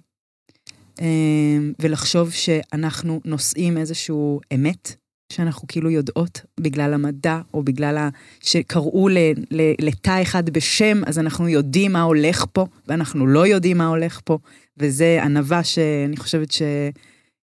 ולחשוב 1.79 2.31
שאנחנו 2.31 3.21
נושאים 3.25 3.77
איזשהו 3.77 4.39
אמת, 4.53 4.95
שאנחנו 5.33 5.67
כאילו 5.67 5.89
יודעות 5.89 6.41
בגלל 6.59 6.93
המדע, 6.93 7.39
או 7.53 7.63
בגלל 7.63 7.97
ה... 7.97 8.09
שקראו 8.39 9.09
לתא 9.79 10.21
אחד 10.21 10.49
בשם, 10.49 11.01
אז 11.05 11.19
אנחנו 11.19 11.49
יודעים 11.49 11.91
מה 11.91 12.01
הולך 12.01 12.45
פה, 12.53 12.65
ואנחנו 12.87 13.27
לא 13.27 13.47
יודעים 13.47 13.77
מה 13.77 13.87
הולך 13.87 14.21
פה, 14.23 14.37
וזה 14.77 15.23
ענווה 15.23 15.63
שאני 15.63 16.17
חושבת 16.17 16.51
ש... 16.51 16.61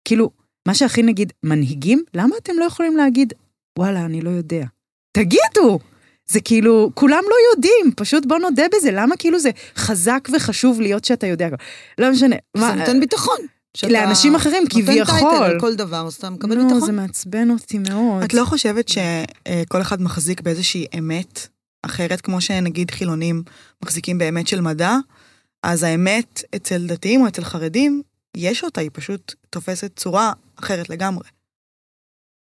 כאילו, 0.04 0.30
מה 0.68 0.74
שהכי 0.74 1.02
נגיד, 1.02 1.32
מנהיגים, 1.42 2.02
למה 2.14 2.36
אתם 2.42 2.52
לא 2.58 2.64
יכולים 2.64 2.96
להגיד, 2.96 3.32
וואלה, 3.78 4.04
אני 4.04 4.20
לא 4.20 4.30
יודע? 4.30 4.64
תגידו! 5.12 5.78
זה 6.26 6.40
כאילו, 6.40 6.90
כולם 6.94 7.22
לא 7.30 7.34
יודעים, 7.52 7.92
פשוט 7.96 8.26
בוא 8.26 8.38
נודה 8.38 8.62
בזה, 8.76 8.90
למה 8.92 9.16
כאילו 9.16 9.38
זה 9.38 9.50
חזק 9.76 10.28
וחשוב 10.32 10.80
להיות 10.80 11.04
שאתה 11.04 11.26
יודע? 11.26 11.48
לא 11.98 12.10
משנה. 12.10 12.36
זה 12.56 12.74
נותן 12.74 13.00
ביטחון. 13.00 13.36
לאנשים 13.88 14.34
אחרים, 14.34 14.64
כביכול. 14.70 14.94
נותן 14.94 15.12
טייטל 15.12 15.44
על 15.44 15.60
כל 15.60 15.74
דבר, 15.74 16.06
אז 16.06 16.14
אתה 16.14 16.30
מקבל 16.30 16.56
לא, 16.56 16.62
ביטחון. 16.62 16.80
זה 16.80 16.92
מעצבן 16.92 17.50
אותי 17.50 17.78
מאוד. 17.78 18.22
את 18.22 18.34
לא 18.34 18.44
חושבת 18.44 18.88
שכל 18.88 19.80
אחד 19.80 20.02
מחזיק 20.02 20.40
באיזושהי 20.40 20.86
אמת 20.98 21.48
אחרת, 21.82 22.20
כמו 22.20 22.40
שנגיד 22.40 22.90
חילונים 22.90 23.42
מחזיקים 23.84 24.18
באמת 24.18 24.48
של 24.48 24.60
מדע? 24.60 24.96
אז 25.62 25.82
האמת 25.82 26.42
אצל 26.56 26.86
דתיים 26.86 27.20
או 27.20 27.28
אצל 27.28 27.44
חרדים, 27.44 28.02
יש 28.36 28.64
אותה, 28.64 28.80
היא 28.80 28.90
פשוט 28.92 29.34
תופסת 29.50 29.90
צורה 29.96 30.32
אחרת 30.60 30.90
לגמרי. 30.90 31.24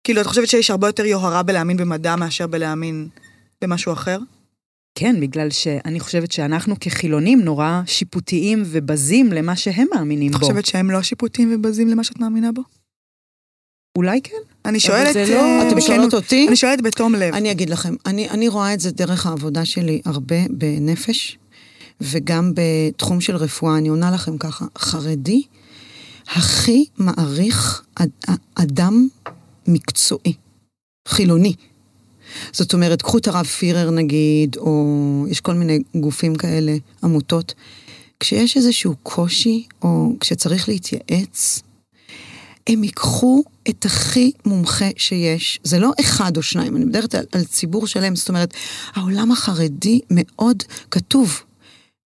כאילו, 0.03 0.21
את 0.21 0.25
חושבת 0.25 0.47
שיש 0.47 0.71
הרבה 0.71 0.87
יותר 0.87 1.05
יוהרה 1.05 1.43
בלהאמין 1.43 1.77
במדע 1.77 2.15
מאשר 2.15 2.47
בלהאמין 2.47 3.07
במשהו 3.61 3.93
אחר? 3.93 4.19
כן, 4.95 5.15
בגלל 5.19 5.49
שאני 5.49 5.99
חושבת 5.99 6.31
שאנחנו 6.31 6.75
כחילונים 6.79 7.41
נורא 7.41 7.81
שיפוטיים 7.85 8.63
ובזים 8.65 9.33
למה 9.33 9.55
שהם 9.55 9.87
מאמינים 9.93 10.31
בו. 10.31 10.37
את 10.37 10.41
חושבת 10.41 10.65
שהם 10.65 10.91
לא 10.91 11.01
שיפוטיים 11.01 11.55
ובזים 11.55 11.87
למה 11.87 12.03
שאת 12.03 12.19
מאמינה 12.19 12.51
בו? 12.51 12.61
אולי 13.97 14.21
כן. 14.21 14.35
אני 14.65 14.79
שואלת... 14.79 15.15
לא... 15.15 15.35
אה, 15.35 15.69
אתם 15.69 15.81
שואלות 15.81 16.13
אותי? 16.13 16.47
אני 16.47 16.55
שואלת 16.55 16.81
בתום 16.81 17.15
לב. 17.15 17.33
אני 17.33 17.51
אגיד 17.51 17.69
לכם, 17.69 17.95
אני, 18.05 18.29
אני 18.29 18.47
רואה 18.47 18.73
את 18.73 18.79
זה 18.79 18.91
דרך 18.91 19.25
העבודה 19.25 19.65
שלי 19.65 20.01
הרבה 20.05 20.35
בנפש, 20.49 21.37
וגם 22.01 22.51
בתחום 22.55 23.21
של 23.21 23.35
רפואה. 23.35 23.77
אני 23.77 23.89
עונה 23.89 24.11
לכם 24.11 24.37
ככה, 24.37 24.65
חרדי 24.77 25.43
הכי 26.35 26.85
מעריך 26.97 27.83
אדם 28.55 29.07
מקצועי, 29.67 30.33
חילוני. 31.07 31.55
זאת 32.51 32.73
אומרת, 32.73 33.01
קחו 33.01 33.17
את 33.17 33.27
הרב 33.27 33.45
פירר 33.45 33.89
נגיד, 33.89 34.57
או 34.57 35.25
יש 35.29 35.41
כל 35.41 35.53
מיני 35.53 35.79
גופים 35.95 36.35
כאלה, 36.35 36.75
עמותות. 37.03 37.53
כשיש 38.19 38.57
איזשהו 38.57 38.95
קושי, 39.03 39.65
או 39.81 40.15
כשצריך 40.19 40.69
להתייעץ, 40.69 41.61
הם 42.67 42.83
ייקחו 42.83 43.43
את 43.69 43.85
הכי 43.85 44.31
מומחה 44.45 44.89
שיש. 44.97 45.59
זה 45.63 45.79
לא 45.79 45.91
אחד 45.99 46.37
או 46.37 46.41
שניים, 46.41 46.75
אני 46.75 46.85
מדברת 46.85 47.15
על, 47.15 47.25
על 47.31 47.43
ציבור 47.43 47.87
שלם. 47.87 48.15
זאת 48.15 48.29
אומרת, 48.29 48.53
העולם 48.93 49.31
החרדי 49.31 49.99
מאוד 50.09 50.63
כתוב. 50.91 51.41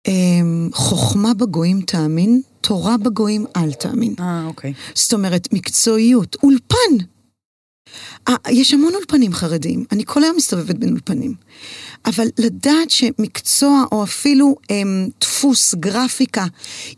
אמ, 0.08 0.70
חוכמה 0.74 1.34
בגויים 1.34 1.82
תאמין, 1.82 2.42
תורה 2.68 2.98
בגויים 2.98 3.46
אל 3.56 3.74
תאמין. 3.74 4.16
אה, 4.20 4.46
אוקיי. 4.46 4.74
זאת 4.94 5.14
אומרת, 5.14 5.54
מקצועיות, 5.54 6.36
אולפן. 6.44 7.06
אה, 8.28 8.36
יש 8.50 8.74
המון 8.74 8.96
אולפנים 8.96 9.34
חרדיים, 9.34 9.86
אני 9.92 10.04
כל 10.06 10.24
היום 10.24 10.36
מסתובבת 10.36 10.76
בין 10.76 10.90
אולפנים. 10.90 11.34
אבל 12.06 12.28
לדעת 12.38 12.90
שמקצוע 12.90 13.84
או 13.92 14.04
אפילו 14.04 14.56
הם, 14.70 15.10
דפוס, 15.22 15.76
גרפיקה, 15.76 16.46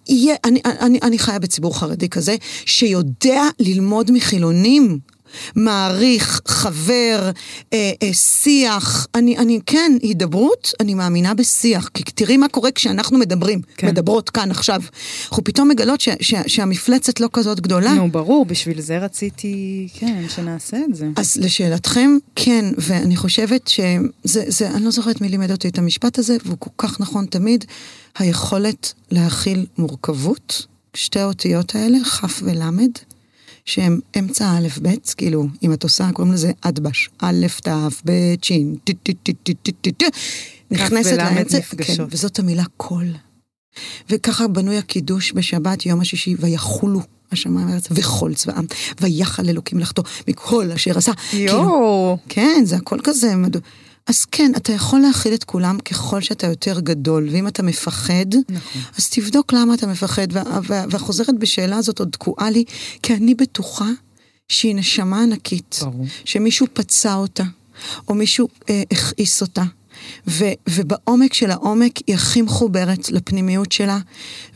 יהיה, 0.09 0.36
אני, 0.45 0.61
אני, 0.65 0.99
אני 1.03 1.20
חיה 1.20 1.39
בציבור 1.39 1.80
חרדי 1.80 2.09
כזה, 2.09 2.36
שיודע 2.65 3.41
ללמוד 3.59 4.11
מחילונים. 4.11 4.99
מעריך, 5.56 6.42
חבר, 6.48 7.32
אה, 7.74 7.92
אה, 8.04 8.14
שיח. 8.14 9.08
אני, 9.16 9.38
אני, 9.38 9.60
כן, 9.66 9.92
הידברות, 10.02 10.74
אני 10.80 10.94
מאמינה 10.94 11.34
בשיח. 11.34 11.90
כי 11.94 12.04
תראי 12.04 12.38
מה 12.38 12.48
קורה 12.48 12.72
כשאנחנו 12.72 13.18
מדברים, 13.18 13.62
כן. 13.78 13.88
מדברות 13.88 14.30
כאן 14.30 14.52
עכשיו. 14.52 14.82
אנחנו 15.30 15.44
פתאום 15.44 15.70
מגלות 15.70 16.02
ש, 16.02 16.10
ש, 16.22 16.34
שהמפלצת 16.48 17.20
לא 17.20 17.30
כזאת 17.34 17.60
גדולה. 17.60 17.94
נו, 17.94 18.12
ברור, 18.12 18.46
בשביל 18.46 18.82
זה 18.82 18.98
רציתי, 18.98 19.88
כן, 19.94 20.24
שנעשה 20.30 20.78
את 20.90 20.96
זה. 20.96 21.08
אז 21.16 21.38
לשאלתכם, 21.38 22.18
כן, 22.36 22.66
ואני 22.78 23.16
חושבת 23.16 23.68
שזה, 23.68 24.44
זה, 24.48 24.70
אני 24.70 24.86
לא 24.86 24.92
זוכרת 24.92 25.22
מי 25.22 25.30
לימד 25.30 25.52
אותי 25.52 25.68
את 25.68 25.78
המשפט 25.78 26.20
הזה, 26.20 26.38
והוא 26.46 26.58
כל 26.60 26.70
כך 26.78 27.00
נכון 27.00 27.26
תמיד, 27.26 27.66
היכולת 28.20 28.94
להכיל 29.12 29.66
מורכבות, 29.78 30.66
שתי 30.94 31.20
האותיות 31.20 31.76
האלה, 31.76 31.98
כ' 32.04 32.42
ול', 32.44 32.62
שהם 33.68 33.99
אמצע 34.20 34.57
א' 34.57 34.68
ב', 34.82 34.89
כאילו, 35.18 35.47
אם 35.63 35.74
את 35.74 35.84
עושה, 35.84 36.09
קוראים 36.13 36.34
לזה 36.34 36.51
אדבש, 36.61 37.09
א', 37.20 37.45
ת', 37.61 37.68
ב', 38.05 38.34
ש', 38.41 38.51
ט', 38.84 38.91
ט', 39.03 39.09
ט', 39.24 39.32
ט', 39.43 39.51
ט', 39.63 39.70
ט', 39.82 40.03
ט', 40.03 40.05
נכנסת 40.72 41.11
לאמצע, 41.11 41.61
כן, 41.61 42.03
וזאת 42.09 42.39
המילה 42.39 42.63
קול. 42.78 43.07
וככה 44.09 44.47
בנוי 44.47 44.78
הקידוש 44.78 45.34
בשבת, 45.34 45.86
יום 45.86 46.01
השישי, 46.01 46.36
ויחולו 46.39 47.01
השמיים 47.32 47.68
הארץ 47.68 47.88
וכל 47.91 48.34
צבאם, 48.34 48.65
ויחל 49.01 49.49
אלוקים 49.49 49.78
מלאכתו 49.78 50.03
מכל 50.28 50.72
אשר 50.72 50.97
עשה. 50.97 51.11
יואו. 51.34 52.18
כן, 52.30 52.61
זה 52.65 52.76
הכל 52.76 52.99
כזה. 53.03 53.34
אז 54.08 54.26
כן, 54.26 54.51
אתה 54.58 54.74
יכול 54.74 54.99
להכיל 54.99 55.34
את 55.34 55.43
כולם 55.43 55.80
ככל 55.80 56.22
שאתה 56.22 56.47
יותר 56.47 56.80
גדול, 56.80 57.30
ואם 57.32 57.47
אתה 57.47 57.64
מפחד, 57.64 58.36
נכון. 58.49 58.82
אז 58.97 59.10
תבדוק 59.10 59.53
למה 59.53 59.74
אתה 59.74 59.88
מפחד. 59.88 60.28
והחוזרת 60.64 61.39
בשאלה 61.39 61.78
הזאת 61.78 61.99
עוד 61.99 62.10
תקועה 62.12 62.49
לי, 62.49 62.64
כי 63.03 63.14
אני 63.14 63.36
בטוחה 63.36 63.89
שהיא 64.49 64.76
נשמה 64.76 65.24
ענקית. 65.24 65.80
ברור. 65.82 66.05
שמישהו 66.26 66.68
פצע 66.74 67.16
אותה, 67.16 67.43
או 68.08 68.14
מישהו 68.14 68.47
אה, 68.70 68.84
הכעיס 68.91 69.41
אותה. 69.41 69.64
ו, 70.28 70.45
ובעומק 70.70 71.34
של 71.34 71.51
העומק 71.51 71.97
היא 72.08 72.16
הכי 72.16 72.41
מחוברת 72.41 73.12
לפנימיות 73.12 73.72
שלה, 73.72 73.99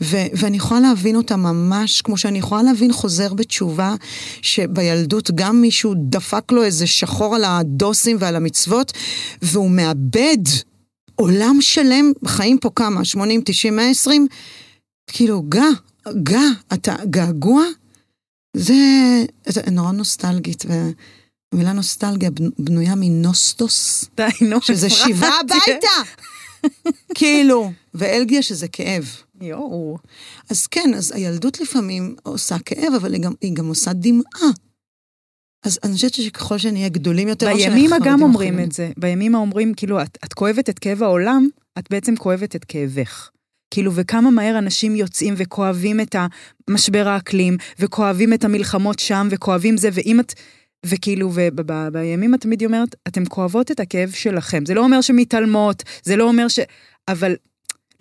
ו, 0.00 0.16
ואני 0.32 0.56
יכולה 0.56 0.80
להבין 0.80 1.16
אותה 1.16 1.36
ממש, 1.36 2.02
כמו 2.02 2.16
שאני 2.16 2.38
יכולה 2.38 2.62
להבין 2.62 2.92
חוזר 2.92 3.34
בתשובה, 3.34 3.94
שבילדות 4.42 5.30
גם 5.34 5.60
מישהו 5.60 5.94
דפק 5.96 6.52
לו 6.52 6.64
איזה 6.64 6.86
שחור 6.86 7.36
על 7.36 7.44
הדוסים 7.44 8.16
ועל 8.20 8.36
המצוות, 8.36 8.92
והוא 9.42 9.70
מאבד 9.70 10.38
עולם 11.14 11.56
שלם, 11.60 12.12
חיים 12.26 12.58
פה 12.58 12.70
כמה, 12.76 13.04
80, 13.04 13.40
90, 13.44 13.76
120, 13.76 14.26
כאילו, 15.06 15.42
גא, 15.48 15.66
גא, 16.22 16.44
אתה 16.72 16.96
געגוע? 17.04 17.64
זה, 18.56 18.74
זה 19.46 19.62
נורא 19.70 19.92
נוסטלגית, 19.92 20.64
ו... 20.68 20.72
המילה 21.52 21.72
נוסטלגיה 21.72 22.30
בנויה 22.58 22.94
מנוסטוס. 22.96 24.04
די, 24.16 24.28
נו, 24.40 24.60
שזה 24.60 24.90
שיבה 24.90 25.28
הביתה. 25.40 25.88
כאילו, 27.14 27.72
ואלגיה 27.94 28.42
שזה 28.42 28.68
כאב. 28.68 29.16
יואו. 29.40 29.98
אז 30.50 30.66
כן, 30.66 30.94
אז 30.96 31.12
הילדות 31.12 31.60
לפעמים 31.60 32.16
עושה 32.22 32.56
כאב, 32.58 32.92
אבל 32.96 33.12
היא 33.12 33.22
גם, 33.22 33.32
היא 33.40 33.54
גם 33.54 33.66
עושה 33.68 33.92
דמעה. 33.92 34.50
אז 35.64 35.78
אני 35.84 35.92
חושבת 35.94 36.14
שככל 36.14 36.58
שנהיה 36.58 36.88
גדולים 36.88 37.28
יותר, 37.28 37.54
בימימה 37.54 37.96
גם 38.04 38.22
אומרים 38.22 38.60
את 38.60 38.72
זה. 38.72 38.90
בימימה 38.96 39.38
אומרים, 39.38 39.74
כאילו, 39.74 40.02
את, 40.02 40.18
את 40.24 40.32
כואבת 40.34 40.68
את 40.68 40.78
כאב 40.78 41.02
העולם, 41.02 41.48
את 41.78 41.84
בעצם 41.90 42.16
כואבת 42.16 42.56
את 42.56 42.64
כאבך. 42.64 43.30
כאילו, 43.70 43.92
וכמה 43.94 44.30
מהר 44.30 44.58
אנשים 44.58 44.96
יוצאים 44.96 45.34
וכואבים 45.36 46.00
את 46.00 46.16
המשבר 46.68 47.08
האקלים, 47.08 47.56
וכואבים 47.78 48.32
את 48.32 48.44
המלחמות 48.44 48.98
שם, 48.98 49.28
וכואבים 49.30 49.76
זה, 49.76 49.88
ואם 49.92 50.20
את... 50.20 50.32
וכאילו, 50.86 51.30
ובימים 51.34 52.34
את 52.34 52.40
תמיד 52.40 52.64
אומרת, 52.64 52.96
אתם 53.08 53.24
כואבות 53.24 53.70
את 53.70 53.80
הכאב 53.80 54.10
שלכם. 54.10 54.66
זה 54.66 54.74
לא 54.74 54.80
אומר 54.80 55.00
שמתעלמות, 55.00 55.82
זה 56.02 56.16
לא 56.16 56.24
אומר 56.24 56.48
ש... 56.48 56.58
אבל 57.08 57.34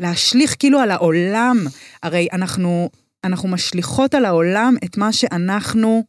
להשליך 0.01 0.55
כאילו 0.59 0.79
על 0.79 0.91
העולם, 0.91 1.57
הרי 2.03 2.27
אנחנו, 2.33 2.89
אנחנו 3.23 3.49
משליכות 3.49 4.13
על 4.13 4.25
העולם 4.25 4.75
את 4.85 4.97
מה 4.97 5.13
שאנחנו 5.13 6.03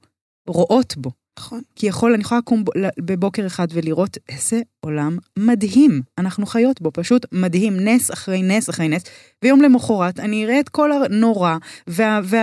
רואות 0.46 0.94
בו. 0.96 1.10
נכון. 1.38 1.60
כי 1.76 1.86
יכול, 1.86 2.12
אני 2.14 2.22
יכולה 2.22 2.38
לקום 2.38 2.64
בבוקר 2.98 3.46
אחד 3.46 3.66
ולראות 3.72 4.18
איזה 4.28 4.60
עולם 4.80 5.18
מדהים 5.38 6.02
אנחנו 6.18 6.46
חיות 6.46 6.82
בו, 6.82 6.90
פשוט 6.92 7.26
מדהים, 7.32 7.76
נס 7.80 8.10
אחרי 8.10 8.42
נס 8.42 8.70
אחרי 8.70 8.88
נס, 8.88 9.02
ויום 9.42 9.62
למחרת 9.62 10.20
אני 10.20 10.44
אראה 10.44 10.60
את 10.60 10.68
כל 10.68 10.90
הנורא, 10.92 11.56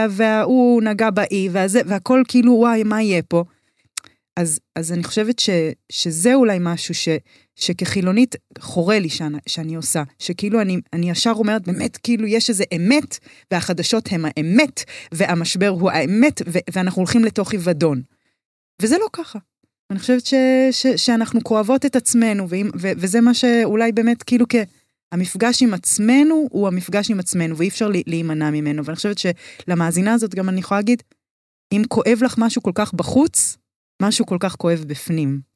וההוא 0.09 0.81
נגע 0.81 1.09
באי, 1.09 1.49
והזה, 1.51 1.81
והכל 1.85 2.23
כאילו, 2.27 2.51
וואי, 2.53 2.83
מה 2.83 3.01
יהיה 3.01 3.21
פה? 3.27 3.43
אז, 4.39 4.59
אז 4.75 4.91
אני 4.91 5.03
חושבת 5.03 5.39
ש, 5.39 5.49
שזה 5.91 6.35
אולי 6.35 6.57
משהו 6.61 6.95
ש, 6.95 7.09
שכחילונית 7.55 8.35
חורה 8.59 8.99
לי 8.99 9.09
שאני, 9.09 9.37
שאני 9.47 9.75
עושה, 9.75 10.03
שכאילו 10.19 10.61
אני, 10.61 10.77
אני 10.93 11.11
ישר 11.11 11.33
אומרת, 11.35 11.67
באמת, 11.67 11.97
כאילו 11.97 12.27
יש 12.27 12.49
איזה 12.49 12.63
אמת, 12.75 13.19
והחדשות 13.51 14.11
הם 14.11 14.25
האמת, 14.25 14.83
והמשבר 15.11 15.67
הוא 15.67 15.91
האמת, 15.91 16.41
ו, 16.47 16.59
ואנחנו 16.73 16.99
הולכים 16.99 17.25
לתוך 17.25 17.53
אבדון. 17.53 18.01
וזה 18.81 18.97
לא 18.97 19.07
ככה. 19.13 19.39
אני 19.91 19.99
חושבת 19.99 20.25
ש, 20.25 20.33
ש, 20.71 20.87
שאנחנו 20.87 21.43
כואבות 21.43 21.85
את 21.85 21.95
עצמנו, 21.95 22.49
ואם, 22.49 22.69
ו, 22.81 22.91
וזה 22.97 23.21
מה 23.21 23.33
שאולי 23.33 23.91
באמת, 23.91 24.23
כאילו, 24.23 24.45
כ, 24.49 24.55
המפגש 25.11 25.63
עם 25.63 25.73
עצמנו 25.73 26.47
הוא 26.51 26.67
המפגש 26.67 27.11
עם 27.11 27.19
עצמנו, 27.19 27.57
ואי 27.57 27.67
אפשר 27.67 27.89
להימנע 28.07 28.49
ממנו. 28.49 28.85
ואני 28.85 28.95
חושבת 28.95 29.17
שלמאזינה 29.17 30.13
הזאת 30.13 30.35
גם 30.35 30.49
אני 30.49 30.59
יכולה 30.59 30.79
להגיד, 30.79 31.03
אם 31.71 31.81
כואב 31.87 32.19
לך 32.21 32.35
משהו 32.37 32.63
כל 32.63 32.71
כך 32.75 32.93
בחוץ, 32.93 33.57
משהו 34.01 34.25
כל 34.25 34.37
כך 34.39 34.55
כואב 34.55 34.83
בפנים. 34.87 35.49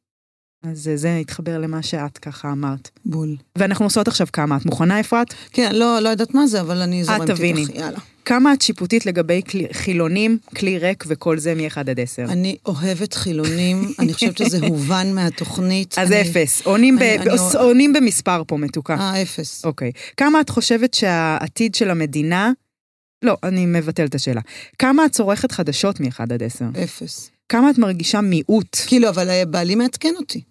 אז 0.64 0.92
זה 0.96 1.18
התחבר 1.18 1.58
למה 1.58 1.84
שאת 1.84 2.18
ככה 2.18 2.52
אמרת. 2.52 2.90
בול. 3.06 3.36
ואנחנו 3.58 3.86
עושות 3.86 4.08
עכשיו 4.08 4.28
כמה. 4.34 4.58
את 4.58 4.66
מוכנה, 4.66 5.00
אפרת? 5.00 5.34
כן, 5.52 5.76
לא, 5.76 6.00
לא 6.00 6.10
יודעת 6.10 6.34
מה 6.34 6.48
זה, 6.48 6.62
אבל 6.62 6.82
אני 6.82 7.04
זורמת 7.04 7.22
איתך. 7.22 7.32
את 7.32 7.36
תביני. 7.36 7.66
יאללה. 7.74 8.00
כמה 8.26 8.54
את 8.54 8.62
שיפוטית 8.62 9.06
לגבי 9.06 9.42
כלי, 9.50 9.68
חילונים, 9.72 10.38
כלי 10.58 10.78
ריק 10.78 11.04
וכל 11.08 11.38
זה 11.38 11.56
מ-1 11.56 11.80
עד 11.80 12.00
10? 12.00 12.24
אני 12.24 12.58
אוהבת 12.66 13.14
חילונים, 13.14 13.92
אני 14.00 14.14
חושבת 14.14 14.38
שזה 14.38 14.68
הובן 14.68 15.16
מהתוכנית. 15.16 16.00
אז 16.00 16.12
אני, 16.12 16.22
אפס. 16.22 16.62
עונים, 16.66 16.98
אני, 16.98 17.18
ב, 17.18 17.22
אני, 17.22 17.40
עונים 17.60 17.94
במספר 17.94 18.44
פה, 18.48 18.58
מתוקה. 18.58 18.96
אה, 18.96 19.22
אפס. 19.22 19.66
אוקיי. 19.66 19.92
כמה 20.18 20.42
את 20.42 20.50
חושבת 20.50 20.94
שהעתיד 20.94 21.76
של 21.76 21.90
המדינה... 21.90 22.52
לא, 23.22 23.38
אני 23.44 23.66
מבטל 23.66 24.06
את 24.06 24.16
השאלה. 24.16 24.42
כמה 24.80 25.06
את 25.06 25.12
צורכת 25.12 25.52
חדשות 25.52 26.00
מ-1 26.00 26.20
עד 26.20 26.44
10? 26.44 26.66
אפס. 26.84 27.32
כמה 27.54 27.70
את 27.70 27.78
מרגישה 27.78 28.22
מיעוט? 28.22 28.78
כאילו, 28.88 29.10
אבל 29.10 29.30
אה, 29.30 29.46
בעלי 29.46 29.76
מעדכן 29.76 30.14
אותי. 30.16 30.42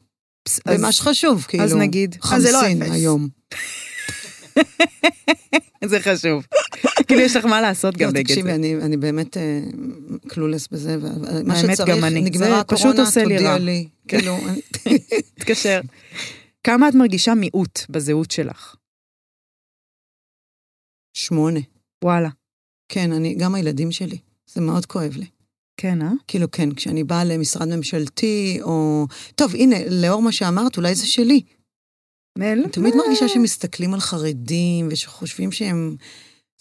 במה 0.66 0.92
שחשוב, 0.92 1.44
כאילו. 1.48 1.64
אז 1.64 1.74
נגיד. 1.74 2.16
חמסין 2.20 2.82
לא 2.82 2.92
היום. 2.92 3.28
זה 5.90 6.00
חשוב. 6.00 6.46
כאילו, 7.07 7.20
יש 7.20 7.36
לך 7.36 7.44
מה 7.44 7.61
לעשות 7.61 7.96
גם 7.96 8.07
לא, 8.07 8.12
נגד 8.12 8.28
זה. 8.28 8.34
תקשיבי, 8.34 8.53
אני 8.82 8.96
באמת 8.96 9.36
קלולס 10.28 10.62
אה, 10.62 10.68
בזה, 10.72 10.96
ומה 11.00 11.57
שצריך, 11.57 12.05
נגמרה 12.05 12.61
הקורונה, 12.61 13.05
תודיע 13.22 13.59
לי. 13.59 13.88
כאילו, 14.09 14.36
תתקשר. 15.34 15.80
כמה 16.64 16.88
את 16.88 16.94
מרגישה 16.94 17.34
מיעוט 17.34 17.78
בזהות 17.90 18.30
שלך? 18.30 18.74
שמונה. 21.14 21.61
וואלה. 22.05 22.28
כן, 22.88 23.12
אני, 23.12 23.34
גם 23.34 23.55
הילדים 23.55 23.92
שלי. 23.92 24.18
זה 24.46 24.61
מאוד 24.61 24.86
כואב 24.86 25.16
לי. 25.16 25.26
כן, 25.77 26.03
אה? 26.03 26.11
כאילו, 26.29 26.51
כן, 26.51 26.73
כשאני 26.73 27.05
באה 27.05 27.25
למשרד 27.25 27.77
ממשלתי, 27.77 28.59
או... 28.62 29.07
טוב, 29.35 29.55
הנה, 29.55 29.77
לאור 29.91 30.23
מה 30.23 30.33
שאמרת, 30.33 30.77
אולי 30.77 30.95
זה 30.95 31.07
שלי. 31.07 31.41
מל? 32.39 32.45
אני 32.45 32.68
תמיד 32.68 32.95
מרגישה 32.97 33.29
שמסתכלים 33.29 33.95
על 33.95 34.01
חרדים, 34.01 34.89
ושחושבים 34.91 35.53
שהם... 35.53 35.97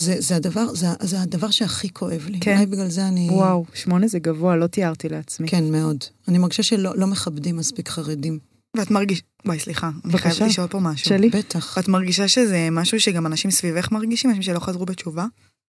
זה, 0.01 0.15
זה, 0.21 0.35
הדבר, 0.35 0.73
זה, 0.73 0.87
זה 1.01 1.21
הדבר 1.21 1.51
שהכי 1.51 1.93
כואב 1.93 2.27
לי. 2.29 2.39
כן. 2.39 2.55
אולי 2.55 2.65
בגלל 2.65 2.89
זה 2.89 3.07
אני... 3.07 3.27
וואו, 3.31 3.65
שמונה 3.73 4.07
זה 4.07 4.19
גבוה, 4.19 4.55
לא 4.55 4.67
תיארתי 4.67 5.09
לעצמי. 5.09 5.47
כן, 5.47 5.71
מאוד. 5.71 6.03
אני 6.27 6.37
מרגישה 6.37 6.63
שלא 6.63 6.97
לא 6.97 7.07
מכבדים 7.07 7.57
מספיק 7.57 7.89
חרדים. 7.89 8.39
ואת 8.77 8.91
מרגישה... 8.91 9.21
וואי, 9.45 9.59
סליחה, 9.59 9.89
אני 10.05 10.17
חייבת 10.17 10.41
לשאול 10.41 10.67
פה 10.67 10.79
משהו. 10.79 11.09
שלי? 11.09 11.29
בטח. 11.29 11.77
ואת 11.77 11.87
מרגישה 11.87 12.27
שזה 12.27 12.67
משהו 12.71 12.99
שגם 12.99 13.25
אנשים 13.25 13.51
סביבך 13.51 13.91
מרגישים, 13.91 14.29
אנשים 14.29 14.43
שלא 14.43 14.59
חזרו 14.59 14.85
בתשובה? 14.85 15.25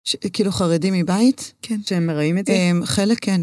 ש... 0.05 0.15
כאילו 0.33 0.51
חרדים 0.51 0.93
מבית? 0.93 1.53
כן. 1.61 1.75
שהם 1.85 2.07
מראים 2.07 2.37
את 2.37 2.45
זה? 2.45 2.53
הם, 2.53 2.81
חלק 2.85 3.17
כן. 3.21 3.41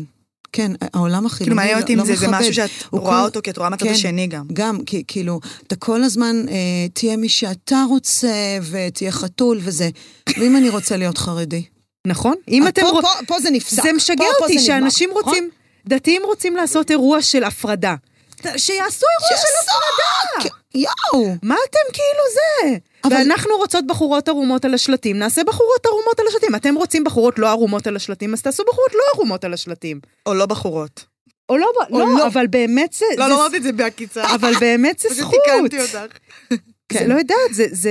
כן, 0.53 0.73
העולם 0.95 1.27
החילוני 1.27 1.45
כאילו 1.45 1.57
מעניין 1.57 1.81
אותי 1.81 1.95
אם 1.95 2.05
זה, 2.05 2.17
זה 2.17 2.29
משהו 2.29 2.55
שאת 2.55 2.71
רואה 2.91 3.21
כל... 3.21 3.25
אותו, 3.25 3.41
כי 3.43 3.51
את 3.51 3.59
רואה 3.59 3.71
מהצד 3.71 3.85
כן, 3.87 3.93
השני 3.93 4.27
גם. 4.27 4.47
גם, 4.53 4.79
כי, 4.87 5.03
כאילו, 5.07 5.41
אתה 5.67 5.77
כל 5.77 6.03
הזמן 6.05 6.37
אה, 6.49 6.89
תהיה 6.93 7.17
מי 7.17 7.29
שאתה 7.29 7.85
רוצה, 7.89 8.59
ותהיה 8.71 9.13
חתול 9.13 9.59
וזה. 9.63 9.89
ואם 10.39 10.57
אני 10.57 10.69
רוצה 10.69 10.97
להיות 10.97 11.19
חרדי? 11.19 11.65
נכון. 12.07 12.35
אם 12.49 12.69
אתם... 12.69 12.83
פה, 12.83 12.99
פה, 13.03 13.09
פה 13.27 13.41
זה 13.41 13.51
נפסק. 13.51 13.83
זה 13.83 13.93
משגע 13.93 14.25
פה, 14.39 14.45
אותי 14.45 14.59
פה 14.59 14.65
שאנשים 14.65 15.11
נגמר. 15.11 15.23
רוצים, 15.23 15.51
דתיים 15.87 16.23
רוצים 16.25 16.57
לעשות 16.57 16.91
אירוע 16.91 17.23
של 17.23 17.45
הפרדה. 17.45 17.95
שיעשו 18.57 19.07
אירוע 19.21 19.39
של 19.43 19.55
הפרדה! 19.63 20.51
יואו. 20.75 21.35
מה 21.43 21.55
אתם 21.71 21.93
כאילו 21.93 22.23
זה? 22.35 22.79
אבל... 23.05 23.17
ואנחנו 23.17 23.51
רוצות 23.57 23.87
בחורות 23.87 24.29
ערומות 24.29 24.65
על 24.65 24.75
השלטים, 24.75 25.19
נעשה 25.19 25.45
בחורות 25.45 25.87
ערומות 25.87 26.21
על 26.21 26.27
השלטים. 26.29 26.55
אתם 26.55 26.75
רוצים 26.75 27.05
בחורות 27.05 27.39
לא 27.39 27.51
ערומות 27.51 27.87
על 27.87 27.97
השלטים, 27.97 28.33
אז 28.33 28.43
תעשו 28.43 28.63
בחורות 28.69 28.93
לא 28.95 29.01
ערומות 29.15 29.45
על 29.45 29.55
השלטים. 29.55 30.01
או 30.27 30.35
לא 30.35 30.47
בחורות. 30.47 31.05
או 31.49 31.59
לא, 31.59 31.73
או 31.91 31.99
לא, 31.99 32.07
לא, 32.19 32.27
אבל 32.27 32.47
באמת 32.47 32.93
זה... 32.93 33.05
לא, 33.19 33.29
לא 33.29 33.35
אמרתי 33.35 33.57
את 33.57 33.63
זה 33.63 33.73
בעקיצה. 33.73 34.35
אבל 34.35 34.53
באמת 34.61 34.99
זה 34.99 35.09
זכות. 35.15 35.41
פשוט 35.45 35.71
תיקנתי 35.71 35.97
אותך. 35.97 36.17
כן. 36.89 37.09
לא 37.09 37.15
יודעת, 37.15 37.39
זה, 37.53 37.67
זה... 37.71 37.91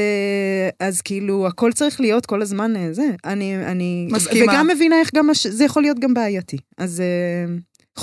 אז 0.79 1.01
כאילו, 1.01 1.47
הכל 1.47 1.71
צריך 1.71 1.99
להיות 1.99 2.25
כל 2.25 2.41
הזמן 2.41 2.75
אה, 2.75 2.93
זה. 2.93 3.07
אני... 3.25 3.65
אני... 3.65 4.07
מסכימה. 4.11 4.53
וגם 4.53 4.67
מבינה 4.67 4.99
איך 4.99 5.09
גם... 5.15 5.29
זה 5.33 5.63
יכול 5.63 5.81
להיות 5.83 5.99
גם 5.99 6.13
בעייתי. 6.13 6.57
אז... 6.77 7.03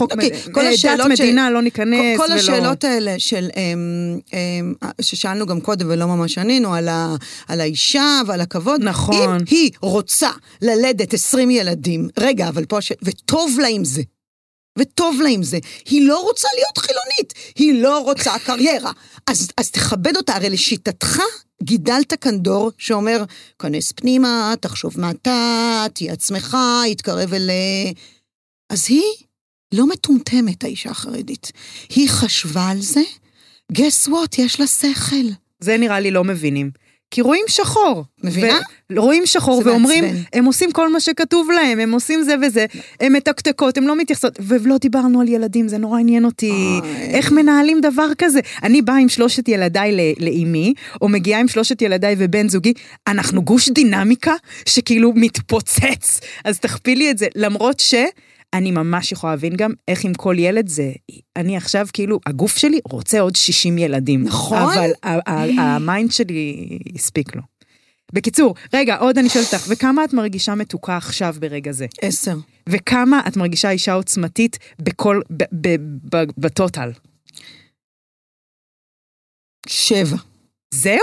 אה, 0.03 0.07
חוק 0.07 0.13
okay, 0.13 0.15
אוקיי, 0.15 0.53
כל 0.53 0.89
אה, 0.89 0.97
דת 0.97 1.07
מדינה, 1.11 1.51
לא 1.51 1.63
ניכנס 1.63 2.19
כל, 2.19 2.27
כל 2.27 2.33
ולא... 2.33 2.41
השאלות 2.41 2.85
האלה 2.85 3.15
של, 3.19 3.49
אמ, 3.57 4.19
אמ, 4.33 4.75
ששאלנו 5.01 5.47
גם 5.47 5.61
קודם 5.61 5.87
ולא 5.91 6.07
ממש 6.07 6.39
ענינו, 6.39 6.75
על, 6.75 6.89
ה, 6.89 7.15
על 7.49 7.61
האישה 7.61 8.21
ועל 8.27 8.41
הכבוד. 8.41 8.81
נכון. 8.85 9.17
אם 9.17 9.45
היא 9.51 9.71
רוצה 9.81 10.31
ללדת 10.63 11.15
20 11.15 11.51
ילדים, 11.51 12.09
רגע, 12.19 12.49
אבל 12.49 12.65
פה, 12.65 12.81
ש... 12.81 12.93
וטוב 13.03 13.59
לה 13.61 13.69
עם 13.69 13.85
זה. 13.85 14.03
וטוב 14.79 15.21
לה 15.23 15.29
עם 15.29 15.43
זה. 15.43 15.59
היא 15.87 16.09
לא 16.09 16.21
רוצה 16.21 16.49
להיות 16.55 16.79
חילונית, 16.79 17.35
היא 17.57 17.83
לא 17.83 17.99
רוצה 17.99 18.39
קריירה. 18.39 18.93
אז, 19.27 19.49
אז 19.57 19.71
תכבד 19.71 20.17
אותה, 20.17 20.35
הרי 20.35 20.51
לשיטתך 20.51 21.21
גידלת 21.63 22.15
כאן 22.21 22.39
דור 22.39 22.71
שאומר, 22.79 23.25
כנס 23.59 23.93
פנימה, 23.93 24.55
תחשוב 24.61 25.01
מה 25.01 25.11
אתה, 25.11 25.87
תהיה 25.93 26.13
עצמך, 26.13 26.57
יתקרב 26.87 27.35
אל... 27.35 27.51
אז 28.71 28.87
היא 28.89 29.03
לא 29.75 29.87
מטומטמת, 29.87 30.65
האישה 30.65 30.91
החרדית. 30.91 31.53
היא 31.89 32.09
חשבה 32.09 32.69
על 32.69 32.81
זה, 32.81 33.01
guess 33.73 34.09
what, 34.09 34.35
יש 34.39 34.61
לה 34.61 34.67
שכל. 34.67 35.27
זה 35.61 35.77
נראה 35.77 36.01
לי 36.01 36.11
לא 36.11 36.25
מבינים. 36.25 36.71
כי 37.11 37.21
רואים 37.21 37.45
שחור. 37.49 38.05
מבינה? 38.25 38.59
ו- 38.93 39.01
רואים 39.01 39.27
שחור 39.27 39.63
ואומרים, 39.65 40.05
מעצבן. 40.05 40.23
הם 40.33 40.45
עושים 40.45 40.73
כל 40.73 40.93
מה 40.93 41.01
שכתוב 41.01 41.51
להם, 41.51 41.79
הם 41.81 41.93
עושים 41.93 42.23
זה 42.23 42.35
וזה, 42.43 42.67
הם 43.01 43.13
מתקתקות, 43.13 43.79
הם 43.79 43.87
לא 43.87 43.97
מתייחסות, 43.97 44.39
ולא 44.41 44.79
דיברנו 44.79 45.21
על 45.21 45.29
ילדים, 45.29 45.69
זה 45.69 45.79
נורא 45.79 45.99
עניין 45.99 46.25
אותי. 46.25 46.51
אוי. 46.51 46.89
איך 46.99 47.33
מנהלים 47.33 47.81
דבר 47.81 48.09
כזה? 48.19 48.41
אני 48.63 48.83
באה 48.83 48.97
עם 48.97 49.09
שלושת 49.09 49.49
ילדיי 49.49 50.15
לאימי, 50.21 50.75
או 51.03 51.09
מגיעה 51.09 51.41
עם 51.41 51.49
שלושת 51.49 51.83
ילדיי 51.83 52.15
ובן 52.19 52.49
זוגי, 52.49 52.73
אנחנו 53.07 53.43
גוש 53.43 53.69
דינמיקה 53.69 54.35
שכאילו 54.67 55.13
מתפוצץ, 55.15 56.21
אז 56.45 56.59
תכפילי 56.59 57.11
את 57.11 57.19
זה, 57.19 57.27
למרות 57.35 57.81
ש... 57.81 57.95
אני 58.55 58.71
ממש 58.71 59.13
יכולה 59.13 59.33
להבין 59.33 59.57
גם 59.57 59.73
איך 59.89 60.05
עם 60.05 60.15
כל 60.15 60.37
ילד 60.39 60.69
זה, 60.69 60.93
אני 61.37 61.57
עכשיו 61.57 61.87
כאילו, 61.93 62.21
הגוף 62.27 62.57
שלי 62.57 62.81
רוצה 62.85 63.21
עוד 63.21 63.37
60 63.37 63.79
ילדים. 63.79 64.25
נכון. 64.25 64.59
אבל 64.63 64.91
ה 65.59 65.70
mind 65.70 66.13
שלי 66.13 66.69
הספיק 66.95 67.37
לו. 67.37 67.43
בקיצור, 68.13 68.55
רגע, 68.75 68.97
עוד 68.97 69.19
אני 69.19 69.29
שואלת 69.29 69.55
אותך, 69.55 69.67
וכמה 69.69 70.05
את 70.05 70.13
מרגישה 70.13 70.55
מתוקה 70.55 70.97
עכשיו 70.97 71.37
ברגע 71.41 71.73
זה? 71.73 71.87
עשר. 72.03 72.37
וכמה 72.69 73.21
את 73.29 73.37
מרגישה 73.37 73.71
אישה 73.71 73.93
עוצמתית 73.93 74.59
בכל, 74.79 75.21
בטוטל? 76.39 76.91
שבע. 79.69 80.17
זהו? 80.75 80.99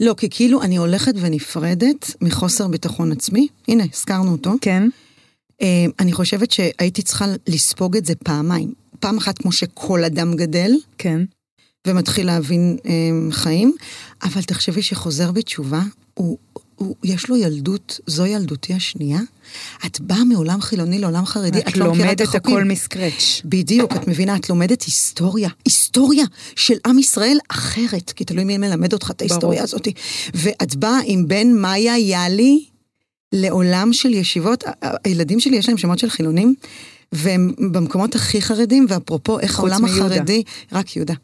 לא, 0.00 0.14
כי 0.16 0.28
כאילו 0.30 0.62
אני 0.62 0.76
הולכת 0.76 1.12
ונפרדת 1.20 2.14
מחוסר 2.20 2.68
ביטחון 2.68 3.12
עצמי. 3.12 3.48
הנה, 3.68 3.84
הזכרנו 3.92 4.32
אותו. 4.32 4.52
כן. 4.60 4.88
אה, 5.62 5.86
אני 6.00 6.12
חושבת 6.12 6.50
שהייתי 6.50 7.02
צריכה 7.02 7.26
לספוג 7.46 7.96
את 7.96 8.06
זה 8.06 8.14
פעמיים. 8.14 8.72
פעם 9.00 9.18
אחת 9.18 9.38
כמו 9.38 9.52
שכל 9.52 10.04
אדם 10.04 10.36
גדל. 10.36 10.72
כן. 10.98 11.20
ומתחיל 11.86 12.26
להבין 12.26 12.76
um, 12.82 13.32
חיים, 13.32 13.72
אבל 14.22 14.42
תחשבי 14.42 14.82
שחוזר 14.82 15.32
בתשובה, 15.32 15.82
הוא, 16.14 16.38
הוא, 16.74 16.96
יש 17.04 17.28
לו 17.28 17.36
ילדות, 17.36 18.00
זו 18.06 18.26
ילדותי 18.26 18.74
השנייה. 18.74 19.20
את 19.86 20.00
באה 20.00 20.24
מעולם 20.24 20.60
חילוני 20.60 20.98
לעולם 20.98 21.26
חרדי, 21.26 21.58
את, 21.58 21.68
את 21.68 21.76
לא 21.76 21.92
מכירה 21.92 22.12
את 22.12 22.20
החוקים. 22.20 22.40
את 22.40 22.46
לומדת 22.46 22.58
הכל 22.58 22.64
מסקרץ'. 22.64 23.42
בדיוק, 23.44 23.92
את 23.92 24.08
מבינה, 24.08 24.36
את 24.36 24.50
לומדת 24.50 24.82
היסטוריה. 24.82 25.48
היסטוריה 25.64 26.24
של 26.56 26.74
עם 26.86 26.98
ישראל 26.98 27.38
אחרת, 27.48 28.12
כי 28.12 28.24
תלוי 28.24 28.44
מי 28.44 28.58
מלמד 28.58 28.92
אותך 28.92 29.10
את 29.10 29.20
ההיסטוריה 29.20 29.62
הזאת. 29.62 29.88
ואת 30.34 30.76
באה 30.76 30.98
עם 31.04 31.28
בן 31.28 31.52
מאיה 31.52 31.98
יאלי, 31.98 32.64
לעולם 33.32 33.92
של 33.92 34.14
ישיבות, 34.14 34.64
הילדים 35.04 35.40
שלי 35.40 35.56
יש 35.56 35.68
להם 35.68 35.78
שמות 35.78 35.98
של 35.98 36.10
חילונים, 36.10 36.54
והם 37.12 37.52
במקומות 37.72 38.14
הכי 38.14 38.42
חרדים, 38.42 38.86
ואפרופו 38.88 39.40
איך 39.40 39.58
העולם 39.58 39.84
החרדי, 39.84 40.42
רק 40.72 40.96
יהודה. 40.96 41.14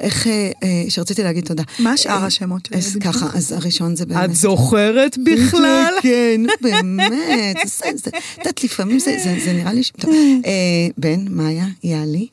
איך, 0.00 0.26
אה, 0.26 0.50
אה, 0.62 0.84
שרציתי 0.88 1.22
להגיד 1.22 1.44
תודה. 1.44 1.62
מה 1.78 1.96
שאר 1.96 2.24
השמות 2.24 2.66
של 2.66 2.74
הילדים? 2.74 3.00
ככה, 3.00 3.26
אז 3.34 3.52
הראשון 3.52 3.96
זה 3.96 4.06
באמת... 4.06 4.24
את 4.24 4.34
זוכרת 4.34 5.18
בכלל? 5.24 5.94
כן, 6.02 6.40
באמת, 6.60 7.56
את 7.64 8.06
יודעת, 8.38 8.64
לפעמים 8.64 8.98
זה, 8.98 9.16
זה, 9.24 9.36
זה 9.44 9.52
נראה 9.52 9.72
לי... 9.72 9.82
ש... 9.82 9.90
טוב, 9.90 10.14
אה, 10.46 10.88
בן, 10.98 11.24
מאיה, 11.30 11.66
יאלי, 11.84 12.26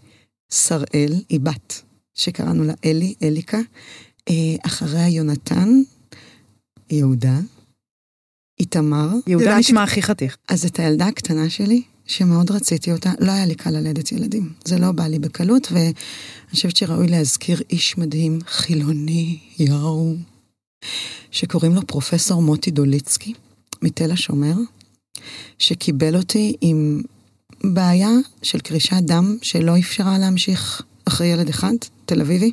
שראל, 0.49 1.13
היא 1.29 1.39
בת, 1.39 1.81
שקראנו 2.13 2.63
לה 2.63 2.73
אלי, 2.85 3.13
אליקה, 3.23 3.59
אחריה 4.65 5.07
יונתן, 5.07 5.81
יהודה, 6.89 7.39
איתמר. 8.59 9.09
יהודה 9.27 9.57
נשמע 9.57 9.83
הכי 9.83 10.01
חתיך. 10.01 10.37
אז 10.47 10.65
את 10.65 10.79
הילדה 10.79 11.07
הקטנה 11.07 11.49
שלי, 11.49 11.81
שמאוד 12.05 12.51
רציתי 12.51 12.91
אותה, 12.91 13.11
לא 13.19 13.31
היה 13.31 13.45
לי 13.45 13.55
קל 13.55 13.69
ללדת 13.69 14.11
ילדים. 14.11 14.53
זה 14.65 14.77
לא 14.77 14.91
בא 14.91 15.07
לי 15.07 15.19
בקלות, 15.19 15.67
ואני 15.71 15.93
חושבת 16.51 16.75
שראוי 16.75 17.07
להזכיר 17.07 17.61
איש 17.69 17.97
מדהים, 17.97 18.39
חילוני, 18.47 19.39
יואו. 19.59 20.15
שקוראים 21.31 21.75
לו 21.75 21.87
פרופסור 21.87 22.41
מוטי 22.41 22.71
דוליצקי, 22.71 23.33
מתל 23.81 24.11
השומר, 24.11 24.53
שקיבל 25.59 26.15
אותי 26.15 26.55
עם 26.61 27.01
בעיה 27.63 28.11
של 28.41 28.59
קרישת 28.59 29.01
דם 29.01 29.37
שלא 29.41 29.79
אפשרה 29.79 30.17
להמשיך 30.17 30.81
אחרי 31.05 31.27
ילד 31.27 31.49
אחד, 31.49 31.73
תל 32.05 32.21
אביבי, 32.21 32.51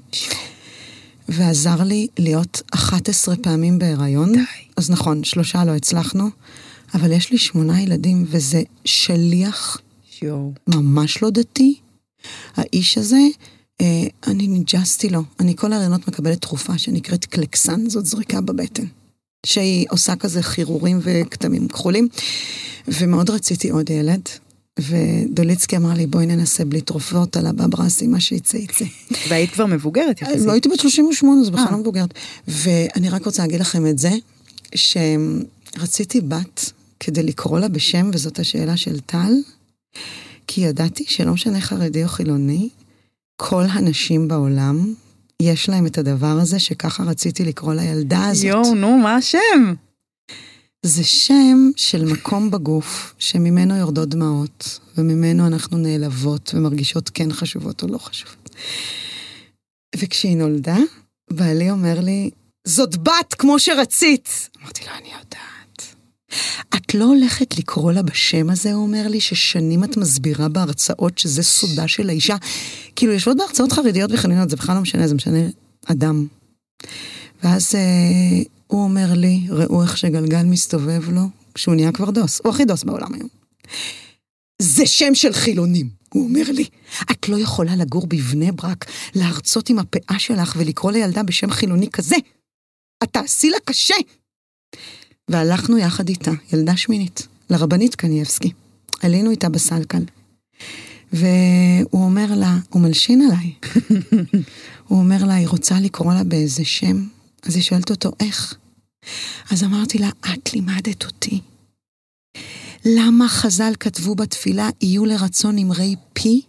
ועזר 1.28 1.82
לי 1.84 2.06
להיות 2.18 2.62
11 2.74 3.36
פעמים 3.36 3.78
בהיריון. 3.78 4.32
די. 4.32 4.40
אז 4.76 4.90
נכון, 4.90 5.24
שלושה 5.24 5.64
לא 5.64 5.76
הצלחנו, 5.76 6.28
אבל 6.94 7.12
יש 7.12 7.30
לי 7.30 7.38
שמונה 7.38 7.82
ילדים, 7.82 8.24
וזה 8.28 8.62
שליח 8.84 9.78
יואו. 10.22 10.52
ממש 10.68 11.22
לא 11.22 11.30
דתי. 11.30 11.80
האיש 12.56 12.98
הזה, 12.98 13.20
אה, 13.80 14.02
אני 14.26 14.46
ניג'סתי 14.46 15.08
לו. 15.08 15.22
אני 15.40 15.56
כל 15.56 15.72
הריונות 15.72 16.08
מקבלת 16.08 16.40
תרופה 16.40 16.78
שנקראת 16.78 17.24
קלקסן, 17.24 17.88
זאת 17.88 18.06
זריקה 18.06 18.40
בבטן. 18.40 18.84
שהיא 19.46 19.86
עושה 19.90 20.16
כזה 20.16 20.42
חירורים 20.42 21.00
וכתמים 21.02 21.68
כחולים. 21.68 22.08
ומאוד 22.88 23.30
רציתי 23.30 23.70
עוד 23.70 23.90
ילד. 23.90 24.28
ודוליצקי 24.80 25.76
אמר 25.76 25.94
לי, 25.94 26.06
בואי 26.06 26.26
ננסה 26.26 26.64
בלי 26.64 26.80
תרופות 26.80 27.36
על 27.36 27.46
הבברסי, 27.46 28.06
מה 28.06 28.20
שיצא 28.20 28.56
יצא. 28.56 28.84
והיית 29.28 29.50
כבר 29.50 29.66
מבוגרת 29.66 30.22
יחסית. 30.22 30.46
לא 30.46 30.52
הייתי 30.52 30.68
בת 30.68 30.80
38, 30.80 31.44
זה 31.44 31.50
בכלל 31.50 31.64
אה. 31.64 31.70
לא 31.70 31.78
מבוגרת. 31.78 32.14
ואני 32.48 33.08
רק 33.08 33.26
רוצה 33.26 33.42
להגיד 33.42 33.60
לכם 33.60 33.86
את 33.86 33.98
זה, 33.98 34.10
שרציתי 34.74 36.20
בת 36.20 36.72
כדי 37.00 37.22
לקרוא 37.22 37.58
לה 37.58 37.68
בשם, 37.68 38.10
וזאת 38.12 38.38
השאלה 38.38 38.76
של 38.76 39.00
טל, 39.00 39.32
כי 40.46 40.60
ידעתי 40.60 41.04
שלא 41.08 41.32
משנה 41.32 41.60
חרדי 41.60 42.04
או 42.04 42.08
חילוני, 42.08 42.68
כל 43.36 43.64
הנשים 43.72 44.28
בעולם, 44.28 44.94
יש 45.40 45.68
להם 45.68 45.86
את 45.86 45.98
הדבר 45.98 46.26
הזה 46.40 46.58
שככה 46.58 47.02
רציתי 47.02 47.44
לקרוא 47.44 47.74
לילדה 47.74 48.26
הזאת. 48.26 48.44
יואו, 48.44 48.74
נו, 48.74 48.98
מה 48.98 49.16
השם? 49.16 49.74
זה 50.86 51.04
שם 51.04 51.70
של 51.76 52.04
מקום 52.04 52.50
בגוף 52.50 53.14
שממנו 53.18 53.76
יורדות 53.76 54.08
דמעות, 54.08 54.78
וממנו 54.98 55.46
אנחנו 55.46 55.78
נעלבות 55.78 56.50
ומרגישות 56.54 57.10
כן 57.10 57.32
חשובות 57.32 57.82
או 57.82 57.88
לא 57.88 57.98
חשובות. 57.98 58.50
וכשהיא 59.96 60.36
נולדה, 60.36 60.76
בעלי 61.30 61.70
אומר 61.70 62.00
לי, 62.00 62.30
זאת 62.66 62.96
בת 62.96 63.34
כמו 63.38 63.58
שרצית. 63.58 64.48
אמרתי 64.62 64.84
לו, 64.84 64.90
אני 65.00 65.08
יודעת. 65.08 65.94
את 66.76 66.94
לא 66.94 67.04
הולכת 67.04 67.58
לקרוא 67.58 67.92
לה 67.92 68.02
בשם 68.02 68.50
הזה, 68.50 68.72
הוא 68.72 68.82
אומר 68.82 69.08
לי, 69.08 69.20
ששנים 69.20 69.84
את 69.84 69.96
מסבירה 69.96 70.48
בהרצאות 70.48 71.18
שזה 71.18 71.42
סודה 71.42 71.88
של 71.88 72.08
האישה. 72.08 72.36
כאילו, 72.96 73.12
יושבות 73.12 73.36
בהרצאות 73.36 73.72
חרדיות 73.72 74.10
וחילוניות, 74.12 74.50
זה 74.50 74.56
בכלל 74.56 74.74
לא 74.74 74.80
משנה, 74.80 75.08
זה 75.08 75.14
משנה 75.14 75.38
אדם. 75.86 76.26
ואז 77.42 77.74
אה, 77.74 78.42
הוא 78.72 78.84
אומר 78.84 79.14
לי, 79.14 79.46
ראו 79.50 79.82
איך 79.82 79.96
שגלגל 79.96 80.42
מסתובב 80.42 81.10
לו, 81.10 81.22
כשהוא 81.54 81.74
נהיה 81.74 81.92
כבר 81.92 82.10
דוס. 82.10 82.40
הוא 82.44 82.52
הכי 82.52 82.64
דוס 82.64 82.84
בעולם 82.84 83.14
היום. 83.14 83.28
זה 84.62 84.86
שם 84.86 85.14
של 85.14 85.32
חילונים, 85.32 85.88
הוא 86.14 86.28
אומר 86.28 86.42
לי. 86.52 86.64
את 87.10 87.28
לא 87.28 87.38
יכולה 87.38 87.76
לגור 87.76 88.06
בבני 88.06 88.52
ברק, 88.52 88.84
להרצות 89.14 89.70
עם 89.70 89.78
הפאה 89.78 90.18
שלך 90.18 90.54
ולקרוא 90.58 90.92
לילדה 90.92 91.22
בשם 91.22 91.50
חילוני 91.50 91.90
כזה. 91.90 92.16
את 93.02 93.08
תעשי 93.12 93.50
לה 93.50 93.56
קשה. 93.64 93.94
והלכנו 95.30 95.78
יחד 95.78 96.08
איתה, 96.08 96.30
ילדה 96.52 96.76
שמינית, 96.76 97.26
לרבנית 97.50 97.94
קנייבסקי. 97.94 98.52
עלינו 99.02 99.30
איתה 99.30 99.48
בסלקל. 99.48 100.04
והוא 101.12 102.04
אומר 102.04 102.26
לה, 102.36 102.56
הוא 102.70 102.82
מלשין 102.82 103.22
עליי. 103.22 103.52
הוא 104.88 104.98
אומר 104.98 105.24
לה, 105.24 105.34
היא 105.34 105.48
רוצה 105.48 105.80
לקרוא 105.80 106.14
לה 106.14 106.24
באיזה 106.24 106.64
שם? 106.64 107.06
אז 107.42 107.54
היא 107.54 107.62
שואלת 107.62 107.90
אותו, 107.90 108.10
איך? 108.20 108.56
אז 109.50 109.64
אמרתי 109.64 109.98
לה, 109.98 110.08
את 110.08 110.52
לימדת 110.52 111.04
אותי. 111.04 111.40
למה 112.84 113.28
חז"ל 113.28 113.72
כתבו 113.80 114.14
בתפילה, 114.14 114.68
יהיו 114.80 115.04
לרצון 115.04 115.58
אמרי 115.58 115.96
פי 116.12 116.42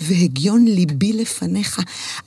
והגיון 0.00 0.64
ליבי 0.64 1.12
לפניך? 1.12 1.80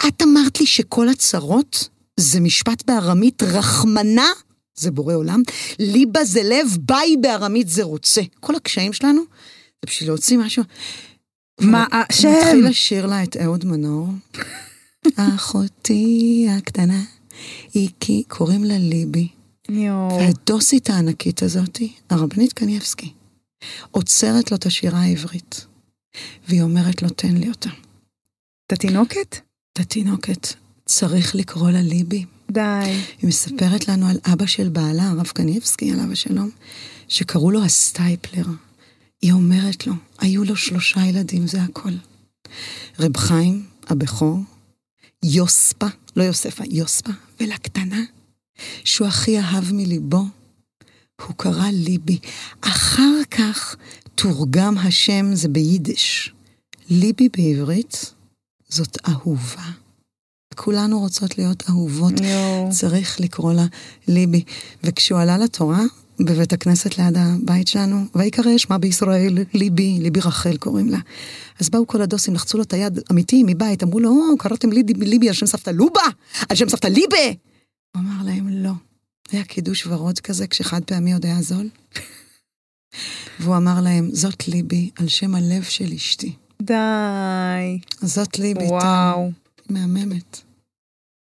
את 0.08 0.22
אמרת 0.22 0.60
לי 0.60 0.66
שכל 0.66 1.10
הצרות 1.10 1.90
זה 2.20 2.40
משפט 2.40 2.84
בארמית, 2.88 3.44
רחמנה 3.44 4.28
זה 4.76 4.92
בורא 4.92 5.14
עולם, 5.14 5.42
ליבה 5.80 6.26
זה 6.26 6.44
לב, 6.44 6.78
ביי 6.80 7.18
בארמית 7.22 7.70
זה 7.70 7.84
רוצה. 7.84 8.22
כל 8.40 8.56
הקשיים 8.56 8.94
שלנו 8.94 9.22
זה 9.22 9.86
בשביל 9.86 10.10
להוציא 10.10 10.38
משהו. 10.38 10.64
מה 11.62 11.86
השם? 11.92 12.30
מתחיל 12.38 12.68
לשיר 12.68 13.06
לה 13.06 13.24
את 13.24 13.38
אהוד 13.38 13.66
מנור. 13.66 14.08
אחותי 15.36 16.48
הקטנה, 16.58 17.04
היא 17.74 17.90
כי 18.00 18.24
קוראים 18.28 18.64
לה 18.64 18.78
ליבי. 18.78 19.28
והדוסית 20.20 20.90
הענקית 20.90 21.44
הזאתי, 21.44 21.94
הרבנית 22.10 22.54
קנייבסקי, 22.54 23.14
עוצרת 23.92 24.52
לו 24.52 24.58
את 24.58 24.66
השירה 24.66 25.02
העברית, 25.02 25.66
והיא 26.48 26.62
אומרת 26.62 27.02
לו, 27.02 27.10
תן 27.10 27.36
לי 27.36 27.50
אותה. 27.50 27.70
את 28.68 28.74
התינוקת? 28.74 29.38
את 29.74 29.80
התינוקת, 29.80 30.48
צריך 30.86 31.36
לקרוא 31.36 31.70
לה 31.70 31.82
ליבי. 31.82 32.26
די. 32.52 32.62
היא 33.22 33.28
מספרת 33.28 33.88
לנו 33.88 34.08
על 34.08 34.18
אבא 34.34 34.46
של 34.46 34.70
בעלה, 34.70 35.10
הרב 35.10 35.28
קנייבסקי, 35.28 35.92
עליו 35.92 36.12
השלום, 36.12 36.50
שקראו 37.08 37.52
לו 37.52 37.64
הסטייפלר. 37.64 38.46
היא 39.22 39.32
אומרת 39.32 39.88
לו, 39.88 39.94
היו 40.20 40.44
לו 40.44 40.56
שלושה 40.56 41.06
ילדים, 41.06 41.48
זה 41.48 41.62
הכל. 41.62 41.94
רב 43.00 43.18
חיים, 43.18 43.66
הבכור, 43.88 44.40
יוספה, 45.24 45.88
לא 46.16 46.24
יוספה, 46.24 46.64
יוספה, 46.70 47.12
ולקטנה, 47.40 48.04
שהוא 48.84 49.08
הכי 49.08 49.40
אהב 49.40 49.74
מליבו, 49.74 50.24
הוא 51.22 51.36
קרא 51.38 51.68
ליבי. 51.74 52.20
אחר 52.62 53.22
כך 53.32 53.76
תורגם 54.16 54.78
השם, 54.78 55.36
זה 55.36 55.48
ביידיש. 55.48 56.34
ליבי 56.90 57.30
בעברית 57.38 58.14
זאת 58.70 58.98
אהובה. 59.08 59.64
כולנו 60.56 61.00
רוצות 61.00 61.38
להיות 61.38 61.64
אהובות. 61.70 62.14
יואו. 62.20 62.70
צריך 62.72 63.20
לקרוא 63.20 63.54
לה 63.54 63.66
ליבי. 64.08 64.44
וכשהוא 64.84 65.20
עלה 65.20 65.38
לתורה, 65.38 65.82
בבית 66.20 66.54
הכנסת 66.54 66.98
ליד 66.98 67.18
הבית 67.18 67.68
שלנו, 67.68 68.06
ויקרא 68.16 68.58
שמה 68.58 68.78
בישראל, 68.78 69.38
ליבי, 69.54 69.98
ליבי 70.02 70.20
רחל 70.20 70.58
קוראים 70.58 70.90
לה. 70.90 70.98
אז 71.60 71.70
באו 71.70 71.88
כל 71.88 72.02
הדוסים, 72.02 72.34
לחצו 72.34 72.58
לו 72.58 72.64
את 72.64 72.74
היד, 72.74 73.00
אמיתי, 73.12 73.44
מבית, 73.46 73.84
אמרו 73.84 74.00
לו, 74.00 74.10
או, 74.10 74.38
קראתם 74.38 74.72
ליבי, 74.72 74.94
ליבי 74.94 75.28
על 75.28 75.34
שם 75.34 75.46
סבתא 75.46 75.70
לובה, 75.70 76.02
על 76.50 76.56
שם 76.56 76.70
סבתא 76.70 76.88
ליבה. 76.88 77.40
הוא 77.96 78.02
אמר 78.02 78.24
להם, 78.26 78.50
לא. 78.50 78.72
היה 79.32 79.44
קידוש 79.44 79.88
ורוד 79.88 80.20
כזה, 80.20 80.48
כשחד 80.48 80.84
פעמי 80.84 81.14
עוד 81.14 81.26
היה 81.26 81.42
זול. 81.42 81.70
והוא 83.40 83.58
אמר 83.58 83.82
להם, 83.82 84.10
זאת 84.14 84.48
ליבי, 84.48 84.90
על 85.00 85.08
שם 85.08 85.36
הלב 85.36 85.64
של 85.64 85.94
אשתי. 85.96 86.36
די. 86.62 87.80
זאת 88.02 88.40
ליבי. 88.40 88.66
וואו. 88.66 89.32
מהממת. 89.70 90.42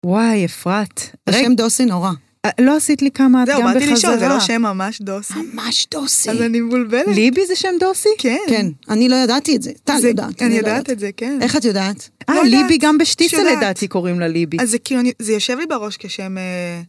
וואי, 0.07 0.45
אפרת. 0.45 1.01
רגע, 1.29 1.39
השם 1.39 1.55
דוסי 1.55 1.85
נורא. 1.85 2.11
אה, 2.45 2.51
לא 2.61 2.77
עשית 2.77 3.03
לי 3.03 3.11
כמה 3.11 3.43
את 3.43 3.47
זהו, 3.47 3.61
גם 3.61 3.67
באתי 3.67 3.79
בחזרה. 3.79 3.95
לשאול, 3.95 4.19
זה 4.19 4.29
לא 4.29 4.41
שם 4.41 4.63
ממש 4.63 5.03
דוסי? 5.03 5.35
ממש 5.55 5.87
דוסי. 5.91 6.31
אז 6.31 6.43
אני 6.43 6.61
מבולבלת. 6.61 7.07
ליבי 7.07 7.47
זה 7.47 7.57
שם 7.57 7.75
דוסי? 7.81 8.09
כן. 8.19 8.37
כן, 8.49 8.67
אני 8.89 9.09
לא 9.09 9.17
ידעתי 9.17 9.57
את 9.57 9.63
זה. 9.63 9.73
טל 9.85 10.05
יודעת. 10.05 10.43
אני 10.43 10.63
לא 10.63 10.69
יודעת 10.69 10.91
את 10.91 10.99
זה, 10.99 11.11
כן. 11.17 11.39
איך 11.43 11.57
את 11.57 11.65
יודעת? 11.65 12.09
אה, 12.29 12.35
לא 12.35 12.41
יודעת. 12.41 12.53
ליבי 12.53 12.79
גם 12.79 12.99
בשטיצה. 12.99 13.57
לדעתי 13.57 13.89
קוראים 13.89 14.21
לה 14.21 14.29
ליבי. 14.29 14.57
אז 14.61 14.71
זה 14.71 14.79
כאילו, 14.79 15.01
זה 15.19 15.33
יושב 15.33 15.59
לי 15.59 15.67
בראש 15.67 15.97
כשם... 15.97 16.39
אה, 16.39 16.81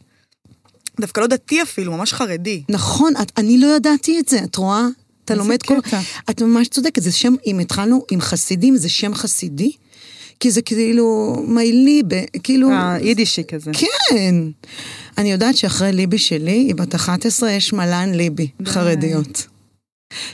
דווקא 1.02 1.22
לא 1.22 1.28
דתי 1.28 1.61
אפילו, 1.61 1.91
ממש 1.91 2.14
חרדי. 2.14 2.64
נכון, 2.69 3.14
אני 3.38 3.57
לא 3.57 3.68
ידעתי 3.76 4.19
את 4.19 4.30
זה, 4.30 4.40
את 4.44 4.56
רואה? 4.56 4.88
אתה 5.26 5.36
לומד 5.36 5.64
כל... 5.64 5.78
את 6.30 6.41
ממש 6.41 6.68
צודקת, 6.68 7.02
זה 7.02 7.11
שם, 7.11 7.34
אם 7.45 7.60
התחלנו 7.60 8.06
עם 8.11 8.22
חסידים, 8.22 8.78
זה 8.78 8.90
שם 8.90 9.14
חסידי, 9.14 9.72
כי 10.40 10.52
זה 10.52 10.61
כאילו 10.61 11.36
מייליבה, 11.48 12.18
כאילו... 12.44 12.70
אה, 12.70 12.98
יידישי 13.02 13.44
כזה. 13.48 13.72
כן. 13.74 14.36
אני 15.18 15.32
יודעת 15.32 15.57
שאחרי 15.57 15.91
ליבי 15.91 16.18
שלי, 16.18 16.52
היא 16.52 16.76
בת 16.76 16.95
11, 16.95 17.52
יש 17.52 17.74
מלן 17.74 18.11
ליבי, 18.14 18.48
די. 18.61 18.72
חרדיות. 18.72 19.48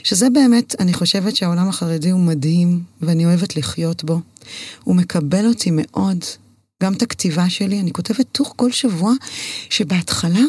שזה 0.02 0.30
באמת, 0.30 0.74
אני 0.80 0.94
חושבת 0.94 1.36
שהעולם 1.36 1.68
החרדי 1.68 2.10
הוא 2.10 2.20
מדהים, 2.20 2.80
ואני 3.00 3.24
אוהבת 3.24 3.56
לחיות 3.56 4.04
בו. 4.04 4.20
הוא 4.84 4.96
מקבל 4.96 5.46
אותי 5.46 5.70
מאוד. 5.72 6.24
גם 6.82 6.92
את 6.92 7.02
הכתיבה 7.02 7.50
שלי, 7.50 7.80
אני 7.80 7.92
כותבת 7.92 8.26
טור 8.32 8.46
כל 8.56 8.72
שבוע, 8.72 9.12
שבהתחלה, 9.70 10.44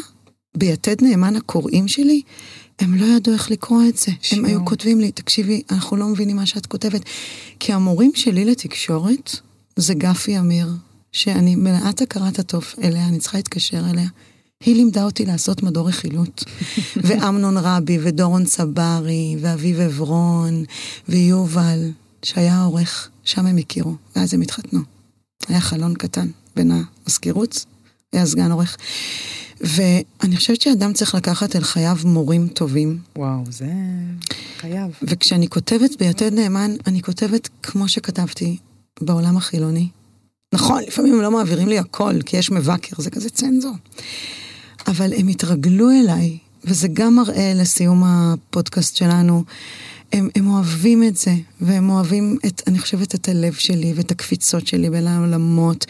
ביתד 0.56 1.04
נאמן 1.04 1.36
הקוראים 1.36 1.88
שלי, 1.88 2.22
הם 2.78 2.94
לא 2.94 3.06
ידעו 3.16 3.34
איך 3.34 3.50
לקרוא 3.50 3.82
את 3.88 3.96
זה. 3.96 4.12
שיו. 4.22 4.38
הם 4.38 4.44
היו 4.44 4.64
כותבים 4.64 5.00
לי, 5.00 5.12
תקשיבי, 5.12 5.62
אנחנו 5.70 5.96
לא 5.96 6.06
מבינים 6.06 6.36
מה 6.36 6.46
שאת 6.46 6.66
כותבת. 6.66 7.02
כי 7.60 7.72
המורים 7.72 8.12
שלי 8.14 8.44
לתקשורת 8.44 9.36
זה 9.80 9.94
גפי 9.94 10.38
אמיר, 10.38 10.68
שאני 11.12 11.56
מלאת 11.56 12.02
הכרת 12.02 12.38
הטוב 12.38 12.64
אליה, 12.82 13.08
אני 13.08 13.18
צריכה 13.18 13.38
להתקשר 13.38 13.90
אליה. 13.90 14.08
היא 14.64 14.76
לימדה 14.76 15.04
אותי 15.04 15.26
לעשות 15.26 15.62
מדור 15.62 15.88
רכילות. 15.88 16.44
ואמנון 17.06 17.56
רבי, 17.56 17.98
ודורון 18.02 18.44
צברי, 18.44 19.36
ואביב 19.40 19.80
עברון, 19.80 20.64
ויובל, 21.08 21.90
שהיה 22.22 22.62
עורך, 22.62 23.08
שם 23.24 23.46
הם 23.46 23.56
הכירו, 23.56 23.94
ואז 24.16 24.34
הם 24.34 24.40
התחתנו. 24.40 24.80
היה 25.48 25.60
חלון 25.60 25.94
קטן 25.94 26.28
בין 26.56 26.72
המזכירות 26.72 27.64
היה 28.12 28.26
סגן 28.26 28.50
עורך. 28.50 28.76
ואני 29.60 30.36
חושבת 30.36 30.60
שאדם 30.60 30.92
צריך 30.92 31.14
לקחת 31.14 31.56
אל 31.56 31.62
חייו 31.62 31.96
מורים 32.04 32.48
טובים. 32.48 32.98
וואו, 33.16 33.44
זה 33.50 33.66
חייב. 34.60 34.90
וכשאני 35.02 35.48
כותבת 35.48 35.98
ביתד 35.98 36.32
נאמן, 36.32 36.74
אני 36.86 37.02
כותבת 37.02 37.48
כמו 37.62 37.88
שכתבתי 37.88 38.56
בעולם 39.00 39.36
החילוני. 39.36 39.88
נכון, 40.54 40.82
לפעמים 40.86 41.14
הם 41.14 41.20
לא 41.20 41.30
מעבירים 41.30 41.68
לי 41.68 41.78
הכל, 41.78 42.14
כי 42.26 42.36
יש 42.36 42.50
מבקר, 42.50 42.96
זה 42.98 43.10
כזה 43.10 43.30
צנזור. 43.30 43.74
אבל 44.86 45.12
הם 45.16 45.28
התרגלו 45.28 45.90
אליי, 45.90 46.38
וזה 46.64 46.88
גם 46.88 47.14
מראה 47.14 47.52
לסיום 47.54 48.02
הפודקאסט 48.04 48.96
שלנו. 48.96 49.44
הם, 50.12 50.28
הם 50.34 50.50
אוהבים 50.50 51.02
את 51.02 51.16
זה, 51.16 51.34
והם 51.60 51.90
אוהבים, 51.90 52.36
את, 52.46 52.62
אני 52.66 52.78
חושבת, 52.78 53.14
את 53.14 53.28
הלב 53.28 53.52
שלי 53.52 53.92
ואת 53.96 54.10
הקפיצות 54.10 54.66
שלי 54.66 54.90
בין 54.90 55.06
העולמות. 55.06 55.86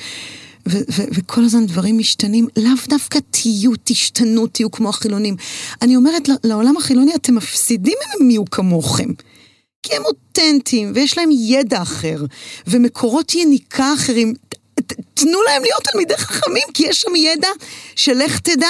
ו- 0.68 0.78
ו- 0.78 1.08
וכל 1.14 1.44
הזמן 1.44 1.66
דברים 1.66 1.98
משתנים, 1.98 2.48
לאו 2.56 2.72
דווקא 2.88 3.18
תהיו, 3.30 3.70
תשתנו, 3.84 4.46
תהיו 4.46 4.70
כמו 4.70 4.88
החילונים. 4.88 5.36
אני 5.82 5.96
אומרת 5.96 6.28
לעולם 6.44 6.76
החילוני, 6.76 7.14
אתם 7.14 7.34
מפסידים 7.34 7.94
אם 8.06 8.22
הם 8.22 8.30
יהיו 8.30 8.44
כמוכם. 8.44 9.08
כי 9.88 9.96
הם 9.96 10.02
אותנטיים, 10.04 10.92
ויש 10.94 11.18
להם 11.18 11.28
ידע 11.32 11.82
אחר, 11.82 12.24
ומקורות 12.66 13.34
יניקה 13.34 13.94
אחרים. 13.94 14.34
תנו 15.14 15.42
להם 15.42 15.62
להיות 15.62 15.82
תלמידי 15.92 16.16
חכמים, 16.16 16.68
כי 16.74 16.86
יש 16.86 17.00
שם 17.00 17.16
ידע 17.16 17.48
שלך 17.96 18.38
תדע. 18.38 18.68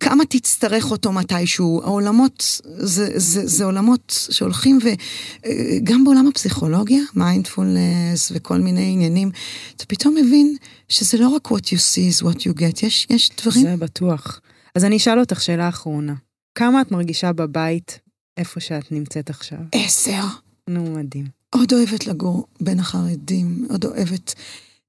כמה 0.00 0.24
תצטרך 0.24 0.90
אותו 0.90 1.12
מתישהו. 1.12 1.80
העולמות, 1.84 2.60
זה, 2.64 3.10
זה, 3.14 3.46
זה 3.46 3.64
עולמות 3.64 4.28
שהולכים, 4.30 4.78
וגם 4.82 6.04
בעולם 6.04 6.26
הפסיכולוגיה, 6.26 7.02
מיינדפולנס 7.14 8.32
וכל 8.34 8.58
מיני 8.58 8.92
עניינים, 8.92 9.30
אתה 9.76 9.84
פתאום 9.84 10.14
מבין 10.14 10.56
שזה 10.88 11.18
לא 11.18 11.28
רק 11.28 11.48
what 11.48 11.64
you 11.64 11.78
see 11.78 12.20
is 12.20 12.24
what 12.24 12.38
you 12.38 12.60
get, 12.60 12.86
יש, 12.86 13.06
יש 13.10 13.30
דברים... 13.42 13.62
זה 13.62 13.76
בטוח. 13.76 14.40
אז 14.74 14.84
אני 14.84 14.96
אשאל 14.96 15.20
אותך 15.20 15.40
שאלה 15.40 15.68
אחרונה. 15.68 16.14
כמה 16.54 16.80
את 16.80 16.90
מרגישה 16.92 17.32
בבית 17.32 17.98
איפה 18.36 18.60
שאת 18.60 18.92
נמצאת 18.92 19.30
עכשיו? 19.30 19.58
עשר. 19.72 20.22
נו, 20.70 20.84
מדהים. 20.84 21.26
עוד 21.50 21.72
אוהבת 21.72 22.06
לגור 22.06 22.46
בין 22.60 22.80
החרדים, 22.80 23.66
עוד 23.70 23.84
אוהבת 23.84 24.34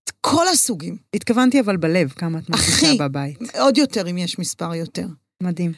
את 0.03 0.12
כל 0.22 0.48
הסוגים. 0.48 0.98
התכוונתי 1.14 1.60
אבל 1.60 1.78
בלב, 1.78 2.10
כמה 2.10 2.40
את 2.40 2.49
מרגישה 2.49 2.74
אחי, 2.74 2.98
בבית. 2.98 3.38
עוד 3.60 3.78
יותר 3.78 4.10
אם 4.10 4.18
יש 4.18 4.40
מספר 4.40 4.76
יותר. 4.76 5.08
מדהים. 5.44 5.72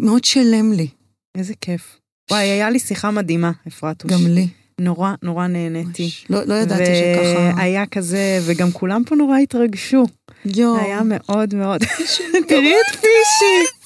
מאוד 0.00 0.24
שלם 0.24 0.72
לי. 0.72 0.88
איזה 1.34 1.54
כיף. 1.60 1.96
וואי, 2.30 2.42
היה 2.42 2.70
לי 2.70 2.78
שיחה 2.78 3.10
מדהימה, 3.10 3.52
אפרתוש. 3.68 4.10
גם 4.10 4.26
לי. 4.26 4.48
נורא, 4.80 5.14
נורא 5.22 5.46
נהניתי. 5.46 6.10
לא, 6.30 6.44
לא 6.44 6.54
ידעתי 6.54 6.84
שככה... 6.84 7.56
והיה 7.56 7.86
כזה, 7.86 8.40
וגם 8.46 8.70
כולם 8.70 9.02
פה 9.06 9.16
נורא 9.16 9.38
התרגשו. 9.38 10.06
יואו. 10.44 10.76
היה 10.76 11.00
מאוד 11.04 11.54
מאוד... 11.54 11.84
תראי 12.48 12.74
את 12.74 12.96
פישי! 12.96 13.80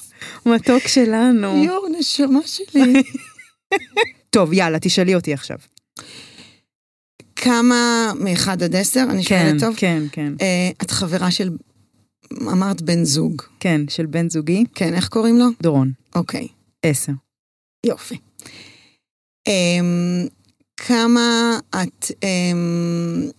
מתוק 0.45 0.87
שלנו. 0.87 1.63
יואו, 1.63 1.87
נשמה 1.99 2.39
שלי. 2.45 3.03
טוב, 4.35 4.53
יאללה, 4.53 4.79
תשאלי 4.79 5.15
אותי 5.15 5.33
עכשיו. 5.33 5.57
כמה 7.35 8.11
מ-1 8.19 8.51
עד 8.51 8.75
10? 8.75 9.03
אני 9.09 9.23
שואלת 9.23 9.59
טוב. 9.59 9.75
כן, 9.77 10.03
כן. 10.11 10.33
Uh, 10.37 10.83
את 10.83 10.91
חברה 10.91 11.31
של, 11.31 11.49
אמרת 12.41 12.81
בן 12.81 13.03
זוג. 13.03 13.41
כן, 13.59 13.81
של 13.89 14.05
בן 14.05 14.29
זוגי. 14.29 14.63
כן, 14.75 14.93
איך 14.93 15.07
קוראים 15.07 15.37
לו? 15.37 15.45
דורון. 15.61 15.91
אוקיי. 16.15 16.47
עשר. 16.83 17.11
יופי. 17.85 18.17
Um, 19.49 20.29
כמה 20.77 21.59
את 21.69 22.05
um, 22.05 23.31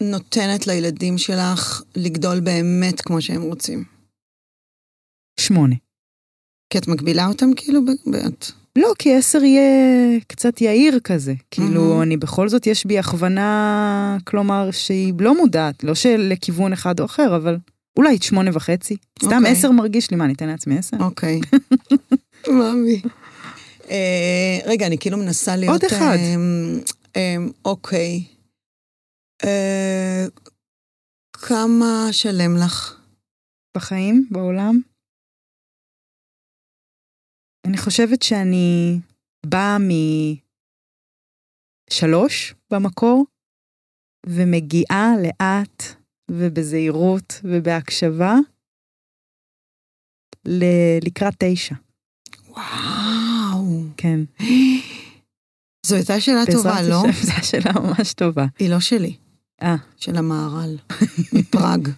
נותנת 0.00 0.66
לילדים 0.66 1.18
שלך 1.18 1.82
לגדול 1.96 2.40
באמת 2.40 3.00
כמו 3.00 3.22
שהם 3.22 3.42
רוצים? 3.42 3.84
שמונה. 5.40 5.76
כי 6.70 6.78
את 6.78 6.88
מגבילה 6.88 7.26
אותם 7.26 7.54
כאילו? 7.56 7.80
את... 8.26 8.61
לא, 8.78 8.92
כי 8.98 9.14
עשר 9.16 9.44
יהיה 9.44 9.70
קצת 10.28 10.60
יהיר 10.60 11.00
כזה. 11.04 11.34
כאילו, 11.50 11.98
Mhm. 12.00 12.02
אני 12.02 12.16
בכל 12.16 12.48
זאת, 12.48 12.66
יש 12.66 12.86
בי 12.86 12.98
הכוונה, 12.98 14.16
כלומר, 14.24 14.70
שהיא 14.70 15.14
לא 15.20 15.36
מודעת, 15.36 15.84
לא 15.84 15.94
שלכיוון 15.94 16.72
אחד 16.72 17.00
או 17.00 17.04
אחר, 17.04 17.36
אבל 17.36 17.56
אולי 17.98 18.16
את 18.16 18.22
שמונה 18.22 18.50
וחצי. 18.54 18.96
סתם 19.22 19.36
אוקיי. 19.36 19.52
עשר 19.52 19.70
מרגיש 19.70 20.10
לי, 20.10 20.16
מה, 20.16 20.24
אני 20.24 20.32
אתן 20.32 20.48
לעצמי 20.48 20.78
עשר? 20.78 20.96
אוקיי. 21.00 21.40
מאמי. 22.58 23.02
אה, 23.90 24.58
רגע, 24.66 24.86
אני 24.86 24.98
כאילו 24.98 25.18
מנסה 25.18 25.56
להיות... 25.56 25.72
עוד 25.72 25.92
אחד. 25.92 26.16
אמ, 26.18 26.78
אמ, 27.16 27.50
אוקיי. 27.64 28.24
אה, 29.44 30.26
כמה 31.32 32.08
שלם 32.12 32.56
לך? 32.56 32.96
בחיים, 33.76 34.26
בעולם. 34.30 34.80
אני 37.66 37.78
חושבת 37.78 38.22
שאני 38.22 38.98
באה 39.46 39.76
משלוש 41.90 42.54
במקור, 42.72 43.26
ומגיעה 44.26 45.12
לאט 45.22 45.82
ובזהירות 46.30 47.40
ובהקשבה 47.44 48.34
ל- 50.46 50.98
לקראת 51.06 51.34
תשע. 51.38 51.74
וואו. 52.48 53.84
כן. 53.96 54.20
זו 55.86 55.96
הייתה 55.96 56.20
שאלה 56.20 56.42
טובה, 56.52 56.82
לא? 56.90 57.02
זו 57.26 57.32
שאלה 57.50 57.72
ממש 57.80 58.14
טובה. 58.14 58.46
היא 58.58 58.70
לא 58.70 58.80
שלי, 58.80 59.16
אה, 59.62 59.76
של 59.96 60.16
המהר"ל, 60.16 60.76
מפראג. 61.38 61.88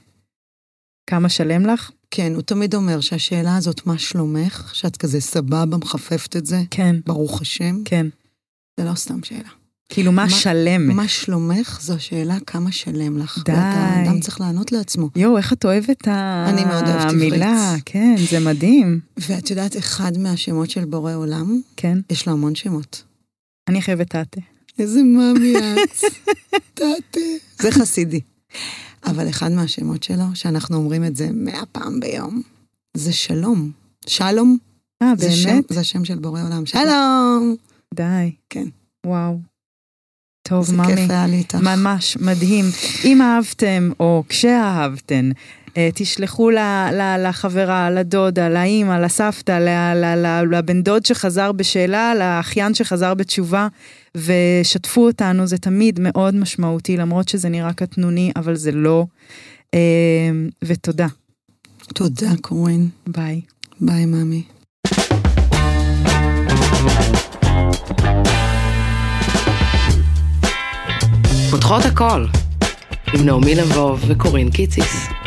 כמה 1.11 1.29
שלם 1.29 1.67
לך? 1.67 1.91
כן, 2.11 2.35
הוא 2.35 2.43
תמיד 2.43 2.75
אומר 2.75 3.01
שהשאלה 3.01 3.57
הזאת, 3.57 3.87
מה 3.87 3.99
שלומך? 3.99 4.71
שאת 4.75 4.97
כזה 4.97 5.21
סבבה, 5.21 5.77
מחפפת 5.77 6.37
את 6.37 6.47
זה, 6.47 6.63
כן, 6.71 6.97
ברוך 7.07 7.41
השם, 7.41 7.77
כן. 7.85 8.07
זה 8.81 8.85
לא 8.87 8.95
סתם 8.95 9.23
שאלה. 9.23 9.49
כאילו, 9.89 10.13
מה 10.13 10.23
מה- 10.25 10.31
שלם? 10.31 10.89
מה 10.97 11.09
שלומך? 11.09 11.79
זו 11.83 11.95
השאלה 11.95 12.37
כמה 12.47 12.73
שלם 12.73 13.19
לך. 13.19 13.43
די. 13.45 13.53
ואתה 13.53 14.03
אדם 14.05 14.21
צריך 14.21 14.41
לענות 14.41 14.73
לעצמו. 14.73 15.11
יואו, 15.17 15.37
איך 15.39 15.53
את 15.53 15.65
אוהבת 15.65 16.09
ה- 16.09 16.47
אני 16.49 16.65
מאוד 16.65 16.85
אוהבת 16.89 17.11
המילה. 17.11 17.75
כן, 17.85 18.15
זה 18.31 18.41
מדהים. 18.41 19.01
ואת 19.17 19.51
יודעת, 19.51 19.77
אחד 19.77 20.19
מהשמות 20.19 20.71
של 20.71 20.85
בורא 20.85 21.15
עולם, 21.15 21.61
כן. 21.77 21.99
יש 22.11 22.27
לו 22.27 22.33
המון 22.33 22.55
שמות. 22.55 23.03
אני 23.69 23.83
חייבת 23.83 24.09
תתה. 24.17 24.41
איזה 24.79 25.03
מאמי 25.03 25.55
את. 25.57 26.05
תתה. 26.75 27.19
זה 27.63 27.71
חסידי. 27.73 28.21
אבל 29.07 29.29
אחד 29.29 29.53
מהשמות 29.53 30.03
שלו, 30.03 30.25
שאנחנו 30.35 30.77
אומרים 30.77 31.05
את 31.05 31.17
זה 31.17 31.29
מאה 31.33 31.67
פעם 31.73 32.01
ביום, 32.01 32.43
זה 32.97 33.13
שלום. 33.13 33.71
שלום. 34.07 34.57
אה, 35.03 35.13
זה 35.17 35.33
שם, 35.33 35.49
באמת? 35.49 35.65
זה 35.69 35.81
השם 35.81 36.05
של 36.05 36.19
בורא 36.19 36.43
עולם. 36.43 36.67
שלום! 36.67 37.57
די. 37.95 38.33
כן. 38.51 38.65
וואו. 39.07 39.39
טוב, 40.49 40.65
זה 40.65 40.77
ממי. 40.77 40.87
כיף 40.87 41.11
היה 41.11 41.27
לי 41.27 41.37
איתך. 41.37 41.55
ממש 41.55 42.17
מדהים. 42.21 42.65
אם 43.05 43.23
אהבתם, 43.23 43.91
או 44.01 44.25
כשאהבתן, 44.29 45.31
אה, 45.77 45.89
תשלחו 45.95 46.51
ל- 46.51 46.59
ל- 46.93 47.29
לחברה, 47.29 47.91
לדודה, 47.91 48.49
לאימא, 48.49 48.93
לסבתא, 48.99 49.53
ל- 49.53 49.95
ל- 50.05 50.27
ל- 50.27 50.55
לבן 50.57 50.83
דוד 50.83 51.07
שחזר 51.07 51.53
בשאלה, 51.53 52.15
לאחיין 52.15 52.75
שחזר 52.75 53.15
בתשובה, 53.15 53.69
ושתפו 54.17 55.07
אותנו, 55.07 55.47
זה 55.47 55.59
תמיד 55.59 56.01
מאוד 56.01 56.35
משמעותי, 56.35 56.97
למרות 56.97 57.29
שזה 57.29 57.49
נראה 57.49 57.73
קטנוני, 57.73 58.33
אבל 58.37 58.55
זה 58.55 58.73
לא. 58.73 59.07
אה, 59.75 60.31
ותודה. 60.65 61.07
תודה, 61.95 62.31
קורין. 62.41 62.89
ביי. 63.07 63.41
ביי, 63.81 64.07
מאמי. 64.07 64.43
פותחות 71.51 71.85
הכל, 71.85 72.27
עם 73.15 73.27
נעמי 73.27 73.55
לבוב 73.55 74.05
וקורין 74.09 74.51
קיציס. 74.51 75.24